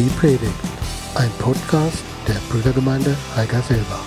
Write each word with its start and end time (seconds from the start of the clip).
Die 0.00 0.08
Predigt, 0.18 0.50
ein 1.14 1.30
Podcast 1.38 2.02
der 2.26 2.40
Brüdergemeinde 2.50 3.14
Heigerselbach. 3.36 4.06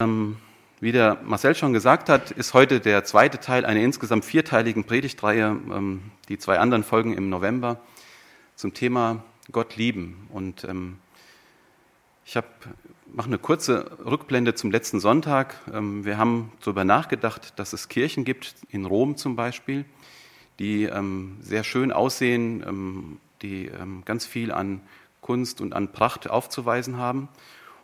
Ähm, 0.00 0.38
wie 0.80 0.92
der 0.92 1.18
Marcel 1.22 1.54
schon 1.54 1.74
gesagt 1.74 2.08
hat, 2.08 2.30
ist 2.30 2.54
heute 2.54 2.80
der 2.80 3.04
zweite 3.04 3.40
Teil 3.40 3.66
einer 3.66 3.80
insgesamt 3.80 4.24
vierteiligen 4.24 4.84
Predigtreihe, 4.84 5.48
ähm, 5.70 6.12
die 6.30 6.38
zwei 6.38 6.58
anderen 6.58 6.82
Folgen 6.82 7.12
im 7.12 7.28
November, 7.28 7.78
zum 8.56 8.72
Thema 8.72 9.22
Gott 9.50 9.76
lieben. 9.76 10.30
Und 10.32 10.64
ähm, 10.64 10.96
ich 12.24 12.38
mache 13.14 13.26
eine 13.26 13.38
kurze 13.38 13.98
Rückblende 14.04 14.54
zum 14.54 14.70
letzten 14.70 15.00
Sonntag. 15.00 15.56
Ähm, 15.72 16.04
wir 16.04 16.18
haben 16.18 16.52
darüber 16.60 16.84
nachgedacht, 16.84 17.58
dass 17.58 17.72
es 17.72 17.88
Kirchen 17.88 18.24
gibt, 18.24 18.54
in 18.70 18.86
Rom 18.86 19.16
zum 19.16 19.36
Beispiel, 19.36 19.84
die 20.58 20.84
ähm, 20.84 21.36
sehr 21.40 21.64
schön 21.64 21.92
aussehen, 21.92 22.64
ähm, 22.66 23.18
die 23.42 23.72
ganz 24.04 24.24
viel 24.24 24.52
an 24.52 24.80
Kunst 25.20 25.60
und 25.60 25.74
an 25.74 25.90
Pracht 25.90 26.30
aufzuweisen 26.30 26.96
haben 26.96 27.28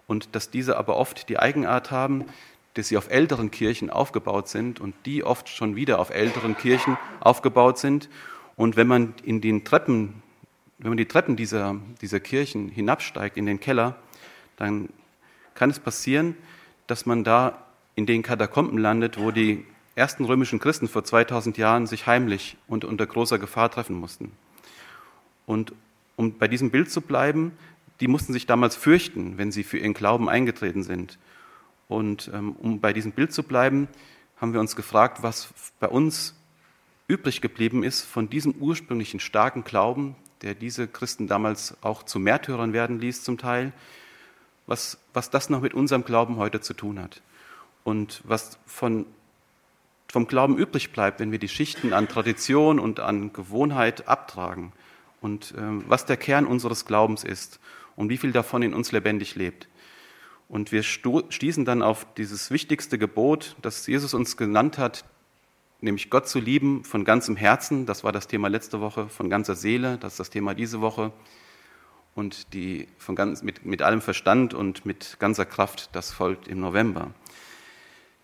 und 0.06 0.36
dass 0.36 0.50
diese 0.50 0.77
aber 0.77 0.96
oft 0.96 1.28
die 1.28 1.41
Eigenart 1.41 1.91
haben, 1.91 2.27
dass 2.74 2.86
sie 2.86 2.97
auf 2.97 3.10
älteren 3.10 3.50
Kirchen 3.50 3.91
aufgebaut 3.91 4.48
sind 4.48 4.78
und 4.78 4.95
die 5.05 5.24
oft 5.24 5.48
schon 5.48 5.74
wieder 5.74 5.98
auf 5.98 6.10
älteren 6.10 6.56
Kirchen 6.56 6.97
aufgebaut 7.19 7.78
sind. 7.78 8.08
Und 8.55 8.77
wenn 8.77 8.86
man 8.86 9.14
in 9.24 9.41
den 9.41 9.64
Treppen, 9.64 10.22
wenn 10.78 10.91
man 10.91 10.97
die 10.97 11.06
Treppen 11.06 11.34
dieser, 11.34 11.74
dieser 12.00 12.20
Kirchen 12.20 12.69
hinabsteigt 12.69 13.36
in 13.36 13.47
den 13.47 13.58
Keller, 13.58 13.97
dann 14.55 14.89
kann 15.59 15.70
es 15.70 15.81
passieren, 15.81 16.37
dass 16.87 17.05
man 17.05 17.25
da 17.25 17.64
in 17.97 18.06
den 18.06 18.23
Katakomben 18.23 18.78
landet, 18.78 19.19
wo 19.19 19.33
die 19.33 19.67
ersten 19.97 20.25
römischen 20.25 20.61
Christen 20.61 20.87
vor 20.87 21.03
2000 21.03 21.59
Jahren 21.59 21.89
sich 21.89 22.06
heimlich 22.06 22.56
und 22.69 22.84
unter 22.84 23.06
großer 23.06 23.41
Gefahr 23.41 23.69
treffen 23.69 23.97
mussten. 23.97 24.31
Und 25.47 25.73
um 26.14 26.39
bei 26.39 26.47
diesem 26.47 26.70
Bild 26.70 26.92
zu 26.92 27.01
bleiben, 27.01 27.51
die 27.98 28.06
mussten 28.06 28.33
sich 28.33 28.47
damals 28.47 28.77
fürchten, 28.77 29.36
wenn 29.36 29.51
sie 29.51 29.64
für 29.64 29.79
ihren 29.79 29.95
Glauben 29.95 30.29
eingetreten 30.29 30.84
sind. 30.84 31.19
Und 31.89 32.31
ähm, 32.33 32.53
um 32.53 32.79
bei 32.79 32.92
diesem 32.92 33.11
Bild 33.11 33.33
zu 33.33 33.42
bleiben, 33.42 33.89
haben 34.36 34.53
wir 34.53 34.61
uns 34.61 34.77
gefragt, 34.77 35.25
was 35.25 35.53
bei 35.81 35.89
uns 35.89 36.36
übrig 37.09 37.41
geblieben 37.41 37.83
ist 37.83 38.03
von 38.03 38.31
diesem 38.31 38.53
ursprünglichen 38.61 39.19
starken 39.19 39.64
Glauben, 39.64 40.14
der 40.42 40.55
diese 40.55 40.86
Christen 40.86 41.27
damals 41.27 41.77
auch 41.83 42.05
zu 42.05 42.20
Märtyrern 42.20 42.73
werden 42.73 43.01
ließ 43.01 43.25
zum 43.25 43.39
Teil, 43.39 43.73
was, 44.69 44.98
was 45.14 45.30
das 45.30 45.50
noch 45.50 45.62
mit 45.62 45.74
unserem 45.74 46.05
Glauben 46.05 46.36
heute 46.36 46.61
zu 46.61 46.74
tun 46.74 47.00
hat. 47.00 47.22
Und 47.84 48.20
was 48.24 48.58
von, 48.66 49.06
vom 50.08 50.28
Glauben 50.28 50.56
übrig 50.56 50.92
bleibt, 50.92 51.20
wenn 51.20 51.33
wir 51.33 51.38
die 51.38 51.48
Schichten 51.48 51.92
an 51.92 52.06
Tradition 52.06 52.78
und 52.78 53.00
an 53.00 53.33
Gewohnheit 53.33 54.06
abtragen. 54.06 54.72
Und 55.20 55.52
äh, 55.52 55.89
was 55.89 56.06
der 56.06 56.19
Kern 56.19 56.46
unseres 56.46 56.84
Glaubens 56.84 57.24
ist 57.24 57.58
und 57.96 58.11
wie 58.11 58.19
viel 58.19 58.30
davon 58.30 58.62
in 58.62 58.74
uns 58.74 58.92
lebendig 58.92 59.34
lebt. 59.34 59.69
Und 60.48 60.70
wir 60.70 60.83
stießen 60.83 61.64
dann 61.64 61.83
auf 61.83 62.06
dieses 62.14 62.50
wichtigste 62.50 62.98
Gebot, 62.98 63.56
das 63.61 63.86
Jesus 63.86 64.14
uns 64.14 64.36
genannt 64.36 64.78
hat, 64.78 65.05
nämlich 65.80 66.08
Gott 66.08 66.28
zu 66.28 66.41
lieben 66.41 66.84
von 66.84 67.05
ganzem 67.05 67.36
Herzen. 67.36 67.86
Das 67.86 68.05
war 68.05 68.12
das 68.12 68.28
Thema 68.28 68.48
letzte 68.48 68.80
Woche, 68.80 69.08
von 69.08 69.28
ganzer 69.28 69.56
Seele. 69.56 69.98
Das 69.98 70.14
ist 70.14 70.20
das 70.20 70.30
Thema 70.30 70.55
diese 70.55 70.80
Woche. 70.80 71.12
Und 72.19 72.52
die 72.52 72.88
von 72.98 73.14
ganz, 73.14 73.45
mit, 73.45 73.64
mit 73.64 73.80
allem 73.80 74.01
Verstand 74.01 74.52
und 74.52 74.84
mit 74.84 75.20
ganzer 75.20 75.46
Kraft, 75.46 75.90
das 75.92 76.11
folgt 76.11 76.48
im 76.48 76.58
November. 76.58 77.12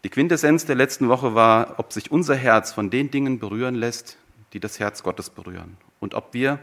Die 0.03 0.09
Quintessenz 0.09 0.66
der 0.66 0.75
letzten 0.75 1.09
Woche 1.09 1.37
war, 1.37 1.78
ob 1.78 1.93
sich 1.93 2.10
unser 2.10 2.34
Herz 2.34 2.72
von 2.72 2.91
den 2.91 3.12
Dingen 3.12 3.38
berühren 3.38 3.77
lässt, 3.77 4.19
die 4.53 4.59
das 4.59 4.81
Herz 4.81 5.05
Gottes 5.05 5.31
berühren. 5.31 5.77
Und 6.00 6.15
ob 6.15 6.34
wir 6.34 6.59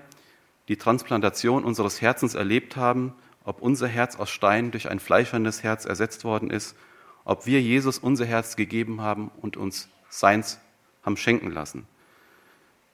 die 0.67 0.75
Transplantation 0.75 1.63
unseres 1.63 2.01
Herzens 2.01 2.35
erlebt 2.35 2.75
haben, 2.75 3.13
ob 3.45 3.61
unser 3.61 3.87
Herz 3.87 4.17
aus 4.17 4.29
Stein 4.29 4.71
durch 4.71 4.89
ein 4.89 4.99
fleischernes 4.99 5.63
Herz 5.63 5.85
ersetzt 5.85 6.25
worden 6.25 6.49
ist, 6.49 6.75
ob 7.23 7.45
wir 7.45 7.61
Jesus 7.61 7.97
unser 7.97 8.25
Herz 8.25 8.57
gegeben 8.57 8.99
haben 8.99 9.31
und 9.41 9.55
uns 9.55 9.87
seins 10.09 10.59
haben 11.01 11.15
schenken 11.15 11.49
lassen. 11.51 11.87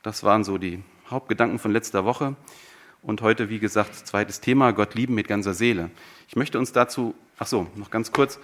Das 0.03 0.23
waren 0.23 0.43
so 0.43 0.59
die 0.59 0.83
Hauptgedanken 1.09 1.57
von 1.57 1.71
letzter 1.71 2.05
Woche. 2.05 2.35
Und 3.07 3.21
heute, 3.21 3.49
wie 3.49 3.59
gesagt, 3.59 3.95
zweites 3.95 4.41
Thema, 4.41 4.71
Gott 4.73 4.93
lieben 4.93 5.15
mit 5.15 5.29
ganzer 5.29 5.53
Seele. 5.53 5.91
Ich 6.27 6.35
möchte 6.35 6.59
uns 6.59 6.73
dazu, 6.73 7.15
ach 7.39 7.47
so, 7.47 7.67
noch 7.75 7.89
ganz 7.89 8.11
kurz, 8.11 8.37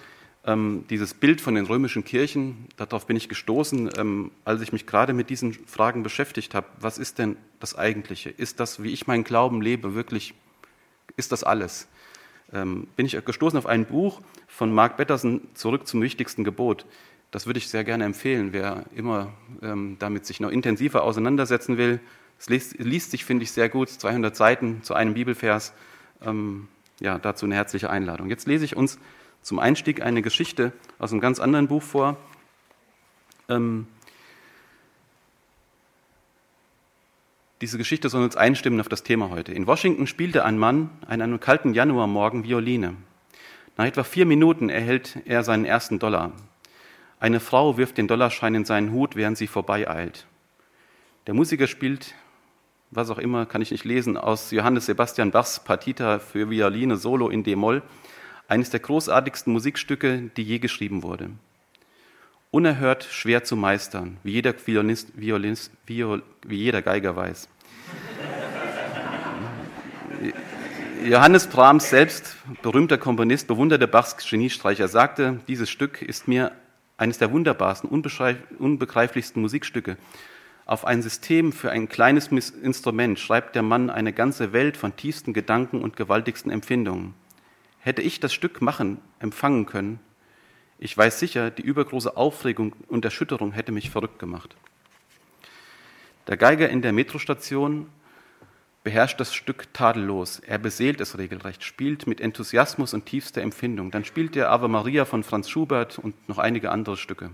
ähm, 0.46 0.86
dieses 0.88 1.12
Bild 1.12 1.42
von 1.42 1.54
den 1.54 1.66
römischen 1.66 2.02
Kirchen, 2.02 2.66
darauf 2.78 3.06
bin 3.06 3.14
ich 3.14 3.28
gestoßen, 3.28 3.90
ähm, 3.98 4.30
als 4.46 4.62
ich 4.62 4.72
mich 4.72 4.86
gerade 4.86 5.12
mit 5.12 5.28
diesen 5.28 5.52
Fragen 5.52 6.02
beschäftigt 6.02 6.54
habe. 6.54 6.66
Was 6.80 6.96
ist 6.96 7.18
denn 7.18 7.36
das 7.60 7.76
Eigentliche? 7.76 8.30
Ist 8.30 8.58
das, 8.58 8.82
wie 8.82 8.94
ich 8.94 9.06
meinen 9.06 9.24
Glauben 9.24 9.60
lebe, 9.60 9.94
wirklich, 9.94 10.32
ist 11.18 11.30
das 11.30 11.44
alles? 11.44 11.86
Ähm, 12.50 12.86
bin 12.96 13.04
ich 13.04 13.22
gestoßen 13.22 13.58
auf 13.58 13.66
ein 13.66 13.84
Buch 13.84 14.22
von 14.48 14.72
Mark 14.72 14.96
Betterson, 14.96 15.42
Zurück 15.52 15.86
zum 15.86 16.00
wichtigsten 16.00 16.42
Gebot. 16.42 16.86
Das 17.32 17.44
würde 17.44 17.58
ich 17.58 17.68
sehr 17.68 17.84
gerne 17.84 18.04
empfehlen, 18.04 18.54
wer 18.54 18.86
immer 18.94 19.34
ähm, 19.60 19.96
damit 19.98 20.24
sich 20.24 20.40
noch 20.40 20.50
intensiver 20.50 21.02
auseinandersetzen 21.02 21.76
will. 21.76 22.00
Es 22.44 22.50
liest, 22.50 22.78
liest 22.78 23.10
sich, 23.10 23.24
finde 23.24 23.44
ich, 23.44 23.52
sehr 23.52 23.70
gut, 23.70 23.88
200 23.88 24.36
Seiten 24.36 24.82
zu 24.82 24.92
einem 24.92 25.14
Bibelvers. 25.14 25.72
Ähm, 26.20 26.68
ja, 27.00 27.18
dazu 27.18 27.46
eine 27.46 27.54
herzliche 27.54 27.88
Einladung. 27.88 28.28
Jetzt 28.28 28.46
lese 28.46 28.66
ich 28.66 28.76
uns 28.76 28.98
zum 29.40 29.58
Einstieg 29.58 30.02
eine 30.02 30.20
Geschichte 30.20 30.74
aus 30.98 31.10
einem 31.10 31.22
ganz 31.22 31.40
anderen 31.40 31.68
Buch 31.68 31.82
vor. 31.82 32.18
Ähm, 33.48 33.86
diese 37.62 37.78
Geschichte 37.78 38.10
soll 38.10 38.22
uns 38.22 38.36
einstimmen 38.36 38.78
auf 38.78 38.90
das 38.90 39.04
Thema 39.04 39.30
heute. 39.30 39.52
In 39.54 39.66
Washington 39.66 40.06
spielte 40.06 40.44
ein 40.44 40.58
Mann 40.58 40.90
an 41.08 41.22
einem 41.22 41.40
kalten 41.40 41.72
Januarmorgen 41.72 42.44
Violine. 42.44 42.94
Nach 43.78 43.86
etwa 43.86 44.04
vier 44.04 44.26
Minuten 44.26 44.68
erhält 44.68 45.16
er 45.24 45.44
seinen 45.44 45.64
ersten 45.64 45.98
Dollar. 45.98 46.32
Eine 47.18 47.40
Frau 47.40 47.78
wirft 47.78 47.96
den 47.96 48.06
Dollarschein 48.06 48.54
in 48.54 48.66
seinen 48.66 48.92
Hut, 48.92 49.16
während 49.16 49.38
sie 49.38 49.46
vorbeieilt. 49.46 50.26
Der 51.26 51.32
Musiker 51.32 51.68
spielt, 51.68 52.14
was 52.94 53.10
auch 53.10 53.18
immer, 53.18 53.46
kann 53.46 53.62
ich 53.62 53.70
nicht 53.70 53.84
lesen, 53.84 54.16
aus 54.16 54.50
Johannes 54.50 54.86
Sebastian 54.86 55.30
Bachs 55.30 55.62
Partita 55.62 56.18
für 56.18 56.50
Violine 56.50 56.96
Solo 56.96 57.28
in 57.28 57.42
D-Moll 57.42 57.82
eines 58.48 58.70
der 58.70 58.80
großartigsten 58.80 59.52
Musikstücke, 59.52 60.30
die 60.36 60.42
je 60.42 60.58
geschrieben 60.58 61.02
wurde. 61.02 61.30
Unerhört 62.50 63.04
schwer 63.04 63.42
zu 63.42 63.56
meistern, 63.56 64.18
wie 64.22 64.32
jeder, 64.32 64.54
Violinist, 64.64 65.08
Violinist, 65.14 65.72
Viol, 65.86 66.22
wie 66.46 66.56
jeder 66.56 66.82
Geiger 66.82 67.16
weiß. 67.16 67.48
Johannes 71.04 71.48
Brahms 71.48 71.90
selbst, 71.90 72.36
berühmter 72.62 72.96
Komponist, 72.96 73.48
bewunderte 73.48 73.88
Bachs 73.88 74.16
Geniestreicher, 74.28 74.88
sagte, 74.88 75.40
dieses 75.48 75.68
Stück 75.68 76.00
ist 76.00 76.28
mir 76.28 76.52
eines 76.96 77.18
der 77.18 77.32
wunderbarsten, 77.32 77.90
unbegreiflichsten 77.90 79.42
Musikstücke. 79.42 79.96
Auf 80.66 80.84
ein 80.84 81.02
System 81.02 81.52
für 81.52 81.70
ein 81.70 81.88
kleines 81.88 82.28
Instrument 82.28 83.18
schreibt 83.18 83.54
der 83.54 83.62
Mann 83.62 83.90
eine 83.90 84.12
ganze 84.12 84.52
Welt 84.52 84.76
von 84.76 84.96
tiefsten 84.96 85.32
Gedanken 85.32 85.82
und 85.82 85.96
gewaltigsten 85.96 86.50
Empfindungen. 86.50 87.14
Hätte 87.80 88.00
ich 88.02 88.18
das 88.20 88.32
Stück 88.32 88.62
machen, 88.62 88.98
empfangen 89.18 89.66
können, 89.66 90.00
ich 90.78 90.96
weiß 90.96 91.18
sicher, 91.18 91.50
die 91.50 91.62
übergroße 91.62 92.16
Aufregung 92.16 92.74
und 92.88 93.04
Erschütterung 93.04 93.52
hätte 93.52 93.72
mich 93.72 93.90
verrückt 93.90 94.18
gemacht. 94.18 94.56
Der 96.26 96.36
Geiger 96.36 96.68
in 96.68 96.82
der 96.82 96.92
Metrostation 96.92 97.86
beherrscht 98.82 99.20
das 99.20 99.34
Stück 99.34 99.72
tadellos. 99.72 100.40
Er 100.40 100.58
beseelt 100.58 101.00
es 101.00 101.16
regelrecht, 101.16 101.62
spielt 101.64 102.06
mit 102.06 102.20
Enthusiasmus 102.20 102.92
und 102.92 103.06
tiefster 103.06 103.40
Empfindung. 103.40 103.90
Dann 103.90 104.04
spielt 104.04 104.36
er 104.36 104.50
Ave 104.50 104.68
Maria 104.68 105.04
von 105.04 105.22
Franz 105.22 105.48
Schubert 105.48 105.98
und 105.98 106.28
noch 106.28 106.38
einige 106.38 106.70
andere 106.70 106.96
Stücke. 106.96 107.30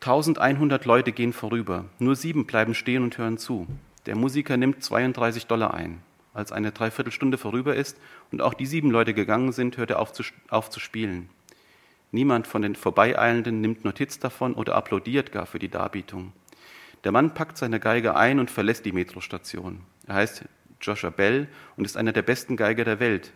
1100 0.00 0.86
Leute 0.86 1.12
gehen 1.12 1.34
vorüber, 1.34 1.84
nur 1.98 2.16
sieben 2.16 2.46
bleiben 2.46 2.72
stehen 2.72 3.02
und 3.02 3.18
hören 3.18 3.36
zu. 3.36 3.66
Der 4.06 4.16
Musiker 4.16 4.56
nimmt 4.56 4.82
32 4.82 5.46
Dollar 5.46 5.74
ein. 5.74 6.00
Als 6.32 6.52
eine 6.52 6.72
Dreiviertelstunde 6.72 7.36
vorüber 7.36 7.74
ist 7.74 7.98
und 8.32 8.40
auch 8.40 8.54
die 8.54 8.64
sieben 8.64 8.90
Leute 8.90 9.12
gegangen 9.12 9.52
sind, 9.52 9.76
hört 9.76 9.90
er 9.90 9.98
auf 9.98 10.14
zu, 10.14 10.22
auf 10.48 10.70
zu 10.70 10.80
spielen. 10.80 11.28
Niemand 12.12 12.46
von 12.46 12.62
den 12.62 12.76
Vorbeieilenden 12.76 13.60
nimmt 13.60 13.84
Notiz 13.84 14.18
davon 14.18 14.54
oder 14.54 14.74
applaudiert 14.74 15.32
gar 15.32 15.44
für 15.44 15.58
die 15.58 15.68
Darbietung. 15.68 16.32
Der 17.04 17.12
Mann 17.12 17.34
packt 17.34 17.58
seine 17.58 17.78
Geige 17.78 18.16
ein 18.16 18.38
und 18.38 18.50
verlässt 18.50 18.86
die 18.86 18.92
Metrostation. 18.92 19.80
Er 20.06 20.14
heißt 20.14 20.46
Joshua 20.80 21.10
Bell 21.10 21.46
und 21.76 21.84
ist 21.84 21.98
einer 21.98 22.12
der 22.12 22.22
besten 22.22 22.56
Geiger 22.56 22.84
der 22.84 23.00
Welt. 23.00 23.32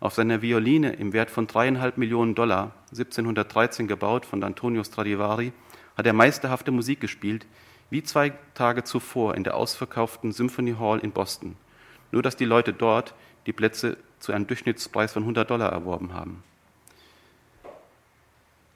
Auf 0.00 0.14
seiner 0.14 0.42
Violine 0.42 0.94
im 0.94 1.12
Wert 1.12 1.30
von 1.30 1.46
dreieinhalb 1.46 1.98
Millionen 1.98 2.34
Dollar, 2.34 2.74
1713 2.90 3.86
gebaut 3.86 4.26
von 4.26 4.42
Antonio 4.42 4.82
Stradivari, 4.82 5.52
hat 6.00 6.06
er 6.06 6.12
meisterhafte 6.12 6.72
Musik 6.72 7.00
gespielt, 7.00 7.46
wie 7.90 8.02
zwei 8.02 8.32
Tage 8.54 8.84
zuvor 8.84 9.34
in 9.34 9.44
der 9.44 9.56
ausverkauften 9.56 10.32
Symphony 10.32 10.74
Hall 10.78 10.98
in 10.98 11.12
Boston 11.12 11.56
nur 12.12 12.22
dass 12.22 12.36
die 12.36 12.44
Leute 12.44 12.72
dort 12.72 13.14
die 13.46 13.52
Plätze 13.52 13.96
zu 14.18 14.32
einem 14.32 14.46
Durchschnittspreis 14.46 15.12
von 15.12 15.22
100 15.22 15.50
Dollar 15.50 15.72
erworben 15.72 16.12
haben. 16.12 16.42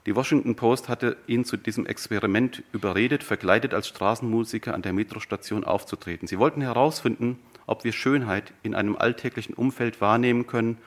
Die 0.05 0.15
Washington 0.15 0.55
Post 0.55 0.87
hatte 0.87 1.17
ihn 1.25 1.45
zu 1.45 1.57
diesem 1.57 1.87
Experiment 1.87 2.63
überredet, 2.71 3.23
verkleidet 3.23 3.73
als 3.73 3.87
Straßenmusiker 3.87 4.73
an 4.73 4.83
der 4.83 4.93
Metrostation 4.93 5.63
aufzutreten. 5.63 6.27
Sie 6.27 6.37
wollten 6.37 6.61
herausfinden, 6.61 7.39
ob 7.65 7.83
wir 7.83 7.91
Schönheit 7.91 8.53
in 8.61 8.75
einem 8.75 8.95
alltäglichen 8.95 9.55
Umfeld 9.55 10.01
wahrnehmen 10.01 10.45
können, 10.45 10.77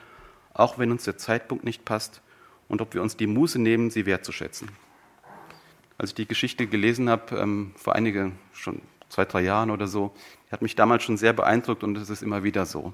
auch 0.53 0.77
wenn 0.79 0.91
uns 0.91 1.03
der 1.03 1.17
Zeitpunkt 1.17 1.65
nicht 1.65 1.83
passt, 1.83 2.21
und 2.69 2.81
ob 2.81 2.93
wir 2.93 3.01
uns 3.01 3.17
die 3.17 3.27
Muße 3.27 3.59
nehmen, 3.59 3.89
sie 3.89 4.05
wertzuschätzen. 4.05 4.69
Als 5.99 6.11
ich 6.11 6.15
die 6.15 6.27
Geschichte 6.27 6.65
gelesen 6.65 7.09
habe, 7.09 7.35
ähm, 7.35 7.73
vor 7.75 7.93
einige, 7.93 8.31
schon 8.53 8.81
zwei, 9.09 9.25
drei 9.25 9.41
Jahren 9.41 9.69
oder 9.69 9.85
so, 9.85 10.15
hat 10.49 10.61
mich 10.61 10.75
damals 10.75 11.03
schon 11.03 11.17
sehr 11.17 11.33
beeindruckt 11.33 11.83
und 11.83 11.97
es 11.97 12.09
ist 12.09 12.23
immer 12.23 12.41
wieder 12.41 12.65
so. 12.65 12.93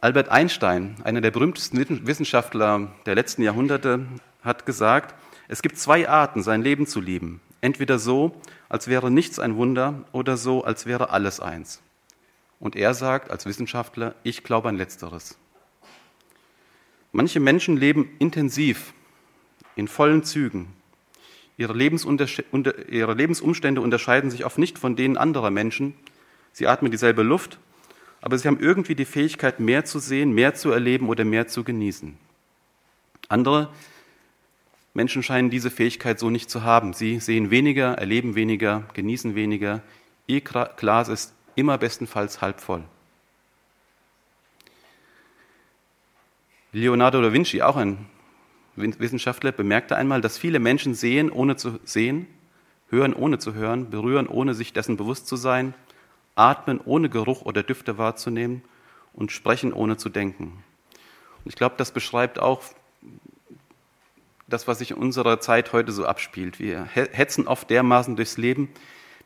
Albert 0.00 0.30
Einstein, 0.30 0.96
einer 1.04 1.20
der 1.20 1.32
berühmtesten 1.32 2.06
Wissenschaftler 2.06 2.92
der 3.04 3.14
letzten 3.14 3.42
Jahrhunderte, 3.42 4.06
hat 4.42 4.64
gesagt, 4.64 5.14
es 5.48 5.60
gibt 5.60 5.76
zwei 5.76 6.08
Arten, 6.08 6.42
sein 6.42 6.62
Leben 6.62 6.86
zu 6.86 7.02
lieben. 7.02 7.42
Entweder 7.60 7.98
so, 7.98 8.34
als 8.70 8.88
wäre 8.88 9.10
nichts 9.10 9.38
ein 9.38 9.56
Wunder, 9.56 10.02
oder 10.12 10.38
so, 10.38 10.64
als 10.64 10.86
wäre 10.86 11.10
alles 11.10 11.40
eins. 11.40 11.82
Und 12.58 12.74
er 12.74 12.94
sagt 12.94 13.30
als 13.30 13.44
Wissenschaftler, 13.44 14.14
ich 14.22 14.42
glaube 14.44 14.70
an 14.70 14.78
letzteres. 14.78 15.36
Manche 17.12 17.38
Menschen 17.38 17.76
leben 17.76 18.08
intensiv, 18.18 18.94
in 19.76 19.88
vollen 19.88 20.24
Zügen. 20.24 20.68
Ihre, 21.56 21.74
ihre 21.74 23.14
Lebensumstände 23.14 23.80
unterscheiden 23.80 24.30
sich 24.30 24.44
oft 24.44 24.58
nicht 24.58 24.78
von 24.78 24.96
denen 24.96 25.16
anderer 25.16 25.50
Menschen. 25.50 25.94
Sie 26.52 26.66
atmen 26.66 26.90
dieselbe 26.90 27.22
Luft 27.22 27.58
aber 28.22 28.38
sie 28.38 28.48
haben 28.48 28.60
irgendwie 28.60 28.94
die 28.94 29.04
Fähigkeit, 29.04 29.60
mehr 29.60 29.84
zu 29.84 29.98
sehen, 29.98 30.32
mehr 30.32 30.54
zu 30.54 30.70
erleben 30.70 31.08
oder 31.08 31.24
mehr 31.24 31.48
zu 31.48 31.64
genießen. 31.64 32.16
Andere 33.28 33.68
Menschen 34.94 35.24
scheinen 35.24 35.50
diese 35.50 35.70
Fähigkeit 35.70 36.20
so 36.20 36.30
nicht 36.30 36.48
zu 36.48 36.62
haben. 36.62 36.92
Sie 36.92 37.18
sehen 37.18 37.50
weniger, 37.50 37.94
erleben 37.98 38.36
weniger, 38.36 38.84
genießen 38.94 39.34
weniger. 39.34 39.82
Ihr 40.28 40.40
Glas 40.40 41.08
ist 41.08 41.34
immer 41.56 41.78
bestenfalls 41.78 42.40
halb 42.40 42.60
voll. 42.60 42.84
Leonardo 46.70 47.20
da 47.20 47.32
Vinci, 47.32 47.60
auch 47.60 47.76
ein 47.76 48.06
Wissenschaftler, 48.76 49.52
bemerkte 49.52 49.96
einmal, 49.96 50.20
dass 50.20 50.38
viele 50.38 50.58
Menschen 50.58 50.94
sehen, 50.94 51.30
ohne 51.30 51.56
zu 51.56 51.78
sehen, 51.84 52.26
hören, 52.88 53.12
ohne 53.14 53.38
zu 53.38 53.54
hören, 53.54 53.90
berühren, 53.90 54.26
ohne 54.26 54.54
sich 54.54 54.72
dessen 54.72 54.96
bewusst 54.96 55.26
zu 55.26 55.36
sein, 55.36 55.74
atmen 56.34 56.80
ohne 56.80 57.08
Geruch 57.08 57.42
oder 57.42 57.62
Düfte 57.62 57.98
wahrzunehmen 57.98 58.62
und 59.12 59.32
sprechen 59.32 59.72
ohne 59.72 59.96
zu 59.96 60.08
denken. 60.08 60.64
Und 61.44 61.50
ich 61.50 61.56
glaube, 61.56 61.74
das 61.76 61.92
beschreibt 61.92 62.38
auch 62.38 62.62
das, 64.48 64.68
was 64.68 64.78
sich 64.78 64.90
in 64.92 64.98
unserer 64.98 65.40
Zeit 65.40 65.72
heute 65.72 65.92
so 65.92 66.04
abspielt. 66.06 66.58
Wir 66.58 66.84
hetzen 66.84 67.46
oft 67.46 67.70
dermaßen 67.70 68.16
durchs 68.16 68.36
Leben, 68.36 68.68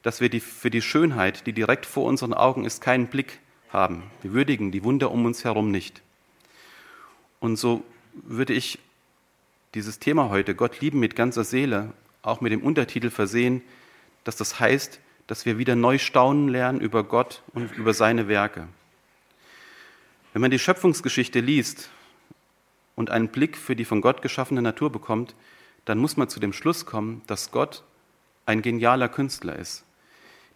dass 0.03 0.21
wir 0.21 0.29
die, 0.29 0.41
für 0.41 0.71
die 0.71 0.83
Schönheit, 0.83 1.47
die 1.47 1.53
direkt 1.53 1.85
vor 1.85 2.05
unseren 2.05 2.33
Augen 2.33 2.65
ist, 2.65 2.81
keinen 2.81 3.09
Blick 3.09 3.41
haben. 3.71 4.05
Wir 4.23 4.33
würdigen 4.33 4.71
die 4.71 4.85
Wunder 4.85 5.11
um 5.11 5.25
uns 5.25 5.45
herum 5.45 5.71
nicht. 5.71 6.03
Und 7.41 7.57
so 7.57 7.83
würde 8.13 8.53
ich 8.53 8.79
dieses 9.77 9.99
Thema 9.99 10.31
heute, 10.31 10.55
Gott 10.55 10.81
lieben 10.81 11.01
mit 11.01 11.15
ganzer 11.15 11.45
Seele, 11.45 11.93
auch 12.23 12.41
mit 12.41 12.51
dem 12.51 12.63
Untertitel 12.63 13.11
versehen, 13.11 13.63
dass 14.25 14.37
das 14.37 14.59
heißt, 14.59 15.01
dass 15.27 15.45
wir 15.45 15.59
wieder 15.59 15.77
neu 15.77 15.99
staunen 15.99 16.49
lernen 16.49 16.81
über 16.81 17.05
Gott 17.05 17.43
und 17.53 17.77
über 17.77 17.93
seine 17.93 18.27
Werke. 18.27 18.69
Wenn 20.33 20.41
man 20.41 20.51
die 20.51 20.59
Schöpfungsgeschichte 20.59 21.41
liest 21.41 21.91
und 22.95 23.11
einen 23.11 23.29
Blick 23.29 23.59
für 23.59 23.77
die 23.77 23.85
von 23.85 24.01
Gott 24.01 24.23
geschaffene 24.23 24.63
Natur 24.63 24.91
bekommt, 24.91 25.35
dann 25.85 25.99
muss 25.99 26.17
man 26.17 26.31
zu 26.31 26.41
dem 26.41 26.55
Schluss 26.55 26.87
kommen, 26.87 27.21
dass 27.27 27.51
Gott 27.51 27.85
ein 28.47 28.63
genialer 28.63 29.11
Künstler 29.11 29.57
ist. 29.57 29.85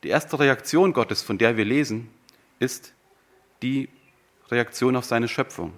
Die 0.02 0.08
erste 0.08 0.38
Reaktion 0.38 0.94
Gottes, 0.94 1.20
von 1.20 1.36
der 1.36 1.58
wir 1.58 1.66
lesen, 1.66 2.08
ist 2.58 2.94
die 3.62 3.90
Reaktion 4.50 4.96
auf 4.96 5.04
seine 5.04 5.28
Schöpfung. 5.28 5.74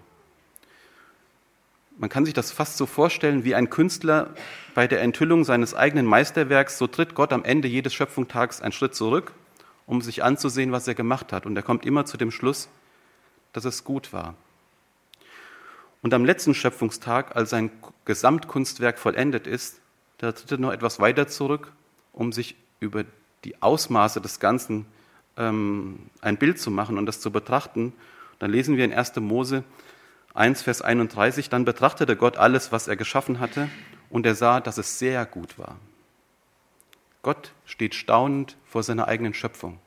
Man 1.99 2.09
kann 2.09 2.25
sich 2.25 2.35
das 2.35 2.50
fast 2.50 2.77
so 2.77 2.87
vorstellen, 2.87 3.44
wie 3.44 3.55
ein 3.55 3.71
Künstler 3.71 4.31
bei 4.75 4.87
der 4.87 5.03
Enthüllung 5.03 5.44
seines 5.44 5.75
eigenen 5.75 6.06
Meisterwerks, 6.06 6.79
so 6.79 6.87
tritt 6.87 7.15
Gott 7.15 7.33
am 7.33 7.44
Ende 7.44 7.69
jedes 7.69 7.94
Schöpfungstags 7.94 8.61
einen 8.61 8.73
Schritt 8.73 8.94
zurück, 8.94 9.33
um 9.87 10.00
sich 10.00 10.25
anzusehen, 10.25 10.73
was 10.73 10.89
er 10.89 10.94
gemacht 10.94 11.33
hat. 11.33 11.47
Und 11.47 11.56
er 11.56 11.62
kommt 11.62 11.85
immer 11.85 12.05
zu 12.06 12.17
dem 12.17 12.31
Schluss, 12.31 12.69
dass 13.53 13.65
es 13.65 13.85
gut 13.85 14.12
war. 14.12 14.35
Und 16.03 16.15
am 16.15 16.25
letzten 16.25 16.55
Schöpfungstag, 16.55 17.37
als 17.37 17.50
sein 17.50 17.71
Gesamtkunstwerk 18.05 18.99
vollendet 18.99 19.47
ist, 19.47 19.81
da 20.19 20.33
tritt 20.33 20.53
er 20.53 20.59
noch 20.59 20.73
etwas 20.73 20.99
weiter 20.99 21.29
zurück, 21.29 21.73
um 22.12 22.33
sich 22.33 22.56
über 22.81 23.05
die 23.44 23.62
Ausmaße 23.62 24.21
des 24.21 24.41
Ganzen 24.41 24.87
ähm, 25.37 25.99
ein 26.21 26.37
Bild 26.37 26.59
zu 26.59 26.71
machen 26.71 26.99
und 26.99 27.06
das 27.06 27.21
zu 27.21 27.31
betrachten. 27.31 27.93
Dann 28.39 28.50
lesen 28.50 28.77
wir 28.77 28.85
in 28.85 28.93
1. 28.93 29.17
Mose, 29.17 29.62
1, 30.34 30.62
Vers 30.62 30.82
31, 30.82 31.50
dann 31.50 31.64
betrachtete 31.64 32.17
Gott 32.17 32.37
alles, 32.37 32.73
was 32.73 32.88
er 32.88 32.96
geschaffen 32.96 33.40
hatte, 33.40 33.69
und 34.11 34.26
er 34.26 34.34
sah, 34.34 34.61
dass 34.61 34.79
es 34.79 34.99
sehr 34.99 35.25
gut 35.26 35.58
war. 35.58 35.76
Gott 37.23 37.52
steht 37.64 37.94
staunend 37.94 38.56
vor 38.64 38.82
seiner 38.82 39.08
eigenen 39.08 39.32
Schöpfung. 39.32 39.79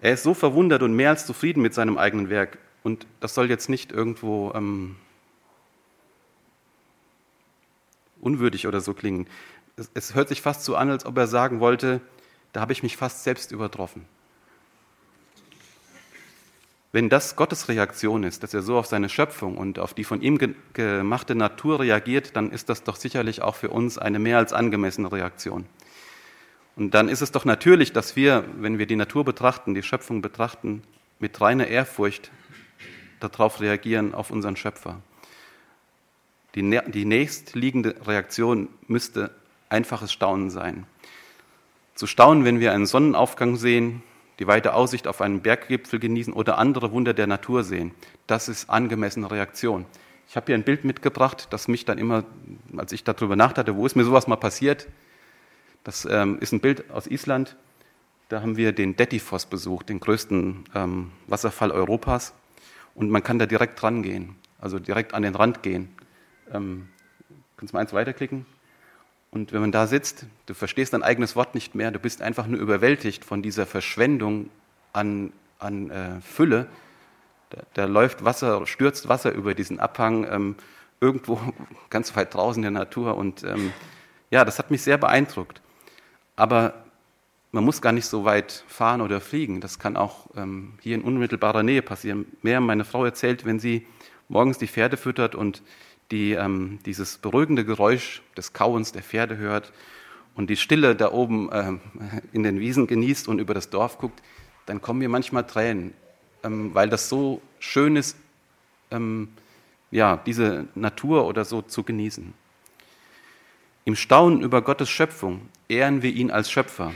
Er 0.00 0.12
ist 0.12 0.22
so 0.22 0.34
verwundert 0.34 0.82
und 0.82 0.94
mehr 0.94 1.10
als 1.10 1.26
zufrieden 1.26 1.62
mit 1.62 1.74
seinem 1.74 1.98
eigenen 1.98 2.30
Werk. 2.30 2.58
Und 2.82 3.06
das 3.20 3.34
soll 3.34 3.48
jetzt 3.48 3.68
nicht 3.68 3.90
irgendwo 3.90 4.52
ähm, 4.54 4.96
unwürdig 8.20 8.66
oder 8.66 8.80
so 8.80 8.94
klingen. 8.94 9.26
Es, 9.76 9.90
es 9.94 10.14
hört 10.14 10.28
sich 10.28 10.42
fast 10.42 10.64
so 10.64 10.76
an, 10.76 10.90
als 10.90 11.06
ob 11.06 11.16
er 11.16 11.26
sagen 11.26 11.60
wollte, 11.60 12.00
da 12.52 12.60
habe 12.60 12.72
ich 12.72 12.82
mich 12.82 12.96
fast 12.96 13.24
selbst 13.24 13.50
übertroffen. 13.50 14.06
Wenn 16.94 17.08
das 17.08 17.34
Gottes 17.34 17.68
Reaktion 17.68 18.22
ist, 18.22 18.44
dass 18.44 18.54
er 18.54 18.62
so 18.62 18.78
auf 18.78 18.86
seine 18.86 19.08
Schöpfung 19.08 19.58
und 19.58 19.80
auf 19.80 19.94
die 19.94 20.04
von 20.04 20.22
ihm 20.22 20.38
ge 20.38 20.54
gemachte 20.74 21.34
Natur 21.34 21.80
reagiert, 21.80 22.36
dann 22.36 22.52
ist 22.52 22.68
das 22.68 22.84
doch 22.84 22.94
sicherlich 22.94 23.42
auch 23.42 23.56
für 23.56 23.70
uns 23.70 23.98
eine 23.98 24.20
mehr 24.20 24.38
als 24.38 24.52
angemessene 24.52 25.10
Reaktion. 25.10 25.66
Und 26.76 26.94
dann 26.94 27.08
ist 27.08 27.20
es 27.20 27.32
doch 27.32 27.44
natürlich, 27.44 27.92
dass 27.92 28.14
wir, 28.14 28.44
wenn 28.60 28.78
wir 28.78 28.86
die 28.86 28.94
Natur 28.94 29.24
betrachten, 29.24 29.74
die 29.74 29.82
Schöpfung 29.82 30.22
betrachten, 30.22 30.84
mit 31.18 31.40
reiner 31.40 31.66
Ehrfurcht 31.66 32.30
darauf 33.18 33.60
reagieren, 33.60 34.14
auf 34.14 34.30
unseren 34.30 34.54
Schöpfer. 34.54 35.00
Die, 36.54 36.80
die 36.86 37.04
nächstliegende 37.04 37.96
Reaktion 38.06 38.68
müsste 38.86 39.34
einfaches 39.68 40.12
Staunen 40.12 40.48
sein. 40.48 40.86
Zu 41.96 42.06
staunen, 42.06 42.44
wenn 42.44 42.60
wir 42.60 42.72
einen 42.72 42.86
Sonnenaufgang 42.86 43.56
sehen, 43.56 44.04
die 44.38 44.46
weite 44.46 44.74
Aussicht 44.74 45.06
auf 45.06 45.20
einen 45.20 45.40
Berggipfel 45.40 45.98
genießen 45.98 46.32
oder 46.32 46.58
andere 46.58 46.92
Wunder 46.92 47.14
der 47.14 47.26
Natur 47.26 47.64
sehen. 47.64 47.92
Das 48.26 48.48
ist 48.48 48.68
angemessene 48.68 49.30
Reaktion. 49.30 49.86
Ich 50.28 50.36
habe 50.36 50.46
hier 50.46 50.54
ein 50.54 50.64
Bild 50.64 50.84
mitgebracht, 50.84 51.48
das 51.50 51.68
mich 51.68 51.84
dann 51.84 51.98
immer, 51.98 52.24
als 52.76 52.92
ich 52.92 53.04
darüber 53.04 53.36
nachdachte, 53.36 53.76
wo 53.76 53.86
ist 53.86 53.94
mir 53.94 54.04
sowas 54.04 54.26
mal 54.26 54.36
passiert, 54.36 54.88
das 55.84 56.08
ähm, 56.10 56.38
ist 56.40 56.52
ein 56.52 56.60
Bild 56.60 56.90
aus 56.90 57.06
Island. 57.06 57.56
Da 58.30 58.40
haben 58.40 58.56
wir 58.56 58.72
den 58.72 58.96
Dettifoss 58.96 59.44
besucht, 59.44 59.90
den 59.90 60.00
größten 60.00 60.64
ähm, 60.74 61.10
Wasserfall 61.26 61.70
Europas. 61.70 62.32
Und 62.94 63.10
man 63.10 63.22
kann 63.22 63.38
da 63.38 63.44
direkt 63.44 63.80
dran 63.80 64.02
gehen, 64.02 64.36
also 64.58 64.78
direkt 64.78 65.12
an 65.12 65.22
den 65.22 65.34
Rand 65.34 65.62
gehen. 65.62 65.90
Ähm, 66.50 66.88
kannst 67.56 67.72
du 67.72 67.76
mal 67.76 67.82
eins 67.82 67.92
weiterklicken? 67.92 68.46
Und 69.34 69.52
wenn 69.52 69.60
man 69.60 69.72
da 69.72 69.88
sitzt, 69.88 70.26
du 70.46 70.54
verstehst 70.54 70.92
dein 70.92 71.02
eigenes 71.02 71.34
Wort 71.34 71.56
nicht 71.56 71.74
mehr, 71.74 71.90
du 71.90 71.98
bist 71.98 72.22
einfach 72.22 72.46
nur 72.46 72.60
überwältigt 72.60 73.24
von 73.24 73.42
dieser 73.42 73.66
Verschwendung 73.66 74.48
an, 74.92 75.32
an 75.58 75.90
äh, 75.90 76.20
Fülle. 76.20 76.68
Da, 77.50 77.62
da, 77.74 77.84
läuft 77.86 78.24
Wasser, 78.24 78.64
stürzt 78.64 79.08
Wasser 79.08 79.32
über 79.32 79.54
diesen 79.54 79.80
Abhang 79.80 80.24
ähm, 80.30 80.54
irgendwo 81.00 81.40
ganz 81.90 82.14
weit 82.14 82.32
draußen 82.32 82.62
in 82.62 82.74
der 82.74 82.82
Natur. 82.82 83.16
Und 83.16 83.42
ähm, 83.42 83.72
ja, 84.30 84.44
das 84.44 84.60
hat 84.60 84.70
mich 84.70 84.82
sehr 84.82 84.98
beeindruckt. 84.98 85.60
Aber 86.36 86.84
man 87.50 87.64
muss 87.64 87.82
gar 87.82 87.92
nicht 87.92 88.06
so 88.06 88.24
weit 88.24 88.64
fahren 88.68 89.00
oder 89.00 89.20
fliegen. 89.20 89.60
Das 89.60 89.80
kann 89.80 89.96
auch 89.96 90.28
ähm, 90.36 90.74
hier 90.80 90.94
in 90.94 91.02
unmittelbarer 91.02 91.64
Nähe 91.64 91.82
passieren. 91.82 92.26
Mehr 92.42 92.60
meine 92.60 92.84
Frau 92.84 93.04
erzählt, 93.04 93.44
wenn 93.44 93.58
sie 93.58 93.84
morgens 94.28 94.58
die 94.58 94.68
Pferde 94.68 94.96
füttert 94.96 95.34
und 95.34 95.60
die 96.10 96.32
ähm, 96.32 96.78
dieses 96.86 97.18
beruhigende 97.18 97.64
Geräusch 97.64 98.22
des 98.36 98.52
Kauens 98.52 98.92
der 98.92 99.02
Pferde 99.02 99.36
hört 99.36 99.72
und 100.34 100.50
die 100.50 100.56
Stille 100.56 100.94
da 100.96 101.12
oben 101.12 101.50
ähm, 101.52 101.80
in 102.32 102.42
den 102.42 102.60
Wiesen 102.60 102.86
genießt 102.86 103.28
und 103.28 103.38
über 103.38 103.54
das 103.54 103.70
Dorf 103.70 103.98
guckt, 103.98 104.22
dann 104.66 104.80
kommen 104.80 104.98
mir 104.98 105.08
manchmal 105.08 105.46
Tränen, 105.46 105.94
ähm, 106.42 106.74
weil 106.74 106.88
das 106.88 107.08
so 107.08 107.40
schön 107.58 107.96
ist, 107.96 108.16
ähm, 108.90 109.28
ja, 109.90 110.16
diese 110.26 110.66
Natur 110.74 111.26
oder 111.26 111.44
so 111.44 111.62
zu 111.62 111.82
genießen. 111.82 112.34
Im 113.84 113.96
Staunen 113.96 114.40
über 114.40 114.62
Gottes 114.62 114.88
Schöpfung 114.88 115.42
ehren 115.68 116.02
wir 116.02 116.10
ihn 116.12 116.30
als 116.30 116.50
Schöpfer. 116.50 116.92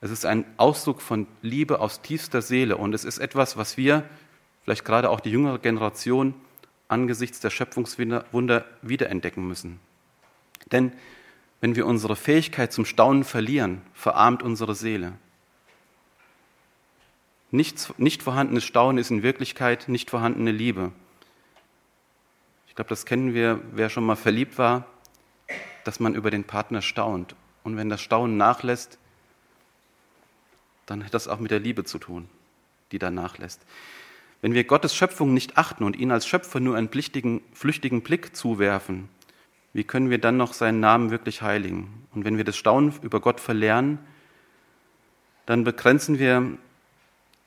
Es 0.00 0.10
ist 0.10 0.24
ein 0.26 0.44
Ausdruck 0.56 1.00
von 1.02 1.26
Liebe 1.42 1.80
aus 1.80 2.02
tiefster 2.02 2.40
Seele 2.40 2.76
und 2.76 2.94
es 2.94 3.04
ist 3.04 3.18
etwas, 3.18 3.56
was 3.56 3.76
wir, 3.76 4.04
vielleicht 4.62 4.84
gerade 4.84 5.10
auch 5.10 5.20
die 5.20 5.30
jüngere 5.30 5.58
Generation, 5.58 6.34
angesichts 6.88 7.40
der 7.40 7.50
Schöpfungswunder 7.50 8.64
wiederentdecken 8.82 9.46
müssen. 9.46 9.80
Denn 10.70 10.92
wenn 11.60 11.76
wir 11.76 11.86
unsere 11.86 12.16
Fähigkeit 12.16 12.72
zum 12.72 12.84
Staunen 12.84 13.24
verlieren, 13.24 13.80
verarmt 13.94 14.42
unsere 14.42 14.74
Seele. 14.74 15.12
Nicht, 17.50 17.98
nicht 17.98 18.22
vorhandenes 18.22 18.64
Staunen 18.64 18.98
ist 18.98 19.10
in 19.10 19.22
Wirklichkeit 19.22 19.88
nicht 19.88 20.10
vorhandene 20.10 20.50
Liebe. 20.50 20.92
Ich 22.68 22.74
glaube, 22.74 22.88
das 22.88 23.06
kennen 23.06 23.32
wir, 23.32 23.60
wer 23.72 23.88
schon 23.88 24.04
mal 24.04 24.16
verliebt 24.16 24.58
war, 24.58 24.86
dass 25.84 26.00
man 26.00 26.14
über 26.14 26.30
den 26.30 26.44
Partner 26.44 26.82
staunt. 26.82 27.36
Und 27.62 27.76
wenn 27.76 27.88
das 27.88 28.00
Staunen 28.00 28.36
nachlässt, 28.36 28.98
dann 30.86 31.04
hat 31.04 31.14
das 31.14 31.28
auch 31.28 31.38
mit 31.38 31.50
der 31.50 31.60
Liebe 31.60 31.84
zu 31.84 31.98
tun, 31.98 32.28
die 32.92 32.98
da 32.98 33.10
nachlässt. 33.10 33.64
Wenn 34.44 34.52
wir 34.52 34.64
Gottes 34.64 34.94
Schöpfung 34.94 35.32
nicht 35.32 35.56
achten 35.56 35.84
und 35.84 35.96
ihn 35.96 36.10
als 36.10 36.26
Schöpfer 36.26 36.60
nur 36.60 36.76
einen 36.76 36.90
flüchtigen 36.90 38.02
Blick 38.02 38.36
zuwerfen, 38.36 39.08
wie 39.72 39.84
können 39.84 40.10
wir 40.10 40.18
dann 40.18 40.36
noch 40.36 40.52
seinen 40.52 40.80
Namen 40.80 41.10
wirklich 41.10 41.40
heiligen? 41.40 42.06
Und 42.14 42.26
wenn 42.26 42.36
wir 42.36 42.44
das 42.44 42.54
Staunen 42.54 42.92
über 43.00 43.20
Gott 43.20 43.40
verlernen, 43.40 43.98
dann 45.46 45.64
begrenzen 45.64 46.18
wir 46.18 46.58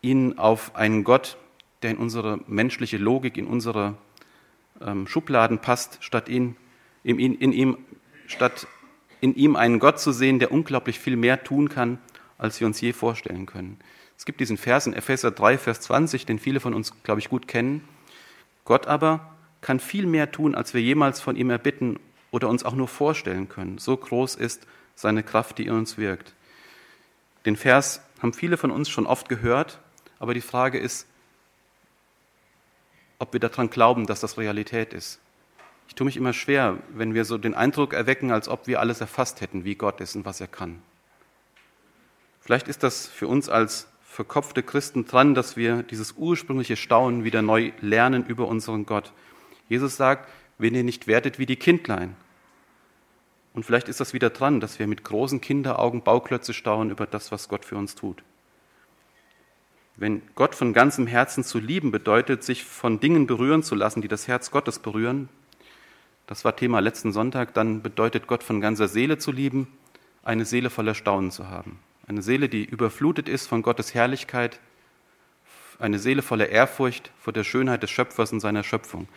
ihn 0.02 0.40
auf 0.40 0.76
einen 0.76 1.04
Gott, 1.04 1.38
der 1.84 1.92
in 1.92 1.98
unsere 1.98 2.40
menschliche 2.48 2.98
Logik, 2.98 3.38
in 3.38 3.46
unsere 3.46 3.94
ähm, 4.82 5.06
Schubladen 5.06 5.60
passt, 5.60 6.00
statt 6.02 6.30
ihn, 6.30 6.56
in, 7.04 7.20
in, 7.20 7.52
ihm, 7.52 7.78
statt 8.26 8.66
in 9.22 9.36
ihm 9.36 9.56
einen 9.56 9.78
Gott 9.78 10.00
zu 10.00 10.12
sehen, 10.12 10.40
der 10.40 10.52
unglaublich 10.52 10.98
viel 10.98 11.16
mehr 11.16 11.44
tun 11.44 11.70
kann, 11.70 12.00
als 12.40 12.60
wir 12.60 12.66
uns 12.66 12.82
je 12.82 12.92
vorstellen 12.92 13.46
können. 13.46 13.78
Es 14.18 14.26
gibt 14.26 14.40
diesen 14.40 14.58
Vers 14.58 14.88
in 14.88 14.94
Epheser 14.94 15.32
3, 15.32 15.58
Vers 15.58 15.82
20, 15.82 16.26
den 16.26 16.40
viele 16.40 16.60
von 16.60 16.74
uns, 16.74 16.92
glaube 17.04 17.20
ich, 17.20 17.30
gut 17.30 17.48
kennen. 17.48 17.88
Gott 18.66 18.88
aber 18.88 19.36
kann 19.62 19.80
viel 19.80 20.06
mehr 20.06 20.32
tun, 20.32 20.56
als 20.56 20.74
wir 20.74 20.82
jemals 20.82 21.22
von 21.22 21.36
ihm 21.36 21.50
erbitten 21.50 22.00
oder 22.32 22.50
uns 22.50 22.64
auch 22.64 22.74
nur 22.74 22.88
vorstellen 22.88 23.48
können. 23.48 23.78
So 23.78 23.96
groß 23.96 24.36
ist 24.36 24.66
seine 24.96 25.24
Kraft, 25.24 25.60
die 25.60 25.68
in 25.68 25.74
uns 25.74 25.98
wirkt. 25.98 26.34
Den 27.46 27.56
Vers 27.56 28.02
haben 28.22 28.34
viele 28.34 28.58
von 28.58 28.72
uns 28.72 28.90
schon 28.90 29.06
oft 29.06 29.30
gehört, 29.30 29.80
aber 30.20 30.34
die 30.34 30.42
Frage 30.42 30.80
ist, 30.80 31.08
ob 33.20 33.34
wir 33.34 33.40
daran 33.40 33.70
glauben, 33.70 34.08
dass 34.08 34.20
das 34.20 34.38
Realität 34.38 34.94
ist. 34.94 35.20
Ich 35.88 35.96
tue 35.96 36.06
mich 36.06 36.18
immer 36.18 36.34
schwer, 36.34 36.78
wenn 36.90 37.14
wir 37.14 37.24
so 37.24 37.38
den 37.38 37.54
Eindruck 37.54 37.94
erwecken, 37.94 38.32
als 38.32 38.50
ob 38.50 38.68
wir 38.68 38.80
alles 38.80 39.00
erfasst 39.00 39.42
hätten, 39.42 39.64
wie 39.64 39.76
Gott 39.76 40.02
ist 40.02 40.16
und 40.16 40.26
was 40.26 40.42
er 40.42 40.48
kann. 40.48 40.82
Vielleicht 42.42 42.68
ist 42.68 42.84
das 42.84 43.08
für 43.08 43.28
uns 43.28 43.50
als 43.50 43.88
verkopfte 44.18 44.64
Christen 44.64 45.06
dran, 45.06 45.36
dass 45.36 45.58
wir 45.58 45.84
dieses 45.84 46.14
ursprüngliche 46.14 46.76
Staunen 46.76 47.24
wieder 47.24 47.44
neu 47.44 47.72
lernen 47.82 48.26
über 48.26 48.48
unseren 48.48 48.88
Gott. 48.88 49.14
Jesus 49.70 49.96
sagt, 49.96 50.28
wenn 50.58 50.74
ihr 50.74 50.84
nicht 50.84 51.06
werdet 51.06 51.38
wie 51.38 51.46
die 51.46 51.56
Kindlein. 51.56 52.16
Und 53.54 53.64
vielleicht 53.64 53.90
ist 53.90 54.00
das 54.00 54.16
wieder 54.16 54.32
dran, 54.32 54.60
dass 54.60 54.80
wir 54.80 54.88
mit 54.88 55.04
großen 55.04 55.40
Kinderaugen 55.40 56.02
Bauklötze 56.02 56.56
staunen 56.56 56.90
über 56.90 57.06
das, 57.06 57.32
was 57.32 57.48
Gott 57.48 57.64
für 57.64 57.78
uns 57.78 57.94
tut. 57.94 58.24
Wenn 59.98 60.24
Gott 60.34 60.56
von 60.56 60.74
ganzem 60.74 61.06
Herzen 61.06 61.44
zu 61.44 61.60
lieben 61.60 61.92
bedeutet, 61.92 62.44
sich 62.44 62.64
von 62.64 63.00
Dingen 63.00 63.28
berühren 63.28 63.62
zu 63.62 63.76
lassen, 63.76 64.02
die 64.02 64.08
das 64.08 64.28
Herz 64.28 64.50
Gottes 64.50 64.80
berühren, 64.80 65.30
das 66.26 66.44
war 66.44 66.56
Thema 66.56 66.80
letzten 66.80 67.14
Sonntag, 67.14 67.54
dann 67.54 67.84
bedeutet 67.84 68.26
Gott 68.26 68.42
von 68.42 68.62
ganzer 68.62 68.88
Seele 68.88 69.20
zu 69.20 69.32
lieben, 69.32 69.68
eine 70.24 70.46
Seele 70.46 70.72
voller 70.72 70.96
Staunen 70.96 71.30
zu 71.30 71.50
haben. 71.50 71.78
Eine 72.08 72.22
Seele, 72.22 72.48
die 72.48 72.64
überflutet 72.64 73.28
ist 73.28 73.48
von 73.48 73.62
Gottes 73.62 73.94
Herrlichkeit, 73.94 74.62
eine 75.78 76.00
Seele 76.00 76.22
voller 76.22 76.48
Ehrfurcht 76.48 77.12
vor 77.20 77.34
der 77.34 77.44
Schönheit 77.44 77.84
des 77.84 77.92
Schöpfers 77.92 78.32
und 78.32 78.40
seiner 78.40 78.64
Schöpfung. 78.64 79.10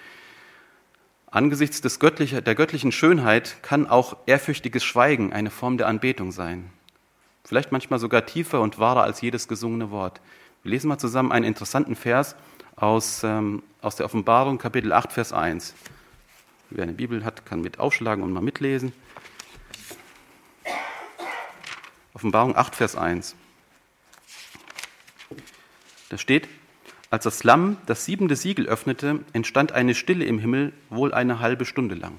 Angesichts 1.31 1.81
des 1.81 2.01
göttlichen, 2.01 2.43
der 2.43 2.57
göttlichen 2.57 2.91
Schönheit 2.91 3.63
kann 3.63 3.87
auch 3.87 4.17
ehrfürchtiges 4.27 4.83
Schweigen 4.83 5.33
eine 5.33 5.51
Form 5.51 5.79
der 5.79 5.87
Anbetung 5.87 6.33
sein. 6.33 6.69
Vielleicht 7.45 7.71
manchmal 7.71 8.01
sogar 8.01 8.27
tiefer 8.27 8.61
und 8.61 8.81
wahrer 8.81 9.05
als 9.05 9.21
jedes 9.21 9.47
gesungene 9.47 9.93
Wort. 9.93 10.21
Wir 10.65 10.73
lesen 10.73 10.89
mal 10.89 10.99
zusammen 10.99 11.31
einen 11.31 11.45
interessanten 11.45 11.95
Vers 11.95 12.35
aus, 12.75 13.23
ähm, 13.23 13.63
aus 13.81 13.95
der 13.95 14.07
Offenbarung, 14.07 14.59
Kapitel 14.59 14.93
8, 14.93 15.13
Vers 15.13 15.33
1. 15.33 15.75
Wer 16.71 16.83
eine 16.83 16.93
Bibel 16.93 17.25
hat, 17.25 17.47
kann 17.47 17.61
mit 17.61 17.79
aufschlagen 17.79 18.25
und 18.25 18.33
mal 18.33 18.43
mitlesen. 18.43 18.93
Offenbarung 22.13 22.57
8, 22.57 22.75
Vers 22.75 22.97
1. 22.97 23.37
Da 26.09 26.19
steht, 26.19 26.49
als 27.11 27.25
das 27.25 27.45
Lamm 27.45 27.77
das 27.87 28.05
siebente 28.05 28.37
Siegel 28.37 28.67
öffnete, 28.67 29.21
entstand 29.33 29.73
eine 29.73 29.95
Stille 29.95 30.25
im 30.25 30.39
Himmel 30.39 30.73
wohl 30.89 31.15
eine 31.15 31.41
halbe 31.41 31.65
Stunde 31.65 31.95
lang. 31.95 32.19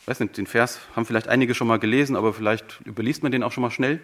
Ich 0.00 0.08
weiß 0.08 0.20
nicht, 0.20 0.36
den 0.36 0.46
Vers 0.46 0.80
haben 0.96 1.06
vielleicht 1.06 1.28
einige 1.28 1.54
schon 1.54 1.68
mal 1.68 1.78
gelesen, 1.78 2.16
aber 2.16 2.32
vielleicht 2.32 2.80
überliest 2.84 3.22
man 3.22 3.32
den 3.32 3.42
auch 3.42 3.52
schon 3.52 3.62
mal 3.62 3.70
schnell. 3.70 4.00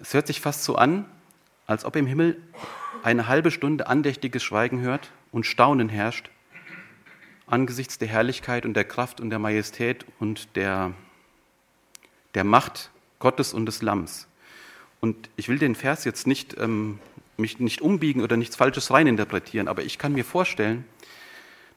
Es 0.00 0.14
hört 0.14 0.26
sich 0.26 0.40
fast 0.40 0.64
so 0.64 0.76
an, 0.76 1.04
als 1.66 1.84
ob 1.84 1.96
im 1.96 2.06
Himmel 2.06 2.40
eine 3.02 3.28
halbe 3.28 3.50
Stunde 3.50 3.86
andächtiges 3.86 4.42
Schweigen 4.42 4.80
hört 4.80 5.10
und 5.30 5.44
Staunen 5.44 5.88
herrscht 5.88 6.30
angesichts 7.50 7.98
der 7.98 8.08
Herrlichkeit 8.08 8.64
und 8.66 8.74
der 8.74 8.84
Kraft 8.84 9.20
und 9.20 9.30
der 9.30 9.38
Majestät 9.38 10.04
und 10.18 10.54
der 10.56 10.92
der 12.34 12.44
Macht 12.44 12.90
Gottes 13.18 13.52
und 13.52 13.66
des 13.66 13.82
Lamms. 13.82 14.28
Und 15.00 15.30
ich 15.36 15.48
will 15.48 15.58
den 15.58 15.74
Vers 15.74 16.04
jetzt 16.04 16.26
nicht, 16.26 16.56
ähm, 16.58 16.98
mich 17.36 17.60
nicht 17.60 17.80
umbiegen 17.80 18.22
oder 18.22 18.36
nichts 18.36 18.56
Falsches 18.56 18.90
reininterpretieren, 18.90 19.68
aber 19.68 19.82
ich 19.82 19.98
kann 19.98 20.12
mir 20.12 20.24
vorstellen, 20.24 20.84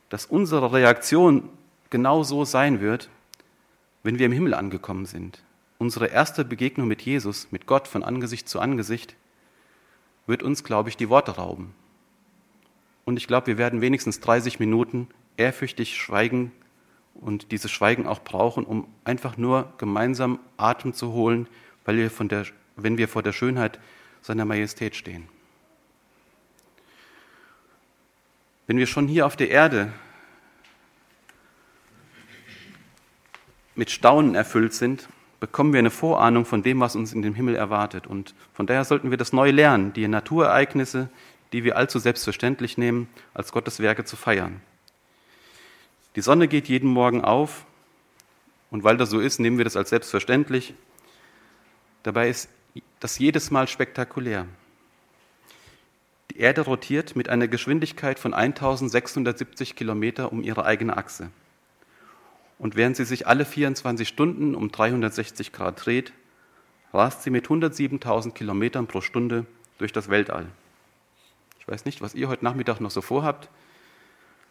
dass 0.10 0.25
unsere 0.25 0.74
Reaktion 0.74 1.50
genau 1.89 2.24
so 2.24 2.46
sein 2.46 2.81
wird, 2.81 3.10
wenn 4.03 4.17
wir 4.20 4.25
im 4.25 4.31
Himmel 4.31 4.53
angekommen 4.53 5.05
sind. 5.05 5.43
Unsere 5.77 6.08
erste 6.08 6.43
Begegnung 6.46 6.88
mit 6.88 7.01
Jesus, 7.01 7.48
mit 7.51 7.65
Gott 7.65 7.88
von 7.88 8.03
Angesicht 8.03 8.50
zu 8.50 8.60
Angesicht, 8.60 9.15
wird 10.27 10.43
uns, 10.43 10.63
glaube 10.63 10.89
ich, 10.89 10.98
die 10.98 11.10
Worte 11.10 11.31
rauben. 11.31 11.74
Und 13.05 13.17
ich 13.17 13.27
glaube, 13.27 13.48
wir 13.48 13.58
werden 13.58 13.81
wenigstens 13.81 14.20
30 14.20 14.60
Minuten 14.60 15.08
ehrfürchtig 15.38 15.98
schweigen 15.98 16.51
und 17.21 17.51
dieses 17.51 17.71
Schweigen 17.71 18.07
auch 18.07 18.23
brauchen, 18.23 18.65
um 18.65 18.87
einfach 19.03 19.37
nur 19.37 19.71
gemeinsam 19.77 20.39
Atem 20.57 20.93
zu 20.93 21.13
holen, 21.13 21.47
weil 21.85 21.97
wir 21.97 22.11
von 22.11 22.27
der, 22.27 22.45
wenn 22.75 22.97
wir 22.97 23.07
vor 23.07 23.23
der 23.23 23.31
Schönheit 23.31 23.79
seiner 24.21 24.45
Majestät 24.45 24.95
stehen. 24.95 25.27
Wenn 28.67 28.77
wir 28.77 28.87
schon 28.87 29.07
hier 29.07 29.25
auf 29.25 29.35
der 29.35 29.49
Erde 29.49 29.91
mit 33.75 33.91
Staunen 33.91 34.35
erfüllt 34.35 34.73
sind, 34.73 35.07
bekommen 35.39 35.73
wir 35.73 35.79
eine 35.79 35.89
Vorahnung 35.89 36.45
von 36.45 36.61
dem, 36.61 36.79
was 36.79 36.95
uns 36.95 37.13
in 37.13 37.21
dem 37.21 37.33
Himmel 37.33 37.55
erwartet. 37.55 38.07
Und 38.07 38.35
von 38.53 38.67
daher 38.67 38.85
sollten 38.85 39.09
wir 39.09 39.17
das 39.17 39.33
neu 39.33 39.51
lernen, 39.51 39.91
die 39.93 40.07
Naturereignisse, 40.07 41.09
die 41.51 41.63
wir 41.63 41.77
allzu 41.77 41.99
selbstverständlich 41.99 42.77
nehmen, 42.77 43.09
als 43.33 43.51
Gottes 43.51 43.79
Werke 43.79 44.05
zu 44.05 44.15
feiern. 44.15 44.61
Die 46.15 46.22
Sonne 46.22 46.48
geht 46.48 46.68
jeden 46.68 46.89
Morgen 46.89 47.24
auf 47.24 47.65
und 48.70 48.84
weil 48.84 48.98
das 48.98 49.10
so 49.10 49.20
ist, 49.20 49.39
nehmen 49.39 49.58
wir 49.58 49.65
das 49.65 49.77
als 49.77 49.89
selbstverständlich. 49.89 50.74
Dabei 52.03 52.30
ist 52.30 52.50
das 53.00 53.20
jedes 53.20 53.51
Mal 53.51 53.68
spektakulär. 53.68 54.46
Die 56.32 56.39
Erde 56.39 56.62
rotiert 56.62 57.15
mit 57.15 57.30
einer 57.30 57.48
Geschwindigkeit 57.48 58.20
von 58.20 58.34
1670 58.34 59.75
Kilometer 59.75 60.32
um 60.32 60.44
ihre 60.44 60.65
eigene 60.65 60.96
Achse. 60.98 61.30
Und 62.58 62.75
während 62.75 62.96
sie 62.96 63.06
sich 63.06 63.27
alle 63.27 63.44
24 63.44 64.08
Stunden 64.08 64.56
um 64.56 64.72
360 64.72 65.51
Grad 65.51 65.86
dreht, 65.86 66.13
rast 66.94 67.24
sie 67.24 67.30
mit 67.30 67.48
107.000 67.48 68.32
Kilometern 68.34 68.88
pro 68.88 69.01
Stunde 69.01 69.46
durch 69.77 69.91
das 69.91 70.10
Weltall. 70.10 70.48
Ich 71.60 71.68
weiß 71.68 71.86
nicht, 71.86 72.01
was 72.01 72.15
ihr 72.15 72.27
heute 72.27 72.46
Nachmittag 72.46 72.80
noch 72.80 72.91
so 72.91 73.01
vorhabt. 73.01 73.50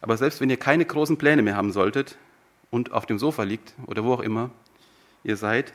Aber 0.01 0.17
selbst 0.17 0.41
wenn 0.41 0.51
ihr 0.51 0.57
keine 0.57 0.85
großen 0.85 1.19
Pläne 1.19 1.43
mehr 1.43 1.57
haben 1.57 1.73
solltet 1.73 2.17
und 2.71 2.93
auf 2.93 3.07
dem 3.07 3.19
Sofa 3.19 3.43
liegt 3.43 3.75
oder 3.87 4.05
wo 4.05 4.15
auch 4.15 4.21
immer 4.21 4.51
ihr 5.25 5.37
seid, 5.37 5.73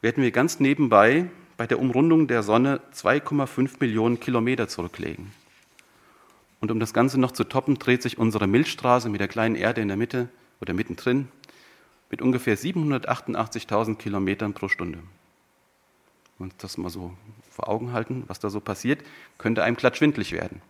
werden 0.00 0.22
wir 0.22 0.30
ganz 0.30 0.60
nebenbei 0.60 1.26
bei 1.56 1.66
der 1.66 1.78
Umrundung 1.78 2.26
der 2.26 2.42
Sonne 2.42 2.80
2,5 2.94 3.76
Millionen 3.80 4.20
Kilometer 4.20 4.68
zurücklegen. 4.68 5.32
Und 6.60 6.70
um 6.70 6.80
das 6.80 6.94
Ganze 6.94 7.20
noch 7.20 7.32
zu 7.32 7.44
toppen, 7.44 7.78
dreht 7.78 8.02
sich 8.02 8.18
unsere 8.18 8.46
Milchstraße 8.46 9.08
mit 9.08 9.20
der 9.20 9.28
kleinen 9.28 9.54
Erde 9.54 9.82
in 9.82 9.88
der 9.88 9.96
Mitte 9.96 10.28
oder 10.60 10.72
mittendrin 10.72 11.28
mit 12.10 12.22
ungefähr 12.22 12.56
788.000 12.56 13.96
Kilometern 13.96 14.54
pro 14.54 14.68
Stunde. 14.68 15.00
Und 16.38 16.54
das 16.58 16.78
mal 16.78 16.90
so 16.90 17.12
vor 17.50 17.68
Augen 17.68 17.92
halten, 17.92 18.24
was 18.26 18.40
da 18.40 18.50
so 18.50 18.60
passiert, 18.60 19.02
könnte 19.38 19.62
einem 19.62 19.76
glatt 19.76 19.96
schwindlig 19.96 20.32
werden. 20.32 20.62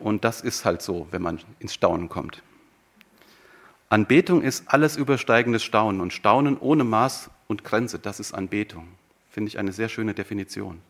Und 0.00 0.24
das 0.24 0.40
ist 0.40 0.64
halt 0.64 0.82
so, 0.82 1.06
wenn 1.10 1.22
man 1.22 1.40
ins 1.58 1.74
Staunen 1.74 2.08
kommt. 2.08 2.42
Anbetung 3.90 4.42
ist 4.42 4.64
alles 4.66 4.96
übersteigendes 4.96 5.62
Staunen 5.62 6.00
und 6.00 6.12
Staunen 6.12 6.58
ohne 6.58 6.84
Maß 6.84 7.30
und 7.46 7.64
Grenze, 7.64 7.98
das 7.98 8.20
ist 8.20 8.34
Anbetung. 8.34 8.88
Finde 9.30 9.48
ich 9.48 9.58
eine 9.58 9.72
sehr 9.72 9.88
schöne 9.88 10.12
Definition. 10.14 10.80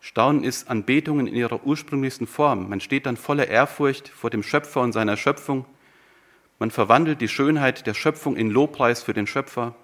Staunen 0.00 0.44
ist 0.44 0.68
Anbetung 0.68 1.20
in 1.20 1.26
ihrer 1.28 1.64
ursprünglichsten 1.64 2.26
Form. 2.26 2.68
Man 2.68 2.80
steht 2.80 3.06
dann 3.06 3.16
voller 3.16 3.48
Ehrfurcht 3.48 4.08
vor 4.08 4.28
dem 4.28 4.42
Schöpfer 4.42 4.82
und 4.82 4.92
seiner 4.92 5.16
Schöpfung. 5.16 5.64
Man 6.58 6.70
verwandelt 6.70 7.22
die 7.22 7.28
Schönheit 7.28 7.86
der 7.86 7.94
Schöpfung 7.94 8.36
in 8.36 8.50
Lobpreis 8.50 9.02
für 9.02 9.14
den 9.14 9.26
Schöpfer. 9.26 9.74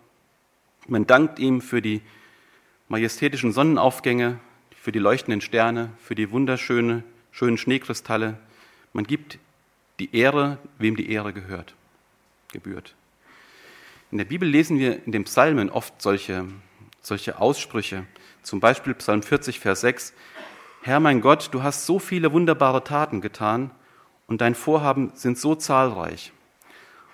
Man 0.88 1.06
dankt 1.06 1.38
ihm 1.38 1.62
für 1.62 1.80
die 1.80 2.02
majestätischen 2.88 3.52
Sonnenaufgänge, 3.52 4.38
für 4.76 4.92
die 4.92 4.98
leuchtenden 4.98 5.40
Sterne, 5.40 5.90
für 6.02 6.14
die 6.14 6.30
wunderschönen 6.30 7.02
schönen 7.40 7.56
Schneekristalle. 7.56 8.36
Man 8.92 9.04
gibt 9.04 9.38
die 9.98 10.14
Ehre, 10.14 10.58
wem 10.76 10.94
die 10.94 11.10
Ehre 11.10 11.32
gehört, 11.32 11.74
gebührt. 12.52 12.94
In 14.10 14.18
der 14.18 14.26
Bibel 14.26 14.46
lesen 14.46 14.78
wir 14.78 15.06
in 15.06 15.12
den 15.12 15.24
Psalmen 15.24 15.70
oft 15.70 16.02
solche, 16.02 16.44
solche 17.00 17.38
Aussprüche. 17.38 18.04
Zum 18.42 18.60
Beispiel 18.60 18.92
Psalm 18.92 19.22
40, 19.22 19.58
Vers 19.58 19.80
6. 19.80 20.12
Herr 20.82 21.00
mein 21.00 21.22
Gott, 21.22 21.48
du 21.52 21.62
hast 21.62 21.86
so 21.86 21.98
viele 21.98 22.30
wunderbare 22.30 22.84
Taten 22.84 23.22
getan 23.22 23.70
und 24.26 24.42
dein 24.42 24.54
Vorhaben 24.54 25.12
sind 25.14 25.38
so 25.38 25.54
zahlreich. 25.54 26.32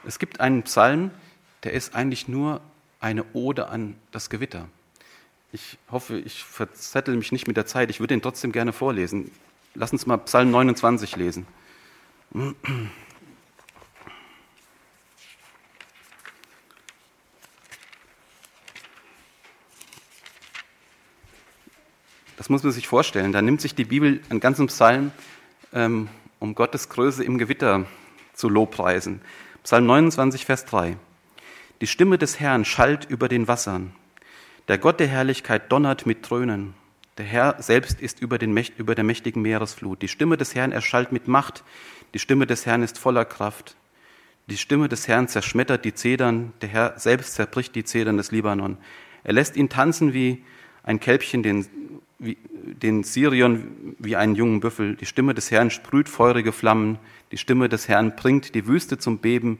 Es 0.04 0.18
gibt 0.18 0.40
einen 0.40 0.64
Psalm, 0.64 1.12
der 1.62 1.72
ist 1.72 1.94
eigentlich 1.94 2.26
nur 2.26 2.60
eine 2.98 3.24
Ode 3.32 3.68
an 3.68 3.94
das 4.10 4.28
Gewitter. 4.28 4.66
Ich 5.52 5.78
hoffe, 5.88 6.18
ich 6.18 6.42
verzettel 6.42 7.14
mich 7.14 7.30
nicht 7.30 7.46
mit 7.46 7.56
der 7.56 7.66
Zeit. 7.66 7.90
Ich 7.90 8.00
würde 8.00 8.14
ihn 8.14 8.22
trotzdem 8.22 8.50
gerne 8.50 8.72
vorlesen. 8.72 9.30
Lass 9.78 9.92
uns 9.92 10.06
mal 10.06 10.16
Psalm 10.16 10.50
29 10.50 11.16
lesen. 11.16 11.46
Das 22.38 22.48
muss 22.48 22.62
man 22.62 22.72
sich 22.72 22.88
vorstellen. 22.88 23.32
Da 23.32 23.42
nimmt 23.42 23.60
sich 23.60 23.74
die 23.74 23.84
Bibel 23.84 24.22
einen 24.30 24.40
ganzen 24.40 24.68
Psalm, 24.68 25.12
ähm, 25.74 26.08
um 26.40 26.54
Gottes 26.54 26.88
Größe 26.88 27.22
im 27.22 27.36
Gewitter 27.36 27.84
zu 28.32 28.48
lobpreisen. 28.48 29.20
Psalm 29.62 29.84
29, 29.84 30.46
Vers 30.46 30.64
3. 30.64 30.96
Die 31.82 31.86
Stimme 31.86 32.16
des 32.16 32.40
Herrn 32.40 32.64
schallt 32.64 33.04
über 33.04 33.28
den 33.28 33.46
Wassern. 33.46 33.92
Der 34.68 34.78
Gott 34.78 35.00
der 35.00 35.08
Herrlichkeit 35.08 35.70
donnert 35.70 36.06
mit 36.06 36.22
Trönen. 36.22 36.74
Der 37.18 37.24
Herr 37.24 37.56
selbst 37.62 38.00
ist 38.00 38.20
über, 38.20 38.38
den, 38.38 38.56
über 38.76 38.94
der 38.94 39.04
mächtigen 39.04 39.40
Meeresflut. 39.40 40.02
Die 40.02 40.08
Stimme 40.08 40.36
des 40.36 40.54
Herrn 40.54 40.72
erschallt 40.72 41.12
mit 41.12 41.28
Macht. 41.28 41.64
Die 42.12 42.18
Stimme 42.18 42.46
des 42.46 42.66
Herrn 42.66 42.82
ist 42.82 42.98
voller 42.98 43.24
Kraft. 43.24 43.76
Die 44.48 44.58
Stimme 44.58 44.88
des 44.88 45.08
Herrn 45.08 45.26
zerschmettert 45.26 45.84
die 45.84 45.94
Zedern. 45.94 46.52
Der 46.60 46.68
Herr 46.68 46.98
selbst 46.98 47.34
zerbricht 47.34 47.74
die 47.74 47.84
Zedern 47.84 48.18
des 48.18 48.32
Libanon. 48.32 48.76
Er 49.24 49.32
lässt 49.32 49.56
ihn 49.56 49.68
tanzen 49.68 50.12
wie 50.12 50.44
ein 50.82 51.00
Kälbchen, 51.00 51.42
den 51.42 51.66
wie, 52.18 52.36
den 52.62 53.02
Sirion 53.02 53.94
wie 53.98 54.16
einen 54.16 54.34
jungen 54.34 54.60
Büffel. 54.60 54.94
Die 54.94 55.06
Stimme 55.06 55.34
des 55.34 55.50
Herrn 55.50 55.70
sprüht 55.70 56.08
feurige 56.08 56.52
Flammen. 56.52 56.98
Die 57.32 57.38
Stimme 57.38 57.68
des 57.68 57.88
Herrn 57.88 58.14
bringt 58.14 58.54
die 58.54 58.66
Wüste 58.66 58.98
zum 58.98 59.18
Beben. 59.18 59.58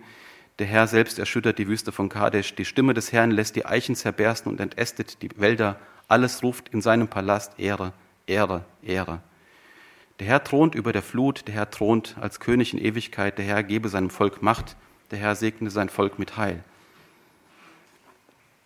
Der 0.59 0.67
Herr 0.67 0.87
selbst 0.87 1.19
erschüttert 1.19 1.59
die 1.59 1.69
Wüste 1.69 1.93
von 1.93 2.09
Kadesh. 2.09 2.55
Die 2.55 2.65
Stimme 2.65 2.95
des 2.95 3.13
Herrn 3.13 3.31
lässt 3.31 3.57
die 3.57 3.67
Eichen 3.67 3.95
zerbersten 3.95 4.53
und 4.53 4.61
entästet 4.61 5.23
die 5.23 5.31
Wälder. 5.37 5.79
Alles 6.09 6.43
ruft 6.43 6.69
in 6.69 6.83
seinem 6.83 7.09
Palast 7.09 7.59
Ehre, 7.59 7.93
Ehre, 8.27 8.65
Ehre. 8.83 9.23
Der 10.21 10.29
Herr 10.29 10.45
thront 10.45 10.75
über 10.75 10.93
der 10.93 11.03
Flut. 11.03 11.47
Der 11.49 11.55
Herr 11.55 11.71
thront 11.71 12.17
als 12.21 12.39
König 12.39 12.73
in 12.73 12.79
Ewigkeit. 12.79 13.39
Der 13.39 13.45
Herr 13.45 13.63
gebe 13.63 13.89
seinem 13.89 14.11
Volk 14.11 14.41
Macht. 14.41 14.77
Der 15.11 15.19
Herr 15.19 15.35
segne 15.35 15.71
sein 15.71 15.89
Volk 15.89 16.19
mit 16.19 16.37
Heil. 16.37 16.63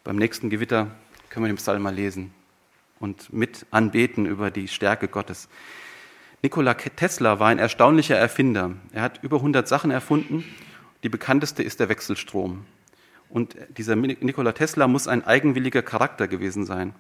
Beim 0.05 0.17
nächsten 0.17 0.51
Gewitter 0.51 0.89
können 1.29 1.45
wir 1.47 1.53
den 1.53 1.57
Psalm 1.57 1.83
mal 1.83 1.95
lesen 1.95 2.33
und 2.99 3.33
mit 3.33 3.67
anbeten 3.71 4.27
über 4.27 4.51
die 4.51 4.69
Stärke 4.69 5.09
Gottes. 5.09 5.49
Nikola 6.43 6.75
Tesla 6.75 7.39
war 7.39 7.49
ein 7.49 7.59
erstaunlicher 7.59 8.17
Erfinder. 8.17 8.73
Er 8.93 9.03
hat 9.03 9.23
über 9.23 9.37
100 9.37 9.67
Sachen 9.67 9.91
erfunden. 9.91 10.45
Die 11.03 11.09
bekannteste 11.09 11.63
ist 11.63 11.81
der 11.81 11.89
Wechselstrom. 11.89 12.67
Und 13.29 13.57
dieser 13.77 13.97
Nikola 13.97 14.53
Tesla 14.53 14.89
muss 14.89 15.09
ein 15.09 15.25
eigenwilliger 15.25 15.83
Charakter 15.83 16.29
gewesen 16.29 16.65
sein. 16.65 16.95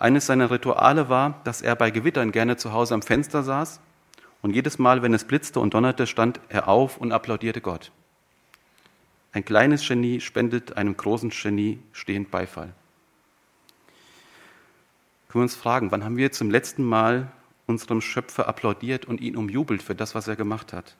Eines 0.00 0.26
seiner 0.26 0.50
Rituale 0.50 1.08
war, 1.08 1.40
dass 1.44 1.62
er 1.62 1.76
bei 1.76 1.92
Gewittern 1.92 2.32
gerne 2.32 2.56
zu 2.56 2.72
Hause 2.72 2.94
am 2.94 3.02
Fenster 3.02 3.44
saß 3.44 3.80
und 4.42 4.56
jedes 4.56 4.80
Mal, 4.80 5.02
wenn 5.02 5.14
es 5.14 5.24
blitzte 5.24 5.60
und 5.60 5.74
donnerte, 5.74 6.08
stand 6.08 6.40
er 6.48 6.66
auf 6.66 6.96
und 6.96 7.12
applaudierte 7.12 7.60
Gott. 7.60 7.92
Ein 9.30 9.44
kleines 9.44 9.86
Genie 9.86 10.20
spendet 10.20 10.76
einem 10.76 10.96
großen 10.96 11.30
Genie 11.30 11.78
stehend 11.92 12.32
Beifall 12.32 12.74
können 15.30 15.42
wir 15.42 15.44
uns 15.44 15.54
fragen, 15.54 15.92
wann 15.92 16.02
haben 16.02 16.16
wir 16.16 16.32
zum 16.32 16.50
letzten 16.50 16.82
Mal 16.82 17.30
unserem 17.66 18.00
Schöpfer 18.00 18.48
applaudiert 18.48 19.04
und 19.04 19.20
ihn 19.20 19.36
umjubelt 19.36 19.80
für 19.80 19.94
das, 19.94 20.16
was 20.16 20.26
er 20.26 20.34
gemacht 20.34 20.72
hat? 20.72 20.96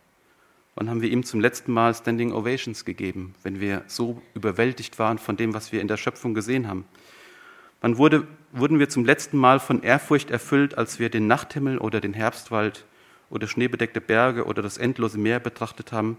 Wann 0.77 0.89
haben 0.89 1.03
wir 1.03 1.11
ihm 1.11 1.25
zum 1.25 1.41
letzten 1.41 1.73
Mal 1.73 1.93
Standing 1.95 2.33
Ovations 2.33 2.85
gegeben, 2.85 3.35
wenn 3.43 3.59
wir 3.59 3.83
so 3.89 4.23
überwältigt 4.35 5.01
waren 5.01 5.19
von 5.19 5.37
dem, 5.37 5.53
was 5.53 5.73
wir 5.73 5.81
in 5.81 5.89
der 5.89 5.97
Schöpfung 5.97 6.33
gesehen 6.33 6.69
haben? 6.69 6.85
Wann 7.81 7.97
wurde, 7.97 8.27
wurden 8.53 8.79
wir 8.79 8.89
zum 8.89 9.05
letzten 9.05 9.39
Mal 9.39 9.59
von 9.59 9.83
Ehrfurcht 9.83 10.31
erfüllt, 10.31 10.77
als 10.77 10.99
wir 10.99 11.09
den 11.09 11.27
Nachthimmel 11.27 11.79
oder 11.79 12.01
den 12.01 12.15
Herbstwald 12.15 12.85
oder 13.31 13.47
schneebedeckte 13.47 14.01
Berge 14.01 14.45
oder 14.45 14.61
das 14.63 14.77
endlose 14.77 15.19
Meer 15.19 15.41
betrachtet 15.41 15.93
haben, 15.93 16.19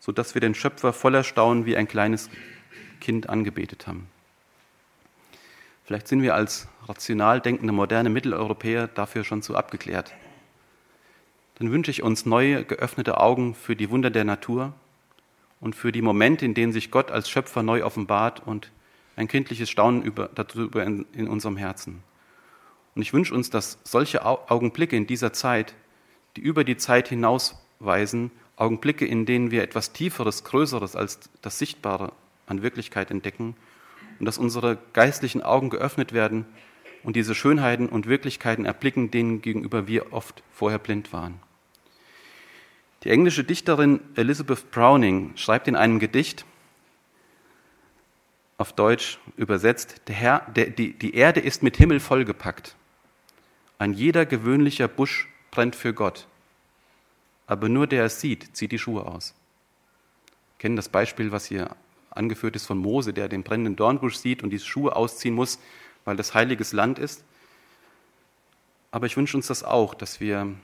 sodass 0.00 0.34
wir 0.34 0.40
den 0.40 0.54
Schöpfer 0.54 0.92
voller 0.92 1.24
Staunen 1.24 1.66
wie 1.66 1.76
ein 1.76 1.88
kleines 1.88 2.30
Kind 3.00 3.28
angebetet 3.28 3.86
haben? 3.86 4.06
Vielleicht 5.84 6.08
sind 6.08 6.22
wir 6.22 6.34
als 6.34 6.68
rational 6.86 7.40
denkende 7.40 7.72
moderne 7.72 8.08
Mitteleuropäer 8.08 8.86
dafür 8.86 9.24
schon 9.24 9.42
zu 9.42 9.56
abgeklärt. 9.56 10.14
Dann 11.56 11.70
wünsche 11.70 11.90
ich 11.90 12.02
uns 12.02 12.24
neue, 12.24 12.64
geöffnete 12.64 13.18
Augen 13.18 13.54
für 13.54 13.76
die 13.76 13.90
Wunder 13.90 14.10
der 14.10 14.24
Natur 14.24 14.72
und 15.60 15.76
für 15.76 15.92
die 15.92 16.02
Momente, 16.02 16.44
in 16.44 16.54
denen 16.54 16.72
sich 16.72 16.90
Gott 16.90 17.10
als 17.10 17.28
Schöpfer 17.28 17.62
neu 17.62 17.84
offenbart 17.84 18.40
und 18.46 18.70
ein 19.16 19.28
kindliches 19.28 19.70
Staunen 19.70 20.02
über, 20.02 20.30
darüber 20.34 20.84
in, 20.84 21.06
in 21.12 21.28
unserem 21.28 21.56
Herzen. 21.56 22.02
Und 22.94 23.02
ich 23.02 23.12
wünsche 23.12 23.34
uns, 23.34 23.50
dass 23.50 23.78
solche 23.84 24.24
Augenblicke 24.24 24.96
in 24.96 25.06
dieser 25.06 25.32
Zeit, 25.32 25.74
die 26.36 26.40
über 26.40 26.64
die 26.64 26.76
Zeit 26.76 27.08
hinausweisen, 27.08 28.30
Augenblicke, 28.56 29.06
in 29.06 29.26
denen 29.26 29.50
wir 29.50 29.62
etwas 29.62 29.92
Tieferes, 29.92 30.44
Größeres 30.44 30.94
als 30.94 31.20
das 31.40 31.58
Sichtbare 31.58 32.12
an 32.46 32.62
Wirklichkeit 32.62 33.10
entdecken, 33.10 33.56
und 34.18 34.26
dass 34.26 34.38
unsere 34.38 34.78
geistlichen 34.92 35.42
Augen 35.42 35.70
geöffnet 35.70 36.12
werden 36.12 36.44
und 37.02 37.16
diese 37.16 37.34
Schönheiten 37.34 37.88
und 37.88 38.06
Wirklichkeiten 38.06 38.64
erblicken, 38.64 39.10
denen 39.10 39.42
gegenüber 39.42 39.88
wir 39.88 40.12
oft 40.12 40.42
vorher 40.52 40.78
blind 40.78 41.12
waren. 41.12 41.40
Die 43.04 43.10
englische 43.10 43.42
Dichterin 43.42 44.00
Elizabeth 44.14 44.70
Browning 44.70 45.32
schreibt 45.34 45.66
in 45.66 45.74
einem 45.74 45.98
Gedicht, 45.98 46.44
auf 48.62 48.72
Deutsch 48.72 49.18
übersetzt, 49.36 50.02
der 50.06 50.14
Herr, 50.14 50.46
der, 50.54 50.70
die, 50.70 50.92
die 50.92 51.16
Erde 51.16 51.40
ist 51.40 51.64
mit 51.64 51.76
Himmel 51.76 51.98
vollgepackt. 51.98 52.76
Ein 53.78 53.92
jeder 53.92 54.24
gewöhnlicher 54.24 54.86
Busch 54.86 55.28
brennt 55.50 55.74
für 55.74 55.92
Gott. 55.92 56.28
Aber 57.48 57.68
nur 57.68 57.88
der 57.88 58.04
es 58.04 58.20
sieht, 58.20 58.56
zieht 58.56 58.70
die 58.70 58.78
Schuhe 58.78 59.04
aus. 59.04 59.34
Wir 60.54 60.58
kennen 60.60 60.76
das 60.76 60.88
Beispiel, 60.88 61.32
was 61.32 61.46
hier 61.46 61.74
angeführt 62.10 62.54
ist 62.54 62.66
von 62.66 62.78
Mose, 62.78 63.12
der 63.12 63.28
den 63.28 63.42
brennenden 63.42 63.74
Dornbusch 63.74 64.14
sieht 64.14 64.44
und 64.44 64.50
die 64.50 64.60
Schuhe 64.60 64.94
ausziehen 64.94 65.34
muss, 65.34 65.58
weil 66.04 66.14
das 66.14 66.32
heiliges 66.32 66.72
Land 66.72 67.00
ist. 67.00 67.24
Aber 68.92 69.06
ich 69.06 69.16
wünsche 69.16 69.36
uns 69.36 69.48
das 69.48 69.64
auch, 69.64 69.92
dass 69.92 70.20
wir 70.20 70.54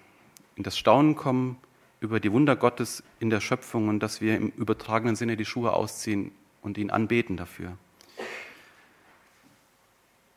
in 0.54 0.62
das 0.62 0.78
Staunen 0.78 1.16
kommen 1.16 1.56
über 1.98 2.20
die 2.20 2.30
Wunder 2.30 2.54
Gottes 2.54 3.02
in 3.18 3.28
der 3.28 3.40
Schöpfung 3.40 3.88
und 3.88 3.98
dass 4.00 4.20
wir 4.20 4.37
im 4.37 4.50
übertragenen 4.50 5.16
Sinne 5.16 5.37
die 5.37 5.44
Schuhe 5.44 5.72
ausziehen 5.72 6.30
und 6.62 6.78
ihn 6.78 6.90
anbeten 6.90 7.37
dafür. 7.37 7.76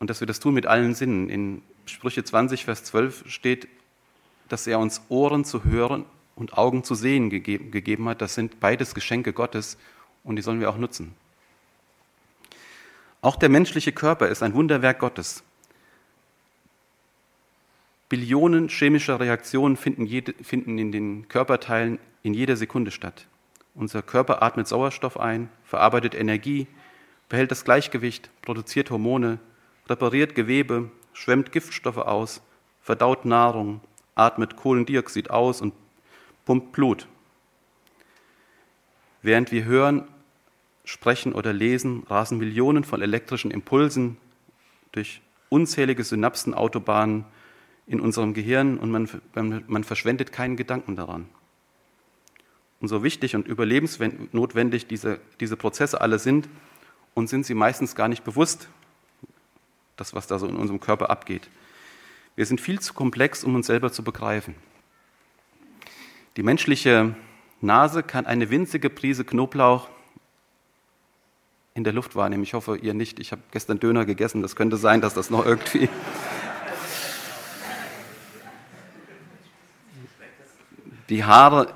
Und 0.02 0.10
dass 0.10 0.18
wir 0.18 0.26
das 0.26 0.40
tun 0.40 0.54
mit 0.54 0.66
allen 0.66 0.96
Sinnen. 0.96 1.28
In 1.28 1.62
Sprüche 1.86 2.24
20, 2.24 2.64
Vers 2.64 2.82
12 2.82 3.30
steht, 3.30 3.68
dass 4.48 4.66
er 4.66 4.80
uns 4.80 5.00
Ohren 5.08 5.44
zu 5.44 5.62
hören 5.62 6.06
und 6.34 6.58
Augen 6.58 6.82
zu 6.82 6.96
sehen 6.96 7.30
gegeben 7.30 8.08
hat. 8.08 8.20
Das 8.20 8.34
sind 8.34 8.58
beides 8.58 8.96
Geschenke 8.96 9.32
Gottes 9.32 9.78
und 10.24 10.34
die 10.34 10.42
sollen 10.42 10.58
wir 10.58 10.70
auch 10.70 10.76
nutzen. 10.76 11.14
Auch 13.20 13.36
der 13.36 13.48
menschliche 13.48 13.92
Körper 13.92 14.26
ist 14.26 14.42
ein 14.42 14.54
Wunderwerk 14.54 14.98
Gottes. 14.98 15.44
Billionen 18.08 18.70
chemischer 18.70 19.20
Reaktionen 19.20 19.76
finden, 19.76 20.04
jede, 20.04 20.34
finden 20.42 20.78
in 20.78 20.90
den 20.90 21.28
Körperteilen 21.28 22.00
in 22.24 22.34
jeder 22.34 22.56
Sekunde 22.56 22.90
statt. 22.90 23.28
Unser 23.76 24.02
Körper 24.02 24.42
atmet 24.42 24.66
Sauerstoff 24.66 25.16
ein, 25.16 25.48
verarbeitet 25.64 26.16
Energie, 26.16 26.66
behält 27.28 27.52
das 27.52 27.64
Gleichgewicht, 27.64 28.30
produziert 28.42 28.90
Hormone, 28.90 29.38
repariert 29.88 30.34
Gewebe, 30.34 30.90
schwemmt 31.12 31.52
Giftstoffe 31.52 31.98
aus, 31.98 32.42
verdaut 32.80 33.24
Nahrung, 33.24 33.80
atmet 34.14 34.56
Kohlendioxid 34.56 35.30
aus 35.30 35.60
und 35.60 35.74
pumpt 36.44 36.72
Blut. 36.72 37.06
Während 39.22 39.52
wir 39.52 39.64
hören, 39.64 40.04
sprechen 40.84 41.32
oder 41.32 41.52
lesen, 41.52 42.04
rasen 42.08 42.38
Millionen 42.38 42.84
von 42.84 43.02
elektrischen 43.02 43.50
Impulsen 43.50 44.16
durch 44.90 45.20
unzählige 45.48 46.02
Synapsenautobahnen 46.02 47.24
in 47.86 48.00
unserem 48.00 48.34
Gehirn 48.34 48.78
und 48.78 48.90
man, 48.90 49.08
man 49.66 49.84
verschwendet 49.84 50.32
keinen 50.32 50.56
Gedanken 50.56 50.96
daran. 50.96 51.28
Und 52.80 52.88
so 52.88 53.04
wichtig 53.04 53.36
und 53.36 53.46
überlebensnotwendig 53.46 54.88
diese, 54.88 55.20
diese 55.38 55.56
Prozesse 55.56 56.00
alle 56.00 56.18
sind, 56.18 56.48
und 57.14 57.28
sind 57.28 57.44
sie 57.46 57.54
meistens 57.54 57.94
gar 57.94 58.08
nicht 58.08 58.24
bewusst, 58.24 58.68
das, 60.02 60.14
was 60.14 60.26
da 60.26 60.40
so 60.40 60.48
in 60.48 60.56
unserem 60.56 60.80
Körper 60.80 61.10
abgeht. 61.10 61.48
Wir 62.34 62.44
sind 62.44 62.60
viel 62.60 62.80
zu 62.80 62.92
komplex, 62.92 63.44
um 63.44 63.54
uns 63.54 63.68
selber 63.68 63.92
zu 63.92 64.02
begreifen. 64.02 64.56
Die 66.36 66.42
menschliche 66.42 67.14
Nase 67.60 68.02
kann 68.02 68.26
eine 68.26 68.50
winzige 68.50 68.90
Prise 68.90 69.24
Knoblauch 69.24 69.88
in 71.74 71.84
der 71.84 71.92
Luft 71.92 72.16
wahrnehmen. 72.16 72.42
Ich 72.42 72.54
hoffe, 72.54 72.76
ihr 72.76 72.94
nicht. 72.94 73.20
Ich 73.20 73.30
habe 73.30 73.42
gestern 73.52 73.78
Döner 73.78 74.04
gegessen. 74.04 74.42
Das 74.42 74.56
könnte 74.56 74.76
sein, 74.76 75.00
dass 75.00 75.14
das 75.14 75.30
noch 75.30 75.46
irgendwie. 75.46 75.88
Die 81.10 81.22
Haare, 81.24 81.72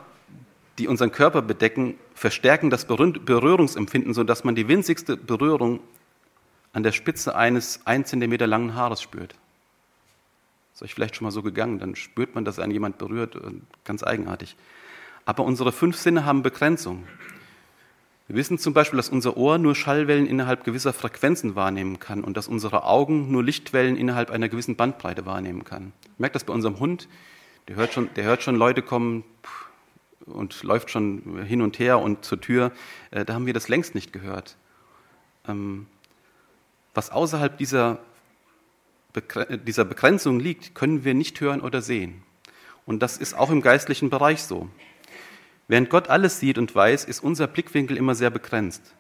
die 0.79 0.89
unseren 0.89 1.13
Körper 1.13 1.43
bedecken, 1.43 1.95
verstärken 2.15 2.71
das 2.71 2.87
Berührungsempfinden, 2.87 4.15
sodass 4.15 4.43
man 4.43 4.57
die 4.57 4.67
winzigste 4.67 5.17
Berührung 5.17 5.79
an 6.77 6.83
der 6.83 6.93
Spitze 6.93 7.35
eines 7.35 7.81
ein 7.87 8.05
Zentimeter 8.05 8.47
langen 8.47 8.75
Haares 8.75 9.01
spürt. 9.01 9.35
Ist 10.75 10.83
euch 10.83 10.93
vielleicht 10.93 11.17
schon 11.17 11.25
mal 11.25 11.31
so 11.31 11.43
gegangen, 11.43 11.79
dann 11.79 11.97
spürt 11.97 12.35
man, 12.35 12.45
dass 12.45 12.59
einen 12.59 12.71
jemand 12.71 12.99
berührt, 12.99 13.35
äh, 13.35 13.41
ganz 13.85 14.03
eigenartig. 14.03 14.57
Aber 15.25 15.45
unsere 15.45 15.73
fünf 15.73 15.97
Sinne 15.97 16.27
haben 16.27 16.43
Begrenzung. 16.43 17.05
Wir 18.29 18.37
wissen 18.37 18.59
zum 18.59 18.75
Beispiel, 18.75 18.99
dass 18.99 19.09
unser 19.09 19.39
Ohr 19.39 19.57
nur 19.57 19.75
Schallwellen 19.75 20.27
innerhalb 20.27 20.65
gewisser 20.65 20.93
Frequenzen 20.93 21.55
wahrnehmen 21.55 21.99
kann 21.99 22.23
und 22.23 22.37
dass 22.37 22.47
unsere 22.47 22.85
Augen 22.85 23.33
nur 23.33 23.43
Lichtwellen 23.43 23.97
innerhalb 23.97 24.31
einer 24.31 24.51
gewissen 24.51 24.77
Bandbreite 24.77 25.25
wahrnehmen 25.25 25.65
kann. 25.65 25.95
Merkt 26.19 26.35
das 26.35 26.45
bei 26.45 26.53
unserem 26.53 26.79
Hund, 26.79 27.09
der 27.69 27.77
hört 27.77 27.95
schon, 27.95 28.11
der 28.17 28.25
hört 28.25 28.43
schon 28.43 28.55
Leute 28.55 28.83
kommen 28.83 29.25
und 30.27 30.63
läuft 30.63 30.91
schon 30.91 31.43
hin 31.47 31.63
und 31.63 31.79
her 31.79 32.01
und 32.01 32.27
zur 32.27 32.39
Tür. 32.39 32.71
Äh, 33.13 33.25
da 33.25 33.33
haben 33.33 33.47
wir 33.47 33.55
das 33.55 33.69
längst 33.69 33.95
nicht 33.95 34.13
gehört. 34.13 34.59
Ähm, 35.49 35.87
was 36.97 37.11
außerhalb 37.11 37.57
dieser 37.57 38.01
dieser 39.67 39.85
Begrenzung 39.85 40.41
liegt, 40.41 40.75
können 40.75 41.05
wir 41.05 41.15
nicht 41.15 41.41
hören 41.41 41.61
oder 41.61 41.81
sehen. 41.81 42.23
Und 42.85 43.01
das 43.01 43.17
ist 43.17 43.35
auch 43.35 43.51
im 43.51 43.63
geistlichen 43.63 44.11
Bereich 44.11 44.43
so. 44.43 44.69
Während 45.69 45.91
Gott 45.91 46.09
alles 46.09 46.39
sieht 46.39 46.59
und 46.59 46.75
weiß, 46.75 47.05
ist 47.05 47.21
unser 47.21 47.47
Blickwinkel 47.47 47.97
immer 47.97 48.15
sehr 48.15 48.31
begrenzt. 48.31 48.95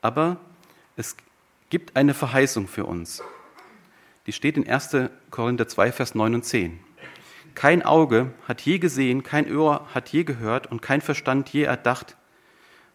Aber 0.00 0.38
es 0.96 1.16
gibt 1.70 1.96
eine 1.96 2.14
Verheißung 2.14 2.66
für 2.66 2.86
uns. 2.86 3.22
Die 4.26 4.32
steht 4.32 4.56
in 4.56 4.68
1. 4.68 4.96
Korinther 5.30 5.68
2, 5.68 5.92
Vers 5.92 6.14
9 6.14 6.34
und 6.34 6.44
10. 6.44 6.80
Kein 7.54 7.82
Auge 7.82 8.32
hat 8.48 8.62
je 8.62 8.78
gesehen, 8.78 9.22
kein 9.22 9.54
Ohr 9.54 9.86
hat 9.94 10.08
je 10.08 10.24
gehört 10.24 10.66
und 10.68 10.80
kein 10.80 11.00
Verstand 11.00 11.50
je 11.50 11.64
erdacht, 11.64 12.16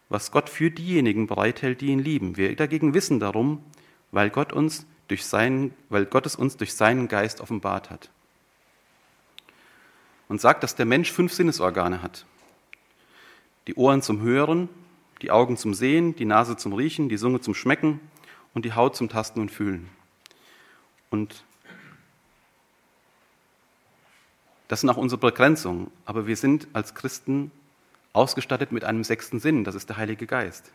was 0.08 0.32
Gott 0.32 0.48
für 0.48 0.70
diejenigen 0.70 1.26
bereithält, 1.26 1.80
die 1.80 1.88
ihn 1.88 1.98
lieben. 1.98 2.36
Wir 2.36 2.54
dagegen 2.56 2.94
wissen 2.94 3.20
darum, 3.20 3.62
weil 4.10 4.30
Gott 4.30 4.52
uns 4.52 4.86
durch 5.08 5.26
seinen, 5.26 5.74
weil 5.88 6.06
Gott 6.06 6.26
es 6.26 6.36
uns 6.36 6.56
durch 6.56 6.74
seinen 6.74 7.08
Geist 7.08 7.40
offenbart 7.40 7.90
hat. 7.90 8.10
Und 10.28 10.40
sagt, 10.40 10.62
dass 10.62 10.76
der 10.76 10.86
Mensch 10.86 11.10
fünf 11.10 11.32
Sinnesorgane 11.32 12.02
hat. 12.02 12.26
Die 13.66 13.74
Ohren 13.74 14.02
zum 14.02 14.20
Hören, 14.20 14.68
die 15.22 15.30
Augen 15.30 15.56
zum 15.56 15.74
Sehen, 15.74 16.14
die 16.16 16.26
Nase 16.26 16.56
zum 16.56 16.74
Riechen, 16.74 17.08
die 17.08 17.16
Zunge 17.16 17.40
zum 17.40 17.54
Schmecken 17.54 18.00
und 18.54 18.64
die 18.64 18.74
Haut 18.74 18.94
zum 18.94 19.08
Tasten 19.08 19.40
und 19.40 19.50
Fühlen. 19.50 19.88
Und 21.10 21.44
das 24.68 24.82
sind 24.82 24.90
auch 24.90 24.98
unsere 24.98 25.20
Begrenzungen. 25.20 25.90
Aber 26.04 26.26
wir 26.26 26.36
sind 26.36 26.68
als 26.74 26.94
Christen 26.94 27.50
ausgestattet 28.12 28.72
mit 28.72 28.84
einem 28.84 29.04
sechsten 29.04 29.40
Sinn, 29.40 29.64
das 29.64 29.74
ist 29.74 29.88
der 29.88 29.96
Heilige 29.96 30.26
Geist. 30.26 30.70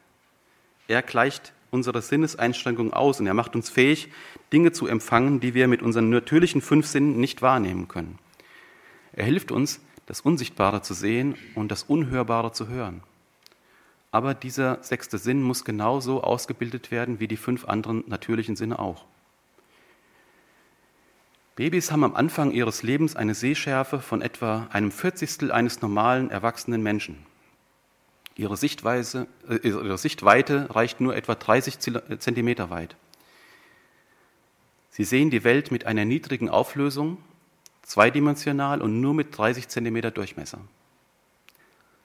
Er 0.87 1.01
gleicht 1.01 1.53
unsere 1.73 2.01
Sinneseinschränkungen 2.01 2.93
aus 2.93 3.19
und 3.19 3.27
er 3.27 3.33
macht 3.33 3.55
uns 3.55 3.69
fähig, 3.69 4.09
Dinge 4.53 4.71
zu 4.71 4.87
empfangen, 4.87 5.39
die 5.39 5.53
wir 5.53 5.67
mit 5.67 5.81
unseren 5.81 6.09
natürlichen 6.09 6.61
fünf 6.61 6.87
Sinnen 6.87 7.19
nicht 7.19 7.41
wahrnehmen 7.41 7.87
können. 7.87 8.19
Er 9.13 9.25
hilft 9.25 9.51
uns, 9.51 9.81
das 10.05 10.21
Unsichtbare 10.21 10.81
zu 10.81 10.93
sehen 10.93 11.35
und 11.55 11.71
das 11.71 11.83
Unhörbare 11.83 12.51
zu 12.51 12.67
hören. 12.67 13.01
Aber 14.11 14.35
dieser 14.35 14.83
sechste 14.83 15.17
Sinn 15.17 15.41
muss 15.41 15.65
genauso 15.65 16.21
ausgebildet 16.21 16.91
werden 16.91 17.19
wie 17.19 17.27
die 17.27 17.37
fünf 17.37 17.65
anderen 17.65 18.03
natürlichen 18.07 18.55
Sinne 18.55 18.77
auch. 18.77 19.05
Babys 21.55 21.91
haben 21.91 22.03
am 22.03 22.15
Anfang 22.15 22.51
ihres 22.51 22.83
Lebens 22.83 23.15
eine 23.15 23.35
Sehschärfe 23.35 23.99
von 23.99 24.21
etwa 24.21 24.67
einem 24.71 24.91
Vierzigstel 24.91 25.51
eines 25.51 25.81
normalen 25.81 26.29
erwachsenen 26.29 26.81
Menschen. 26.81 27.25
Ihre, 28.35 28.57
Sichtweise, 28.57 29.27
äh, 29.47 29.55
ihre 29.67 29.97
Sichtweite 29.97 30.73
reicht 30.73 31.01
nur 31.01 31.15
etwa 31.15 31.35
30 31.35 31.79
Zentimeter 32.19 32.69
weit. 32.69 32.95
Sie 34.89 35.03
sehen 35.03 35.29
die 35.29 35.43
Welt 35.43 35.71
mit 35.71 35.85
einer 35.85 36.05
niedrigen 36.05 36.49
Auflösung, 36.49 37.17
zweidimensional 37.83 38.81
und 38.81 39.01
nur 39.01 39.13
mit 39.13 39.37
30 39.37 39.67
Zentimeter 39.67 40.11
Durchmesser. 40.11 40.59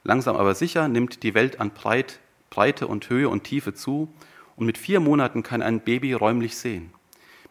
Langsam 0.05 0.37
aber 0.37 0.55
sicher 0.55 0.89
nimmt 0.89 1.23
die 1.23 1.35
Welt 1.35 1.61
an 1.61 1.71
Breit, 1.71 2.19
Breite 2.51 2.87
und 2.87 3.09
Höhe 3.11 3.29
und 3.29 3.45
Tiefe 3.45 3.75
zu 3.75 4.13
und 4.57 4.67
mit 4.67 4.79
vier 4.79 5.01
Monaten 5.01 5.43
kann 5.43 5.63
ein 5.63 5.81
Baby 5.81 6.13
räumlich 6.15 6.57
sehen. 6.57 6.93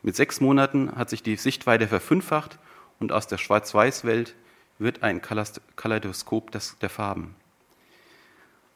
Mit 0.01 0.15
sechs 0.15 0.41
Monaten 0.41 0.95
hat 0.95 1.09
sich 1.09 1.23
die 1.23 1.35
Sichtweite 1.35 1.87
verfünffacht 1.87 2.59
und 2.99 3.11
aus 3.11 3.27
der 3.27 3.37
Schwarz-Weiß-Welt 3.37 4.35
wird 4.79 5.03
ein 5.03 5.21
Kaleidoskop 5.21 6.51
der 6.51 6.89
Farben. 6.89 7.35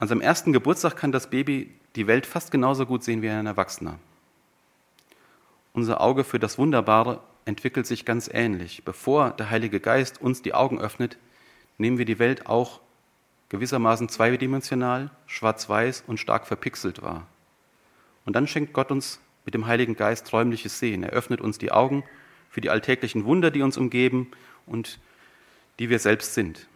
An 0.01 0.07
seinem 0.07 0.21
ersten 0.21 0.51
Geburtstag 0.51 0.95
kann 0.95 1.11
das 1.11 1.29
Baby 1.29 1.69
die 1.95 2.07
Welt 2.07 2.25
fast 2.25 2.49
genauso 2.49 2.87
gut 2.87 3.03
sehen 3.03 3.21
wie 3.21 3.29
ein 3.29 3.45
Erwachsener. 3.45 3.99
Unser 5.73 6.01
Auge 6.01 6.23
für 6.23 6.39
das 6.39 6.57
Wunderbare 6.57 7.21
entwickelt 7.45 7.85
sich 7.85 8.03
ganz 8.03 8.27
ähnlich. 8.27 8.81
Bevor 8.83 9.29
der 9.29 9.51
Heilige 9.51 9.79
Geist 9.79 10.19
uns 10.19 10.41
die 10.41 10.55
Augen 10.55 10.81
öffnet, 10.81 11.19
nehmen 11.77 11.99
wir 11.99 12.05
die 12.05 12.17
Welt 12.17 12.47
auch 12.47 12.79
gewissermaßen 13.49 14.09
zweidimensional, 14.09 15.11
schwarz-weiß 15.27 16.05
und 16.07 16.19
stark 16.19 16.47
verpixelt 16.47 17.03
wahr. 17.03 17.27
Und 18.25 18.35
dann 18.35 18.47
schenkt 18.47 18.73
Gott 18.73 18.89
uns 18.89 19.19
mit 19.45 19.53
dem 19.53 19.67
Heiligen 19.67 19.95
Geist 19.95 20.33
räumliches 20.33 20.79
Sehen. 20.79 21.03
Er 21.03 21.11
öffnet 21.11 21.41
uns 21.41 21.59
die 21.59 21.71
Augen 21.71 22.03
für 22.49 22.61
die 22.61 22.71
alltäglichen 22.71 23.25
Wunder, 23.25 23.51
die 23.51 23.61
uns 23.61 23.77
umgeben 23.77 24.31
und 24.65 24.99
die 25.77 25.91
wir 25.91 25.99
selbst 25.99 26.33
sind. 26.33 26.67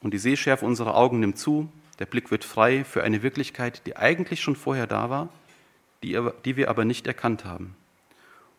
Und 0.00 0.14
die 0.14 0.18
Sehschärfe 0.18 0.64
unserer 0.64 0.94
Augen 0.94 1.18
nimmt 1.18 1.38
zu, 1.38 1.68
der 2.02 2.06
Blick 2.06 2.32
wird 2.32 2.42
frei 2.42 2.82
für 2.82 3.04
eine 3.04 3.22
Wirklichkeit, 3.22 3.86
die 3.86 3.96
eigentlich 3.96 4.42
schon 4.42 4.56
vorher 4.56 4.88
da 4.88 5.08
war, 5.08 5.28
die, 6.02 6.18
die 6.44 6.56
wir 6.56 6.68
aber 6.68 6.84
nicht 6.84 7.06
erkannt 7.06 7.44
haben. 7.44 7.76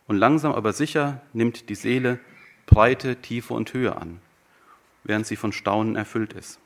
Und 0.06 0.16
langsam 0.16 0.52
aber 0.52 0.72
sicher 0.72 1.20
nimmt 1.34 1.68
die 1.68 1.74
Seele 1.74 2.18
Breite, 2.64 3.16
Tiefe 3.16 3.52
und 3.52 3.74
Höhe 3.74 3.96
an, 3.96 4.18
während 5.02 5.26
sie 5.26 5.36
von 5.36 5.52
Staunen 5.52 5.94
erfüllt 5.94 6.32
ist. 6.32 6.58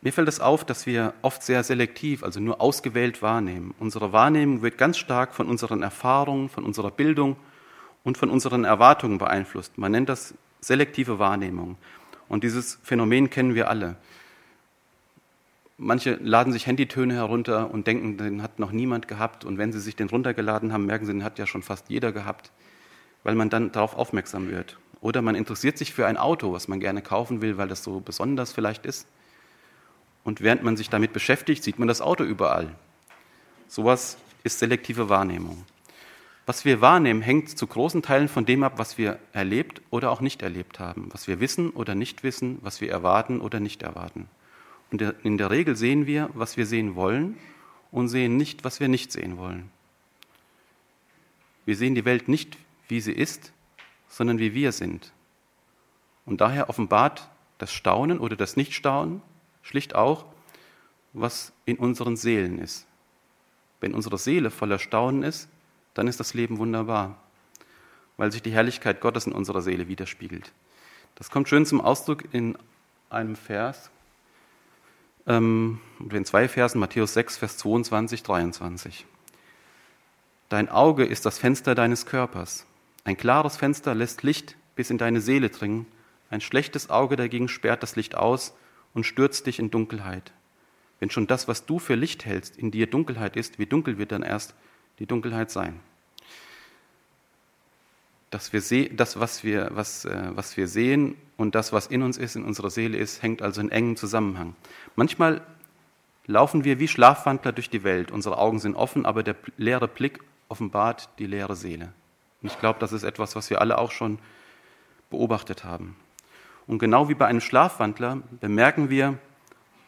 Mir 0.00 0.12
fällt 0.12 0.26
es 0.26 0.40
auf, 0.40 0.64
dass 0.64 0.84
wir 0.84 1.14
oft 1.22 1.44
sehr 1.44 1.62
selektiv, 1.62 2.24
also 2.24 2.40
nur 2.40 2.60
ausgewählt 2.60 3.22
wahrnehmen. 3.22 3.72
Unsere 3.78 4.12
Wahrnehmung 4.12 4.62
wird 4.62 4.78
ganz 4.78 4.98
stark 4.98 5.32
von 5.32 5.46
unseren 5.46 5.84
Erfahrungen, 5.84 6.48
von 6.48 6.64
unserer 6.64 6.90
Bildung 6.90 7.36
und 8.02 8.18
von 8.18 8.30
unseren 8.30 8.64
Erwartungen 8.64 9.18
beeinflusst. 9.18 9.78
Man 9.78 9.92
nennt 9.92 10.08
das 10.08 10.34
selektive 10.60 11.20
Wahrnehmung. 11.20 11.76
Und 12.28 12.44
dieses 12.44 12.78
Phänomen 12.82 13.30
kennen 13.30 13.54
wir 13.54 13.68
alle. 13.68 13.96
Manche 15.78 16.14
laden 16.14 16.52
sich 16.52 16.66
Handytöne 16.66 17.14
herunter 17.14 17.70
und 17.70 17.86
denken, 17.86 18.16
den 18.16 18.42
hat 18.42 18.58
noch 18.58 18.72
niemand 18.72 19.06
gehabt. 19.08 19.44
Und 19.44 19.58
wenn 19.58 19.72
sie 19.72 19.80
sich 19.80 19.96
den 19.96 20.08
runtergeladen 20.08 20.72
haben, 20.72 20.86
merken 20.86 21.06
sie, 21.06 21.12
den 21.12 21.24
hat 21.24 21.38
ja 21.38 21.46
schon 21.46 21.62
fast 21.62 21.88
jeder 21.88 22.12
gehabt, 22.12 22.50
weil 23.22 23.34
man 23.34 23.48
dann 23.48 23.72
darauf 23.72 23.94
aufmerksam 23.94 24.50
wird. 24.50 24.76
Oder 25.00 25.22
man 25.22 25.36
interessiert 25.36 25.78
sich 25.78 25.94
für 25.94 26.06
ein 26.06 26.16
Auto, 26.16 26.52
was 26.52 26.66
man 26.66 26.80
gerne 26.80 27.02
kaufen 27.02 27.40
will, 27.40 27.56
weil 27.56 27.68
das 27.68 27.84
so 27.84 28.00
besonders 28.00 28.52
vielleicht 28.52 28.84
ist. 28.84 29.06
Und 30.24 30.40
während 30.40 30.64
man 30.64 30.76
sich 30.76 30.90
damit 30.90 31.12
beschäftigt, 31.12 31.62
sieht 31.62 31.78
man 31.78 31.88
das 31.88 32.00
Auto 32.00 32.24
überall. 32.24 32.74
Sowas 33.68 34.18
ist 34.42 34.58
selektive 34.58 35.08
Wahrnehmung. 35.08 35.64
Was 36.48 36.64
wir 36.64 36.80
wahrnehmen, 36.80 37.20
hängt 37.20 37.50
zu 37.58 37.66
großen 37.66 38.00
Teilen 38.00 38.26
von 38.26 38.46
dem 38.46 38.62
ab, 38.62 38.78
was 38.78 38.96
wir 38.96 39.18
erlebt 39.34 39.82
oder 39.90 40.10
auch 40.10 40.22
nicht 40.22 40.40
erlebt 40.40 40.80
haben, 40.80 41.10
was 41.12 41.28
wir 41.28 41.40
wissen 41.40 41.68
oder 41.68 41.94
nicht 41.94 42.22
wissen, 42.22 42.56
was 42.62 42.80
wir 42.80 42.90
erwarten 42.90 43.42
oder 43.42 43.60
nicht 43.60 43.82
erwarten. 43.82 44.30
Und 44.90 45.02
in 45.02 45.36
der 45.36 45.50
Regel 45.50 45.76
sehen 45.76 46.06
wir, 46.06 46.30
was 46.32 46.56
wir 46.56 46.64
sehen 46.64 46.94
wollen 46.94 47.36
und 47.90 48.08
sehen 48.08 48.38
nicht, 48.38 48.64
was 48.64 48.80
wir 48.80 48.88
nicht 48.88 49.12
sehen 49.12 49.36
wollen. 49.36 49.68
Wir 51.66 51.76
sehen 51.76 51.94
die 51.94 52.06
Welt 52.06 52.28
nicht, 52.28 52.56
wie 52.88 53.02
sie 53.02 53.12
ist, 53.12 53.52
sondern 54.08 54.38
wie 54.38 54.54
wir 54.54 54.72
sind. 54.72 55.12
Und 56.24 56.40
daher 56.40 56.70
offenbart 56.70 57.28
das 57.58 57.74
Staunen 57.74 58.18
oder 58.18 58.36
das 58.36 58.56
Nichtstaunen 58.56 59.20
schlicht 59.60 59.94
auch, 59.94 60.24
was 61.12 61.52
in 61.66 61.76
unseren 61.76 62.16
Seelen 62.16 62.58
ist. 62.58 62.86
Wenn 63.82 63.92
unsere 63.92 64.16
Seele 64.16 64.50
voller 64.50 64.78
Staunen 64.78 65.24
ist, 65.24 65.50
dann 65.98 66.08
ist 66.08 66.20
das 66.20 66.34
Leben 66.34 66.58
wunderbar. 66.58 67.18
weil 68.16 68.32
sich 68.32 68.42
die 68.42 68.50
Herrlichkeit 68.50 69.00
Gottes 69.00 69.28
in 69.28 69.32
unserer 69.32 69.62
Seele 69.62 69.86
widerspiegelt. 69.86 70.50
Das 71.14 71.30
kommt 71.30 71.48
schön 71.48 71.64
zum 71.64 71.80
Ausdruck 71.80 72.24
in 72.32 72.58
einem 73.10 73.36
Vers, 73.36 73.90
ähm, 75.28 75.80
in 76.10 76.24
zwei 76.24 76.48
Versen, 76.48 76.80
Matthäus 76.80 77.14
6, 77.14 77.36
Vers 77.36 77.58
22, 77.58 78.24
23. 78.24 79.06
Dein 80.48 80.68
Auge 80.68 81.04
ist 81.04 81.26
das 81.26 81.38
Fenster 81.38 81.76
deines 81.76 82.06
Körpers. 82.06 82.66
Ein 83.04 83.16
klares 83.16 83.56
Fenster 83.56 83.94
lässt 83.94 84.24
Licht 84.24 84.56
bis 84.74 84.90
in 84.90 84.98
deine 84.98 85.20
Seele 85.20 85.50
dringen, 85.50 85.86
ein 86.30 86.40
schlechtes 86.40 86.90
Auge 86.90 87.14
dagegen 87.14 87.48
sperrt 87.48 87.82
das 87.82 87.96
Licht 87.96 88.14
aus 88.14 88.54
und 88.94 89.04
stürzt 89.04 89.46
dich 89.46 89.58
in 89.58 89.70
Dunkelheit. 89.70 90.32
Wenn 91.00 91.10
schon 91.10 91.26
das, 91.26 91.48
was 91.48 91.66
du 91.66 91.78
für 91.78 91.94
Licht 91.94 92.24
hältst, 92.24 92.56
in 92.56 92.70
dir 92.70 92.88
Dunkelheit 92.88 93.36
ist, 93.36 93.58
wie 93.58 93.66
dunkel 93.66 93.98
wird 93.98 94.12
dann 94.12 94.22
erst 94.22 94.54
die 94.98 95.06
Dunkelheit 95.06 95.50
sein? 95.50 95.80
Dass 98.30 98.52
wir 98.52 98.60
seh, 98.60 98.88
das, 98.88 99.18
was 99.18 99.42
wir, 99.42 99.70
was, 99.72 100.04
äh, 100.04 100.30
was 100.30 100.56
wir 100.56 100.68
sehen 100.68 101.16
und 101.36 101.54
das, 101.54 101.72
was 101.72 101.86
in 101.86 102.02
uns 102.02 102.18
ist, 102.18 102.36
in 102.36 102.44
unserer 102.44 102.70
Seele 102.70 102.98
ist, 102.98 103.22
hängt 103.22 103.42
also 103.42 103.60
in 103.60 103.70
engem 103.70 103.96
Zusammenhang. 103.96 104.54
Manchmal 104.96 105.40
laufen 106.26 106.64
wir 106.64 106.78
wie 106.78 106.88
Schlafwandler 106.88 107.52
durch 107.52 107.70
die 107.70 107.84
Welt. 107.84 108.10
Unsere 108.10 108.38
Augen 108.38 108.58
sind 108.58 108.76
offen, 108.76 109.06
aber 109.06 109.22
der 109.22 109.36
leere 109.56 109.88
Blick 109.88 110.20
offenbart 110.48 111.08
die 111.18 111.26
leere 111.26 111.56
Seele. 111.56 111.92
Und 112.42 112.52
ich 112.52 112.60
glaube, 112.60 112.78
das 112.78 112.92
ist 112.92 113.02
etwas, 113.02 113.34
was 113.34 113.50
wir 113.50 113.60
alle 113.60 113.78
auch 113.78 113.90
schon 113.90 114.18
beobachtet 115.10 115.64
haben. 115.64 115.96
Und 116.66 116.78
genau 116.78 117.08
wie 117.08 117.14
bei 117.14 117.26
einem 117.26 117.40
Schlafwandler 117.40 118.22
bemerken 118.40 118.90
wir 118.90 119.18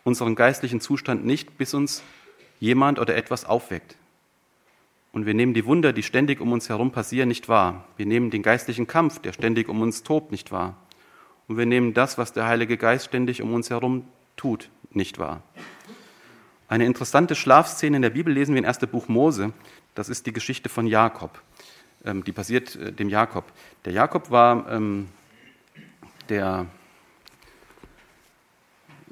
unseren 0.03 0.35
geistlichen 0.35 0.81
Zustand 0.81 1.25
nicht, 1.25 1.59
bis 1.59 1.75
uns 1.75 2.03
jemand 2.59 2.99
oder 2.99 3.15
etwas 3.17 3.45
aufweckt. 3.45 3.97
Und 5.13 5.27
wir 5.27 5.35
nehmen 5.35 5.55
die 5.55 5.67
Wunder, 5.67 5.93
die 5.93 6.03
ständig 6.03 6.41
um 6.41 6.53
uns 6.53 6.69
herum 6.69 6.93
passieren, 6.93 7.29
nicht 7.29 7.49
wahr. 7.49 7.85
Wir 7.97 8.07
nehmen 8.07 8.31
den 8.31 8.43
geistlichen 8.43 8.87
Kampf, 8.87 9.19
der 9.19 9.33
ständig 9.33 9.69
um 9.69 9.83
uns 9.83 10.03
tobt, 10.03 10.31
nicht 10.31 10.53
wahr. 10.53 10.77
Und 11.49 11.57
wir 11.57 11.67
nehmen 11.67 11.95
das, 11.95 12.17
was 12.17 12.33
der 12.33 12.47
Heilige 12.47 12.77
Geist 12.77 13.07
ständig 13.07 13.43
um 13.43 13.53
uns 13.53 13.71
herum 13.71 14.05
tut, 14.37 14.71
nicht 14.93 15.19
wahr. 15.19 15.43
Eine 16.69 16.87
interessante 16.87 17.35
Schlafszene 17.35 17.97
in 17.97 18.03
der 18.03 18.11
Bibel 18.11 18.33
lesen 18.33 18.55
wir 18.55 18.61
in 18.61 18.65
1. 18.65 18.79
Buch 18.87 19.09
Mose. 19.09 19.53
Das 19.97 20.09
ist 20.09 20.27
die 20.27 20.33
Geschichte 20.33 20.69
von 20.69 20.87
Jakob. 20.87 21.43
Ähm, 22.05 22.23
die 22.23 22.31
passiert 22.31 22.77
äh, 22.77 22.93
dem 22.93 23.09
Jakob. 23.09 23.45
Der 23.85 23.93
Jakob 23.93 24.31
war 24.31 24.71
ähm, 24.71 25.09
der 26.29 26.67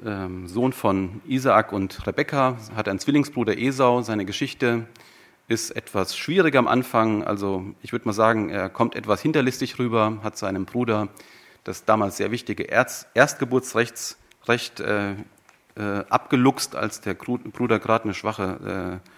ähm, 0.05 0.47
Sohn 0.47 0.71
von 0.71 1.21
Isaak 1.27 1.73
und 1.73 2.07
Rebekka, 2.07 2.57
hat 2.73 2.87
einen 2.87 2.99
Zwillingsbruder 2.99 3.57
Esau. 3.57 4.01
Seine 4.01 4.23
Geschichte 4.23 4.87
ist 5.49 5.71
etwas 5.71 6.15
schwieriger 6.15 6.59
am 6.59 6.67
Anfang. 6.67 7.23
Also 7.23 7.65
ich 7.81 7.91
würde 7.91 8.07
mal 8.07 8.13
sagen, 8.13 8.49
er 8.49 8.69
kommt 8.69 8.95
etwas 8.95 9.21
hinterlistig 9.21 9.79
rüber, 9.79 10.19
hat 10.23 10.37
seinem 10.37 10.65
Bruder 10.65 11.09
das 11.63 11.85
damals 11.85 12.17
sehr 12.17 12.31
wichtige 12.31 12.63
Erz 12.69 13.07
Erstgeburtsrecht 13.15 14.15
äh, 14.79 15.11
äh, 15.11 15.15
abgeluchst, 16.09 16.75
als 16.75 17.01
der 17.01 17.15
Bruder 17.15 17.79
gerade 17.79 18.05
eine 18.05 18.13
schwache, 18.13 19.01
äh, 19.01 19.09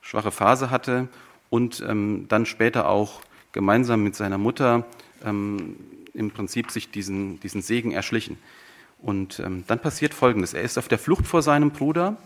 schwache 0.00 0.30
Phase 0.30 0.70
hatte 0.70 1.08
und 1.50 1.84
ähm, 1.86 2.26
dann 2.28 2.46
später 2.46 2.88
auch 2.88 3.20
gemeinsam 3.50 4.02
mit 4.02 4.14
seiner 4.14 4.38
Mutter 4.38 4.86
ähm, 5.24 5.76
im 6.14 6.30
Prinzip 6.30 6.70
sich 6.70 6.90
diesen, 6.90 7.40
diesen 7.40 7.62
Segen 7.62 7.90
erschlichen. 7.90 8.38
Und 9.00 9.40
ähm, 9.40 9.64
dann 9.66 9.80
passiert 9.80 10.14
Folgendes. 10.14 10.54
Er 10.54 10.62
ist 10.62 10.78
auf 10.78 10.86
der 10.86 10.98
Flucht 10.98 11.26
vor 11.26 11.42
seinem 11.42 11.72
Bruder 11.72 12.16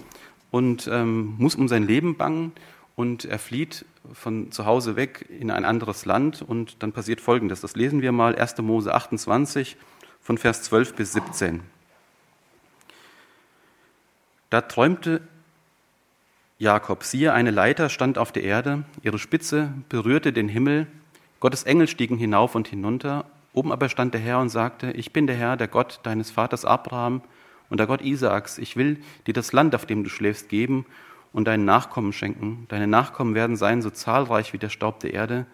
und 0.51 0.87
ähm, 0.93 1.35
muss 1.39 1.55
um 1.55 1.67
sein 1.67 1.87
Leben 1.87 2.17
bangen 2.17 2.53
und 2.97 3.27
er 3.27 3.39
flieht 3.39 3.85
von 4.13 4.51
zu 4.51 4.67
Hause 4.67 4.97
weg 4.97 5.27
in 5.29 5.51
ein 5.51 5.65
anderes 5.65 6.05
Land 6.05 6.43
und 6.43 6.83
dann 6.83 6.93
passiert 6.93 7.21
Folgendes. 7.21 7.61
Das 7.61 7.77
lesen 7.77 8.03
wir 8.03 8.11
mal 8.11 8.35
1. 8.35 8.59
Mose 8.59 8.93
28 8.93 9.77
von 10.21 10.39
Vers 10.39 10.63
12 10.63 10.95
bis 10.95 11.13
17. 11.13 11.61
Da 14.51 14.63
träumte 14.63 15.21
Jakob, 16.59 17.05
siehe, 17.05 17.35
eine 17.35 17.51
Leiter 17.51 17.91
stand 17.91 18.17
auf 18.17 18.33
der 18.33 18.43
Erde, 18.43 18.85
ihre 19.03 19.19
Spitze 19.19 19.73
berührte 19.91 20.33
den 20.33 20.49
Himmel, 20.49 20.87
Gottes 21.39 21.65
Engel 21.65 21.87
stiegen 21.87 22.17
hinauf 22.17 22.55
und 22.55 22.67
hinunter, 22.67 23.27
Oben 23.57 23.73
aber 23.73 23.89
stand 23.89 24.13
der 24.13 24.21
Herr 24.21 24.39
und 24.41 24.51
sagte, 24.51 24.91
ich 24.91 25.15
bin 25.15 25.27
der 25.27 25.37
Herr, 25.37 25.57
der 25.57 25.67
Gott 25.67 26.01
deines 26.03 26.31
Vaters 26.31 26.67
Abraham 26.67 27.23
und 27.71 27.79
der 27.79 27.87
Gott 27.87 28.03
Isaaks. 28.03 28.59
Ich 28.59 28.77
will 28.77 28.99
dir 29.27 29.33
das 29.33 29.53
Land, 29.55 29.75
auf 29.75 29.87
dem 29.87 30.05
du 30.05 30.11
schläfst, 30.11 30.51
geben 30.51 30.85
und 31.33 31.47
deinen 31.47 31.65
Nachkommen 31.65 32.13
schenken. 32.13 32.67
Deine 32.69 32.87
Nachkommen 32.87 33.35
werden 33.35 33.57
sein 33.57 33.83
so 33.83 33.91
zahlreich 33.91 34.53
wie 34.53 34.59
der 34.59 34.69
Staub 34.69 35.01
der 35.01 35.13
Erde. 35.15 35.47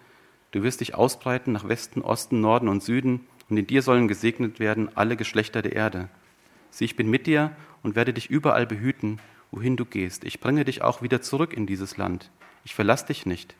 Du 0.53 0.63
wirst 0.63 0.81
dich 0.81 0.95
ausbreiten 0.95 1.53
nach 1.53 1.69
Westen, 1.69 2.03
Osten, 2.03 2.41
Norden 2.41 2.69
und 2.69 2.83
Süden, 2.83 3.27
und 3.49 3.57
in 3.59 3.67
dir 3.67 3.83
sollen 3.83 4.09
gesegnet 4.09 4.61
werden 4.61 4.89
alle 4.95 5.17
Geschlechter 5.17 5.61
der 5.61 5.75
Erde. 5.75 6.09
Sieh, 6.71 6.87
ich 6.87 6.97
bin 6.97 7.11
mit 7.11 7.27
dir 7.27 7.55
und 7.83 7.97
werde 7.97 8.15
dich 8.15 8.31
überall 8.31 8.67
behüten, 8.67 9.21
wohin 9.51 9.77
du 9.77 9.85
gehst. 9.85 10.25
Ich 10.25 10.41
bringe 10.41 10.65
dich 10.65 10.83
auch 10.83 11.03
wieder 11.03 11.21
zurück 11.21 11.53
in 11.53 11.67
dieses 11.67 11.99
Land. 11.99 12.31
Ich 12.65 12.75
verlasse 12.75 13.07
dich 13.07 13.27
nicht, 13.27 13.55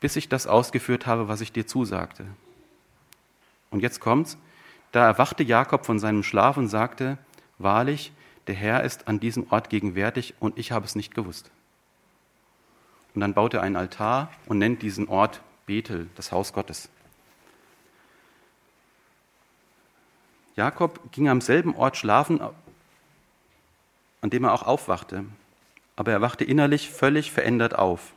bis 0.00 0.16
ich 0.16 0.28
das 0.28 0.46
ausgeführt 0.46 1.06
habe, 1.06 1.28
was 1.28 1.42
ich 1.42 1.52
dir 1.52 1.66
zusagte. 1.66 2.24
Und 3.70 3.80
jetzt 3.82 4.00
kommt's. 4.00 4.38
Da 4.92 5.06
erwachte 5.06 5.42
Jakob 5.42 5.86
von 5.86 5.98
seinem 5.98 6.22
Schlaf 6.22 6.56
und 6.56 6.68
sagte, 6.68 7.18
wahrlich, 7.58 8.12
der 8.50 8.56
Herr 8.56 8.82
ist 8.82 9.06
an 9.06 9.20
diesem 9.20 9.46
Ort 9.52 9.70
gegenwärtig 9.70 10.34
und 10.40 10.58
ich 10.58 10.72
habe 10.72 10.84
es 10.84 10.96
nicht 10.96 11.14
gewusst. 11.14 11.52
Und 13.14 13.20
dann 13.20 13.32
baut 13.32 13.54
er 13.54 13.62
einen 13.62 13.76
Altar 13.76 14.28
und 14.46 14.58
nennt 14.58 14.82
diesen 14.82 15.06
Ort 15.06 15.40
Bethel, 15.66 16.10
das 16.16 16.32
Haus 16.32 16.52
Gottes. 16.52 16.88
Jakob 20.56 21.12
ging 21.12 21.28
am 21.28 21.40
selben 21.40 21.76
Ort 21.76 21.96
schlafen, 21.96 22.40
an 24.20 24.30
dem 24.30 24.42
er 24.42 24.52
auch 24.52 24.64
aufwachte, 24.64 25.24
aber 25.94 26.10
er 26.10 26.20
wachte 26.20 26.42
innerlich 26.42 26.90
völlig 26.90 27.30
verändert 27.30 27.78
auf. 27.78 28.12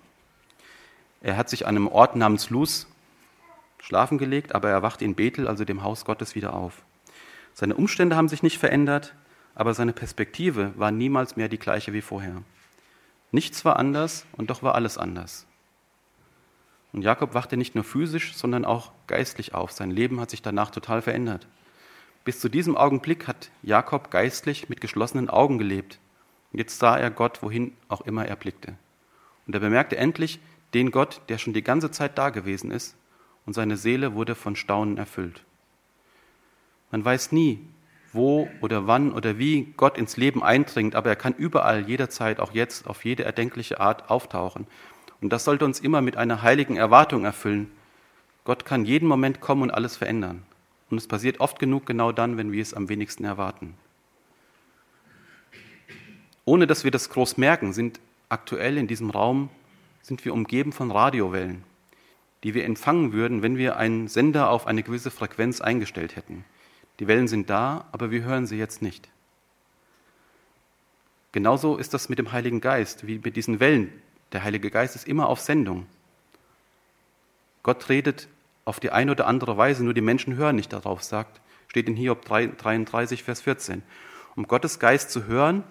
Er 1.22 1.38
hat 1.38 1.48
sich 1.48 1.68
an 1.68 1.76
einem 1.76 1.88
Ort 1.88 2.16
namens 2.16 2.50
Luz 2.50 2.88
schlafen 3.78 4.18
gelegt, 4.18 4.56
aber 4.56 4.72
er 4.72 4.82
wacht 4.82 5.04
in 5.04 5.14
Bethel, 5.14 5.48
also 5.48 5.64
dem 5.64 5.84
Haus 5.84 6.06
Gottes, 6.06 6.34
wieder 6.34 6.56
auf. 6.56 6.82
Seine 7.54 7.76
Umstände 7.76 8.16
haben 8.16 8.30
sich 8.30 8.42
nicht 8.42 8.58
verändert, 8.58 9.14
aber 9.56 9.74
seine 9.74 9.94
Perspektive 9.94 10.74
war 10.78 10.92
niemals 10.92 11.36
mehr 11.36 11.50
die 11.50 11.60
gleiche 11.60 11.94
wie 11.94 12.02
vorher. 12.02 12.42
Nichts 13.32 13.66
war 13.66 13.78
anders 13.78 14.26
und 14.34 14.50
doch 14.50 14.64
war 14.64 14.76
alles 14.76 14.98
anders. 14.98 15.48
Und 16.92 17.02
Jakob 17.02 17.34
wachte 17.34 17.58
nicht 17.58 17.74
nur 17.74 17.84
physisch, 17.84 18.36
sondern 18.36 18.66
auch 18.66 18.92
geistlich 19.08 19.56
auf. 19.56 19.72
Sein 19.72 19.90
Leben 19.90 20.20
hat 20.20 20.30
sich 20.30 20.44
danach 20.44 20.70
total 20.70 21.02
verändert. 21.02 21.48
Bis 22.24 22.40
zu 22.40 22.50
diesem 22.50 22.78
Augenblick 22.78 23.28
hat 23.28 23.50
Jakob 23.64 24.12
geistlich 24.12 24.70
mit 24.70 24.80
geschlossenen 24.80 25.30
Augen 25.30 25.58
gelebt. 25.58 26.00
Und 26.52 26.60
jetzt 26.60 26.78
sah 26.78 26.96
er 26.96 27.10
Gott, 27.10 27.42
wohin 27.42 27.76
auch 27.90 28.02
immer 28.02 28.26
er 28.26 28.36
blickte. 28.36 28.76
Und 29.48 29.56
er 29.56 29.60
bemerkte 29.60 29.98
endlich 29.98 30.40
den 30.74 30.92
Gott, 30.92 31.22
der 31.30 31.38
schon 31.38 31.54
die 31.54 31.64
ganze 31.64 31.92
Zeit 31.92 32.18
da 32.18 32.30
gewesen 32.30 32.72
ist 32.72 32.96
und 33.46 33.54
seine 33.54 33.78
Seele 33.78 34.14
wurde 34.14 34.36
von 34.36 34.56
Staunen 34.56 34.98
erfüllt. 34.98 35.44
Man 36.92 37.04
weiß 37.04 37.32
nie, 37.32 37.60
wo 38.14 38.48
oder 38.62 38.88
wann 38.88 39.12
oder 39.12 39.38
wie 39.38 39.74
Gott 39.78 39.98
ins 39.98 40.18
Leben 40.18 40.44
eindringt, 40.44 40.96
aber 40.96 41.10
er 41.10 41.16
kann 41.16 41.34
überall, 41.34 41.88
jederzeit, 41.88 42.40
auch 42.40 42.54
jetzt, 42.54 42.88
auf 42.88 43.06
jede 43.06 43.24
erdenkliche 43.24 43.80
Art 43.80 44.10
auftauchen. 44.10 44.68
Und 45.22 45.32
das 45.32 45.44
sollte 45.44 45.66
uns 45.66 45.80
immer 45.80 46.02
mit 46.02 46.18
einer 46.18 46.42
heiligen 46.42 46.78
Erwartung 46.78 47.26
erfüllen. 47.26 47.72
Gott 48.44 48.66
kann 48.66 48.86
jeden 48.86 49.08
Moment 49.08 49.42
kommen 49.42 49.64
und 49.64 49.72
alles 49.72 49.98
verändern. 49.98 50.44
Und 50.90 50.98
es 50.98 51.08
passiert 51.08 51.40
oft 51.40 51.60
genug 51.60 51.86
genau 51.86 52.12
dann, 52.12 52.38
wenn 52.38 52.52
wir 52.52 52.62
es 52.62 52.74
am 52.74 52.90
wenigsten 52.90 53.24
erwarten. 53.24 53.76
Ohne 56.46 56.68
dass 56.68 56.84
wir 56.84 56.92
das 56.92 57.10
groß 57.10 57.38
merken, 57.38 57.74
sind 57.74 58.00
aktuell 58.30 58.78
in 58.78 58.88
diesem 58.88 59.10
Raum 59.10 59.50
sind 60.02 60.26
wir 60.26 60.34
umgeben 60.34 60.74
von 60.74 60.92
Radiowellen 60.92 61.64
die 62.44 62.54
wir 62.54 62.66
empfangen 62.66 63.14
würden, 63.14 63.42
wenn 63.42 63.58
wir 63.58 63.78
einen 63.78 64.08
Sender 64.08 64.50
auf 64.50 64.68
eine 64.68 64.84
gewisse 64.84 65.12
Frequenz 65.12 65.62
eingestellt 65.62 66.16
hätten. 66.16 66.44
Die 67.00 67.08
Wellen 67.08 67.28
sind 67.28 67.50
da, 67.50 67.88
aber 67.92 68.12
wir 68.12 68.24
hören 68.24 68.46
sie 68.46 68.58
jetzt 68.58 68.82
nicht. 68.82 69.10
Genauso 71.32 71.78
ist 71.78 71.94
das 71.94 72.10
mit 72.10 72.20
dem 72.20 72.32
Heiligen 72.32 72.62
Geist, 72.62 73.08
wie 73.08 73.18
mit 73.18 73.36
diesen 73.36 73.60
Wellen. 73.60 73.92
Der 74.32 74.44
Heilige 74.44 74.70
Geist 74.70 74.96
ist 74.96 75.08
immer 75.08 75.28
auf 75.28 75.40
Sendung. 75.40 75.88
Gott 77.64 77.90
redet 77.90 78.28
auf 78.66 78.80
die 78.80 78.92
eine 78.92 79.12
oder 79.12 79.28
andere 79.28 79.58
Weise, 79.58 79.84
nur 79.84 79.94
die 79.94 80.02
Menschen 80.02 80.36
hören 80.36 80.56
nicht 80.56 80.72
darauf, 80.72 81.04
sagt, 81.04 81.42
steht 81.68 81.88
in 81.88 81.96
Hiob 81.96 82.24
33, 82.26 83.24
Vers 83.24 83.42
14. 83.42 83.82
Um 84.36 84.48
Gottes 84.48 84.80
Geist 84.80 85.12
zu 85.12 85.26
hören, 85.26 85.64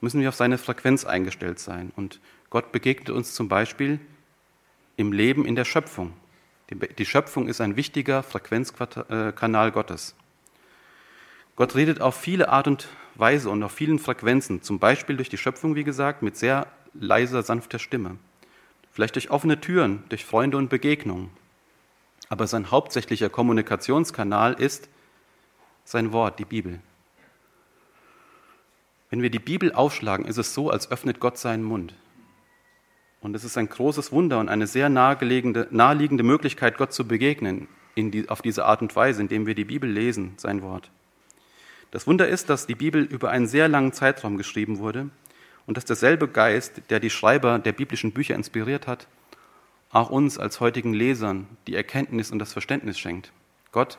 müssen 0.00 0.20
wir 0.20 0.28
auf 0.28 0.34
seine 0.34 0.58
Frequenz 0.58 1.04
eingestellt 1.04 1.58
sein. 1.58 1.92
Und 1.96 2.20
Gott 2.50 2.70
begegnet 2.72 3.10
uns 3.10 3.34
zum 3.34 3.48
Beispiel 3.48 3.98
im 4.96 5.12
Leben 5.12 5.44
in 5.44 5.56
der 5.56 5.64
Schöpfung. 5.64 6.12
Die 6.70 7.06
Schöpfung 7.06 7.48
ist 7.48 7.60
ein 7.60 7.76
wichtiger 7.76 8.22
Frequenzkanal 8.22 9.72
Gottes. 9.72 10.14
Gott 11.58 11.74
redet 11.74 12.00
auf 12.00 12.14
viele 12.14 12.50
Art 12.50 12.68
und 12.68 12.86
Weise 13.16 13.50
und 13.50 13.64
auf 13.64 13.72
vielen 13.72 13.98
Frequenzen, 13.98 14.62
zum 14.62 14.78
Beispiel 14.78 15.16
durch 15.16 15.28
die 15.28 15.38
Schöpfung, 15.38 15.74
wie 15.74 15.82
gesagt, 15.82 16.22
mit 16.22 16.36
sehr 16.36 16.68
leiser, 16.94 17.42
sanfter 17.42 17.80
Stimme. 17.80 18.16
Vielleicht 18.92 19.16
durch 19.16 19.32
offene 19.32 19.60
Türen, 19.60 20.04
durch 20.08 20.24
Freunde 20.24 20.56
und 20.56 20.68
Begegnungen. 20.68 21.30
Aber 22.28 22.46
sein 22.46 22.70
hauptsächlicher 22.70 23.28
Kommunikationskanal 23.28 24.52
ist 24.52 24.88
sein 25.82 26.12
Wort, 26.12 26.38
die 26.38 26.44
Bibel. 26.44 26.78
Wenn 29.10 29.22
wir 29.22 29.30
die 29.30 29.40
Bibel 29.40 29.72
aufschlagen, 29.72 30.26
ist 30.26 30.38
es 30.38 30.54
so, 30.54 30.70
als 30.70 30.92
öffnet 30.92 31.18
Gott 31.18 31.38
seinen 31.38 31.64
Mund. 31.64 31.92
Und 33.20 33.34
es 33.34 33.42
ist 33.42 33.58
ein 33.58 33.68
großes 33.68 34.12
Wunder 34.12 34.38
und 34.38 34.48
eine 34.48 34.68
sehr 34.68 34.88
naheliegende 34.88 36.22
Möglichkeit, 36.22 36.78
Gott 36.78 36.92
zu 36.92 37.08
begegnen 37.08 37.66
die, 37.96 38.28
auf 38.28 38.42
diese 38.42 38.64
Art 38.64 38.80
und 38.80 38.94
Weise, 38.94 39.20
indem 39.20 39.48
wir 39.48 39.56
die 39.56 39.64
Bibel 39.64 39.90
lesen, 39.90 40.34
sein 40.36 40.62
Wort. 40.62 40.92
Das 41.90 42.06
Wunder 42.06 42.28
ist, 42.28 42.50
dass 42.50 42.66
die 42.66 42.74
Bibel 42.74 43.02
über 43.02 43.30
einen 43.30 43.46
sehr 43.46 43.68
langen 43.68 43.92
Zeitraum 43.92 44.36
geschrieben 44.36 44.78
wurde 44.78 45.08
und 45.66 45.76
dass 45.76 45.86
derselbe 45.86 46.28
Geist, 46.28 46.82
der 46.90 47.00
die 47.00 47.10
Schreiber 47.10 47.58
der 47.58 47.72
biblischen 47.72 48.12
Bücher 48.12 48.34
inspiriert 48.34 48.86
hat, 48.86 49.06
auch 49.90 50.10
uns 50.10 50.38
als 50.38 50.60
heutigen 50.60 50.92
Lesern 50.92 51.46
die 51.66 51.74
Erkenntnis 51.74 52.30
und 52.30 52.38
das 52.38 52.52
Verständnis 52.52 52.98
schenkt. 52.98 53.32
Gott, 53.72 53.98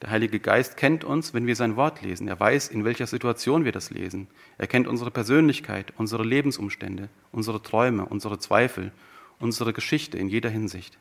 der 0.00 0.10
Heilige 0.10 0.40
Geist, 0.40 0.78
kennt 0.78 1.04
uns, 1.04 1.34
wenn 1.34 1.46
wir 1.46 1.56
sein 1.56 1.76
Wort 1.76 2.00
lesen. 2.00 2.26
Er 2.26 2.40
weiß, 2.40 2.68
in 2.68 2.86
welcher 2.86 3.06
Situation 3.06 3.66
wir 3.66 3.72
das 3.72 3.90
lesen. 3.90 4.28
Er 4.56 4.66
kennt 4.66 4.88
unsere 4.88 5.10
Persönlichkeit, 5.10 5.92
unsere 5.98 6.24
Lebensumstände, 6.24 7.10
unsere 7.32 7.62
Träume, 7.62 8.06
unsere 8.06 8.38
Zweifel, 8.38 8.92
unsere 9.38 9.74
Geschichte 9.74 10.16
in 10.16 10.28
jeder 10.28 10.48
Hinsicht. 10.48 10.96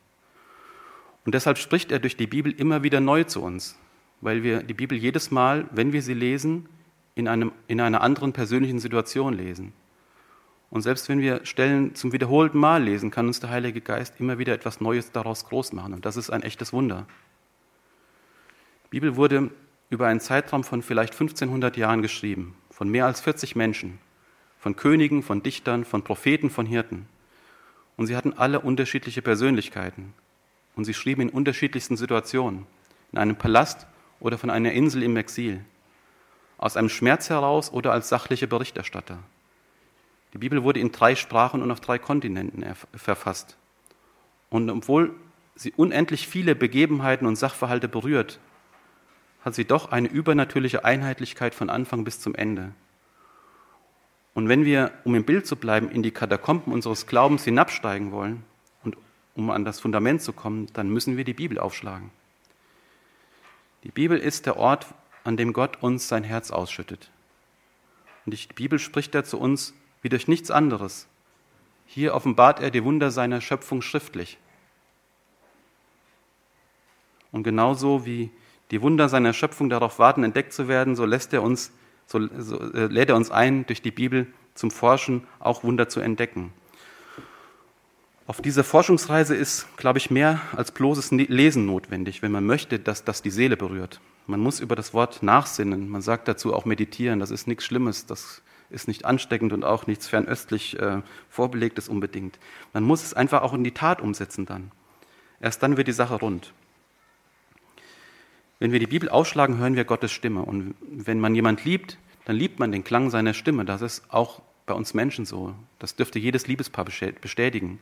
Und 1.25 1.33
deshalb 1.33 1.57
spricht 1.57 1.93
er 1.93 1.99
durch 1.99 2.17
die 2.17 2.27
Bibel 2.27 2.51
immer 2.51 2.83
wieder 2.83 2.99
neu 2.99 3.23
zu 3.23 3.41
uns, 3.41 3.77
weil 4.21 4.43
wir 4.43 4.63
die 4.63 4.73
Bibel 4.73 4.97
jedes 4.97 5.31
Mal, 5.31 5.67
wenn 5.71 5.93
wir 5.93 6.01
sie 6.01 6.13
lesen, 6.13 6.67
in, 7.15 7.27
einem, 7.27 7.51
in 7.67 7.81
einer 7.81 8.01
anderen 8.01 8.33
persönlichen 8.33 8.79
Situation 8.79 9.33
lesen. 9.33 9.73
Und 10.69 10.81
selbst 10.81 11.09
wenn 11.09 11.19
wir 11.19 11.45
Stellen 11.45 11.95
zum 11.95 12.11
wiederholten 12.11 12.57
Mal 12.57 12.83
lesen, 12.83 13.11
kann 13.11 13.27
uns 13.27 13.39
der 13.39 13.49
Heilige 13.49 13.81
Geist 13.81 14.15
immer 14.19 14.37
wieder 14.37 14.53
etwas 14.53 14.81
Neues 14.81 15.11
daraus 15.11 15.45
groß 15.45 15.73
machen. 15.73 15.93
Und 15.93 16.05
das 16.05 16.15
ist 16.15 16.29
ein 16.29 16.43
echtes 16.43 16.73
Wunder. 16.73 17.07
Die 18.85 18.99
Bibel 18.99 19.15
wurde 19.15 19.49
über 19.89 20.07
einen 20.07 20.19
Zeitraum 20.19 20.63
von 20.63 20.83
vielleicht 20.83 21.13
1500 21.13 21.75
Jahren 21.75 22.01
geschrieben, 22.01 22.55
von 22.69 22.89
mehr 22.89 23.07
als 23.07 23.21
40 23.21 23.55
Menschen, 23.55 23.99
von 24.59 24.75
Königen, 24.75 25.23
von 25.23 25.41
Dichtern, 25.41 25.85
von 25.85 26.03
Propheten, 26.03 26.49
von 26.49 26.67
Hirten. 26.67 27.07
Und 27.97 28.05
sie 28.05 28.15
hatten 28.15 28.33
alle 28.33 28.59
unterschiedliche 28.59 29.21
Persönlichkeiten. 29.21 30.13
Und 30.75 30.85
sie 30.85 30.93
schrieben 30.93 31.23
in 31.23 31.29
unterschiedlichsten 31.29 31.97
Situationen, 31.97 32.67
in 33.11 33.17
einem 33.17 33.35
Palast 33.35 33.87
oder 34.19 34.37
von 34.37 34.49
einer 34.49 34.71
Insel 34.71 35.03
im 35.03 35.17
Exil, 35.17 35.61
aus 36.57 36.77
einem 36.77 36.89
Schmerz 36.89 37.29
heraus 37.29 37.71
oder 37.71 37.91
als 37.91 38.09
sachliche 38.09 38.47
Berichterstatter. 38.47 39.19
Die 40.33 40.37
Bibel 40.37 40.63
wurde 40.63 40.79
in 40.79 40.91
drei 40.91 41.15
Sprachen 41.15 41.63
und 41.63 41.71
auf 41.71 41.79
drei 41.79 41.97
Kontinenten 41.97 42.63
verfasst. 42.93 43.57
Und 44.49 44.69
obwohl 44.69 45.15
sie 45.55 45.73
unendlich 45.75 46.27
viele 46.27 46.55
Begebenheiten 46.55 47.27
und 47.27 47.35
Sachverhalte 47.35 47.87
berührt, 47.87 48.39
hat 49.41 49.55
sie 49.55 49.65
doch 49.65 49.91
eine 49.91 50.09
übernatürliche 50.09 50.85
Einheitlichkeit 50.85 51.55
von 51.55 51.69
Anfang 51.69 52.03
bis 52.03 52.19
zum 52.19 52.35
Ende. 52.35 52.73
Und 54.33 54.47
wenn 54.47 54.65
wir, 54.65 54.91
um 55.05 55.15
im 55.15 55.23
Bild 55.23 55.47
zu 55.47 55.55
bleiben, 55.55 55.89
in 55.89 56.03
die 56.03 56.11
Katakomben 56.11 56.71
unseres 56.73 57.07
Glaubens 57.07 57.43
hinabsteigen 57.43 58.11
wollen 58.11 58.43
und 58.83 58.97
um 59.35 59.49
an 59.49 59.65
das 59.65 59.79
Fundament 59.79 60.21
zu 60.21 60.33
kommen, 60.33 60.67
dann 60.73 60.89
müssen 60.89 61.17
wir 61.17 61.23
die 61.23 61.33
Bibel 61.33 61.57
aufschlagen. 61.57 62.11
Die 63.83 63.91
Bibel 63.91 64.17
ist 64.17 64.45
der 64.45 64.57
Ort, 64.57 64.87
an 65.23 65.37
dem 65.37 65.53
Gott 65.53 65.81
uns 65.81 66.07
sein 66.07 66.23
Herz 66.23 66.51
ausschüttet. 66.51 67.09
Und 68.25 68.33
die 68.33 68.53
Bibel 68.53 68.79
spricht 68.79 69.15
da 69.15 69.23
zu 69.23 69.39
uns 69.39 69.73
wie 70.01 70.09
durch 70.09 70.27
nichts 70.27 70.51
anderes. 70.51 71.07
Hier 71.85 72.13
offenbart 72.13 72.59
er 72.59 72.71
die 72.71 72.83
Wunder 72.83 73.11
seiner 73.11 73.41
Schöpfung 73.41 73.81
schriftlich. 73.81 74.37
Und 77.31 77.43
genauso 77.43 78.05
wie 78.05 78.31
die 78.71 78.81
Wunder 78.81 79.09
seiner 79.09 79.33
Schöpfung 79.33 79.69
darauf 79.69 79.99
warten, 79.99 80.23
entdeckt 80.23 80.53
zu 80.53 80.67
werden, 80.67 80.95
so 80.95 81.05
lässt 81.05 81.33
er 81.33 81.41
uns, 81.41 81.71
so, 82.05 82.27
so 82.37 82.59
äh, 82.73 82.85
lädt 82.85 83.09
er 83.09 83.15
uns 83.15 83.31
ein, 83.31 83.65
durch 83.65 83.81
die 83.81 83.91
Bibel 83.91 84.27
zum 84.53 84.71
Forschen 84.71 85.27
auch 85.39 85.63
Wunder 85.63 85.89
zu 85.89 85.99
entdecken. 85.99 86.53
Auf 88.29 88.43
dieser 88.43 88.63
Forschungsreise 88.63 89.35
ist, 89.35 89.75
glaube 89.75 89.97
ich, 89.97 90.11
mehr 90.11 90.39
als 90.55 90.71
bloßes 90.71 91.09
Lesen 91.09 91.65
notwendig, 91.65 92.21
wenn 92.21 92.31
man 92.31 92.45
möchte, 92.45 92.77
dass 92.77 93.03
das 93.03 93.23
die 93.23 93.31
Seele 93.31 93.57
berührt. 93.57 94.01
Man 94.27 94.39
muss 94.39 94.59
über 94.59 94.75
das 94.75 94.93
Wort 94.93 95.23
nachsinnen. 95.23 95.89
Man 95.89 96.03
sagt 96.03 96.27
dazu 96.27 96.53
auch 96.53 96.65
meditieren. 96.65 97.19
Das 97.19 97.31
ist 97.31 97.47
nichts 97.47 97.65
Schlimmes. 97.65 98.05
Das 98.05 98.43
ist 98.69 98.87
nicht 98.87 99.03
ansteckend 99.03 99.51
und 99.51 99.65
auch 99.65 99.87
nichts 99.87 100.07
fernöstlich 100.07 100.77
äh, 100.77 101.01
vorbelegtes 101.27 101.89
unbedingt. 101.89 102.37
Man 102.71 102.83
muss 102.83 103.03
es 103.03 103.15
einfach 103.15 103.41
auch 103.41 103.53
in 103.53 103.63
die 103.63 103.73
Tat 103.73 103.99
umsetzen 103.99 104.45
dann. 104.45 104.69
Erst 105.41 105.63
dann 105.63 105.75
wird 105.75 105.87
die 105.87 105.91
Sache 105.91 106.13
rund. 106.13 106.53
Wenn 108.59 108.71
wir 108.71 108.79
die 108.79 108.85
Bibel 108.85 109.09
aufschlagen, 109.09 109.57
hören 109.57 109.75
wir 109.75 109.85
Gottes 109.85 110.11
Stimme. 110.11 110.43
Und 110.43 110.75
wenn 110.81 111.19
man 111.19 111.33
jemand 111.33 111.65
liebt, 111.65 111.97
dann 112.25 112.35
liebt 112.35 112.59
man 112.59 112.71
den 112.71 112.83
Klang 112.83 113.09
seiner 113.09 113.33
Stimme. 113.33 113.65
Das 113.65 113.81
ist 113.81 114.03
auch 114.09 114.43
bei 114.67 114.75
uns 114.75 114.93
Menschen 114.93 115.25
so. 115.25 115.55
Das 115.79 115.95
dürfte 115.95 116.19
jedes 116.19 116.45
Liebespaar 116.45 116.85
bestätigen. 116.85 117.79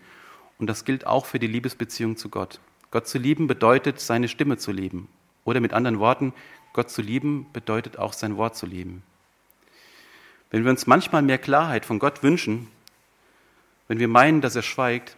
Und 0.59 0.67
das 0.67 0.85
gilt 0.85 1.05
auch 1.05 1.25
für 1.25 1.39
die 1.39 1.47
Liebesbeziehung 1.47 2.17
zu 2.17 2.29
Gott. 2.29 2.59
Gott 2.91 3.07
zu 3.07 3.17
lieben 3.17 3.47
bedeutet, 3.47 3.99
seine 3.99 4.27
Stimme 4.27 4.57
zu 4.57 4.71
lieben. 4.71 5.07
Oder 5.45 5.59
mit 5.59 5.73
anderen 5.73 5.99
Worten, 5.99 6.33
Gott 6.73 6.89
zu 6.89 7.01
lieben 7.01 7.47
bedeutet 7.53 7.97
auch 7.99 8.13
sein 8.13 8.37
Wort 8.37 8.55
zu 8.55 8.65
lieben. 8.65 9.03
Wenn 10.49 10.63
wir 10.63 10.71
uns 10.71 10.87
manchmal 10.87 11.21
mehr 11.21 11.37
Klarheit 11.37 11.85
von 11.85 11.99
Gott 11.99 12.23
wünschen, 12.23 12.67
wenn 13.87 13.99
wir 13.99 14.07
meinen, 14.07 14.41
dass 14.41 14.55
er 14.55 14.61
schweigt, 14.61 15.17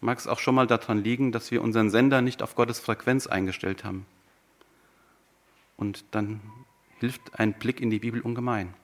mag 0.00 0.18
es 0.18 0.26
auch 0.26 0.38
schon 0.38 0.54
mal 0.54 0.66
daran 0.66 1.02
liegen, 1.02 1.32
dass 1.32 1.50
wir 1.50 1.62
unseren 1.62 1.90
Sender 1.90 2.20
nicht 2.20 2.42
auf 2.42 2.54
Gottes 2.54 2.80
Frequenz 2.80 3.26
eingestellt 3.26 3.84
haben. 3.84 4.06
Und 5.76 6.04
dann 6.10 6.40
hilft 7.00 7.38
ein 7.38 7.54
Blick 7.54 7.80
in 7.80 7.90
die 7.90 7.98
Bibel 7.98 8.20
ungemein. 8.20 8.74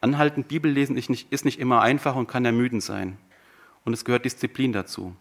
Anhaltend 0.00 0.48
Bibellesen 0.48 0.96
ist 0.96 1.10
nicht, 1.10 1.32
ist 1.32 1.44
nicht 1.44 1.58
immer 1.58 1.80
einfach 1.80 2.14
und 2.14 2.28
kann 2.28 2.44
ermüdend 2.44 2.82
sein. 2.82 3.18
Und 3.86 3.92
es 3.92 4.04
gehört 4.04 4.24
Disziplin 4.24 4.72
dazu. 4.72 5.14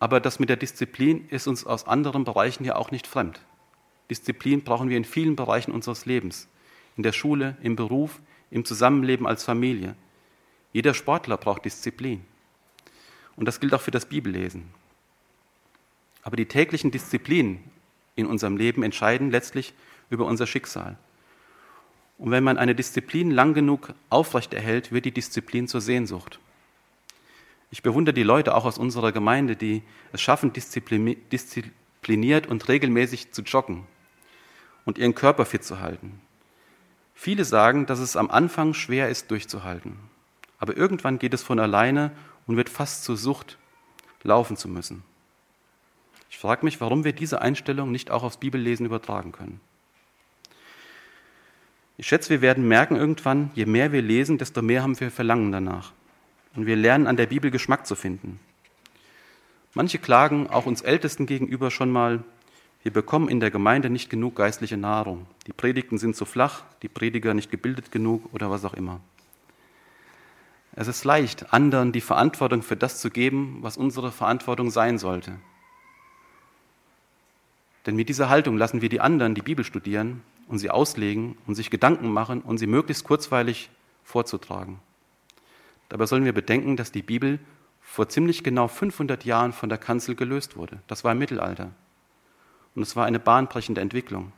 Aber 0.00 0.18
das 0.18 0.40
mit 0.40 0.48
der 0.48 0.56
Disziplin 0.56 1.28
ist 1.28 1.46
uns 1.46 1.64
aus 1.64 1.86
anderen 1.86 2.24
Bereichen 2.24 2.64
ja 2.64 2.74
auch 2.74 2.90
nicht 2.90 3.06
fremd. 3.06 3.40
Disziplin 4.10 4.64
brauchen 4.64 4.88
wir 4.88 4.96
in 4.96 5.04
vielen 5.04 5.36
Bereichen 5.36 5.70
unseres 5.70 6.04
Lebens. 6.04 6.48
In 6.96 7.04
der 7.04 7.12
Schule, 7.12 7.56
im 7.62 7.76
Beruf, 7.76 8.20
im 8.50 8.64
Zusammenleben 8.64 9.28
als 9.28 9.44
Familie. 9.44 9.94
Jeder 10.72 10.92
Sportler 10.92 11.36
braucht 11.36 11.64
Disziplin. 11.64 12.24
Und 13.36 13.46
das 13.46 13.60
gilt 13.60 13.72
auch 13.72 13.80
für 13.80 13.92
das 13.92 14.06
Bibellesen. 14.06 14.64
Aber 16.24 16.36
die 16.36 16.46
täglichen 16.46 16.90
Disziplinen 16.90 17.62
in 18.16 18.26
unserem 18.26 18.56
Leben 18.56 18.82
entscheiden 18.82 19.30
letztlich 19.30 19.72
über 20.10 20.26
unser 20.26 20.48
Schicksal. 20.48 20.98
Und 22.18 22.32
wenn 22.32 22.42
man 22.42 22.58
eine 22.58 22.74
Disziplin 22.74 23.30
lang 23.30 23.54
genug 23.54 23.94
aufrechterhält, 24.10 24.90
wird 24.90 25.04
die 25.04 25.12
Disziplin 25.12 25.68
zur 25.68 25.80
Sehnsucht. 25.80 26.40
Ich 27.70 27.82
bewundere 27.82 28.14
die 28.14 28.22
Leute 28.22 28.54
auch 28.54 28.64
aus 28.64 28.78
unserer 28.78 29.12
Gemeinde, 29.12 29.56
die 29.56 29.82
es 30.12 30.22
schaffen, 30.22 30.52
diszipliniert 30.52 32.46
und 32.46 32.68
regelmäßig 32.68 33.32
zu 33.32 33.42
joggen 33.42 33.86
und 34.84 34.96
ihren 34.96 35.14
Körper 35.14 35.44
fit 35.44 35.64
zu 35.64 35.80
halten. 35.80 36.20
Viele 37.14 37.44
sagen, 37.44 37.84
dass 37.86 37.98
es 37.98 38.16
am 38.16 38.30
Anfang 38.30 38.74
schwer 38.74 39.08
ist, 39.08 39.30
durchzuhalten. 39.30 39.98
Aber 40.58 40.76
irgendwann 40.76 41.18
geht 41.18 41.34
es 41.34 41.42
von 41.42 41.58
alleine 41.58 42.12
und 42.46 42.56
wird 42.56 42.70
fast 42.70 43.04
zur 43.04 43.16
Sucht, 43.16 43.58
laufen 44.22 44.56
zu 44.56 44.68
müssen. 44.68 45.04
Ich 46.30 46.38
frage 46.38 46.64
mich, 46.64 46.80
warum 46.80 47.04
wir 47.04 47.12
diese 47.12 47.42
Einstellung 47.42 47.90
nicht 47.90 48.10
auch 48.10 48.22
aufs 48.22 48.38
Bibellesen 48.38 48.86
übertragen 48.86 49.32
können. 49.32 49.60
Ich 51.96 52.06
schätze, 52.06 52.30
wir 52.30 52.40
werden 52.40 52.68
merken 52.68 52.96
irgendwann, 52.96 53.50
je 53.54 53.66
mehr 53.66 53.92
wir 53.92 54.02
lesen, 54.02 54.38
desto 54.38 54.62
mehr 54.62 54.82
haben 54.82 54.98
wir 55.00 55.10
Verlangen 55.10 55.50
danach. 55.50 55.92
Und 56.58 56.66
wir 56.66 56.74
lernen 56.74 57.06
an 57.06 57.16
der 57.16 57.26
Bibel 57.26 57.52
Geschmack 57.52 57.86
zu 57.86 57.94
finden. 57.94 58.40
Manche 59.74 60.00
klagen 60.00 60.50
auch 60.50 60.66
uns 60.66 60.80
Ältesten 60.80 61.24
gegenüber 61.24 61.70
schon 61.70 61.88
mal, 61.88 62.24
wir 62.82 62.92
bekommen 62.92 63.28
in 63.28 63.38
der 63.38 63.52
Gemeinde 63.52 63.90
nicht 63.90 64.10
genug 64.10 64.34
geistliche 64.34 64.76
Nahrung. 64.76 65.28
Die 65.46 65.52
Predigten 65.52 65.98
sind 65.98 66.16
zu 66.16 66.24
flach, 66.24 66.64
die 66.82 66.88
Prediger 66.88 67.32
nicht 67.32 67.52
gebildet 67.52 67.92
genug 67.92 68.34
oder 68.34 68.50
was 68.50 68.64
auch 68.64 68.74
immer. 68.74 68.98
Es 70.74 70.88
ist 70.88 71.04
leicht, 71.04 71.52
anderen 71.52 71.92
die 71.92 72.00
Verantwortung 72.00 72.62
für 72.62 72.76
das 72.76 73.00
zu 73.00 73.10
geben, 73.10 73.58
was 73.60 73.76
unsere 73.76 74.10
Verantwortung 74.10 74.72
sein 74.72 74.98
sollte. 74.98 75.36
Denn 77.86 77.94
mit 77.94 78.08
dieser 78.08 78.30
Haltung 78.30 78.56
lassen 78.56 78.82
wir 78.82 78.88
die 78.88 79.00
anderen 79.00 79.36
die 79.36 79.42
Bibel 79.42 79.64
studieren 79.64 80.24
und 80.48 80.58
sie 80.58 80.70
auslegen 80.70 81.38
und 81.46 81.54
sich 81.54 81.70
Gedanken 81.70 82.10
machen 82.10 82.40
und 82.40 82.58
sie 82.58 82.66
möglichst 82.66 83.04
kurzweilig 83.04 83.70
vorzutragen. 84.02 84.80
Dabei 85.88 86.06
sollen 86.06 86.24
wir 86.24 86.32
bedenken, 86.32 86.76
dass 86.76 86.92
die 86.92 87.02
Bibel 87.02 87.38
vor 87.80 88.08
ziemlich 88.08 88.44
genau 88.44 88.68
500 88.68 89.24
Jahren 89.24 89.52
von 89.52 89.68
der 89.68 89.78
Kanzel 89.78 90.14
gelöst 90.14 90.56
wurde. 90.56 90.80
Das 90.86 91.04
war 91.04 91.12
im 91.12 91.18
Mittelalter. 91.18 91.70
Und 92.74 92.82
es 92.82 92.96
war 92.96 93.06
eine 93.06 93.18
bahnbrechende 93.18 93.80
Entwicklung. 93.80 94.32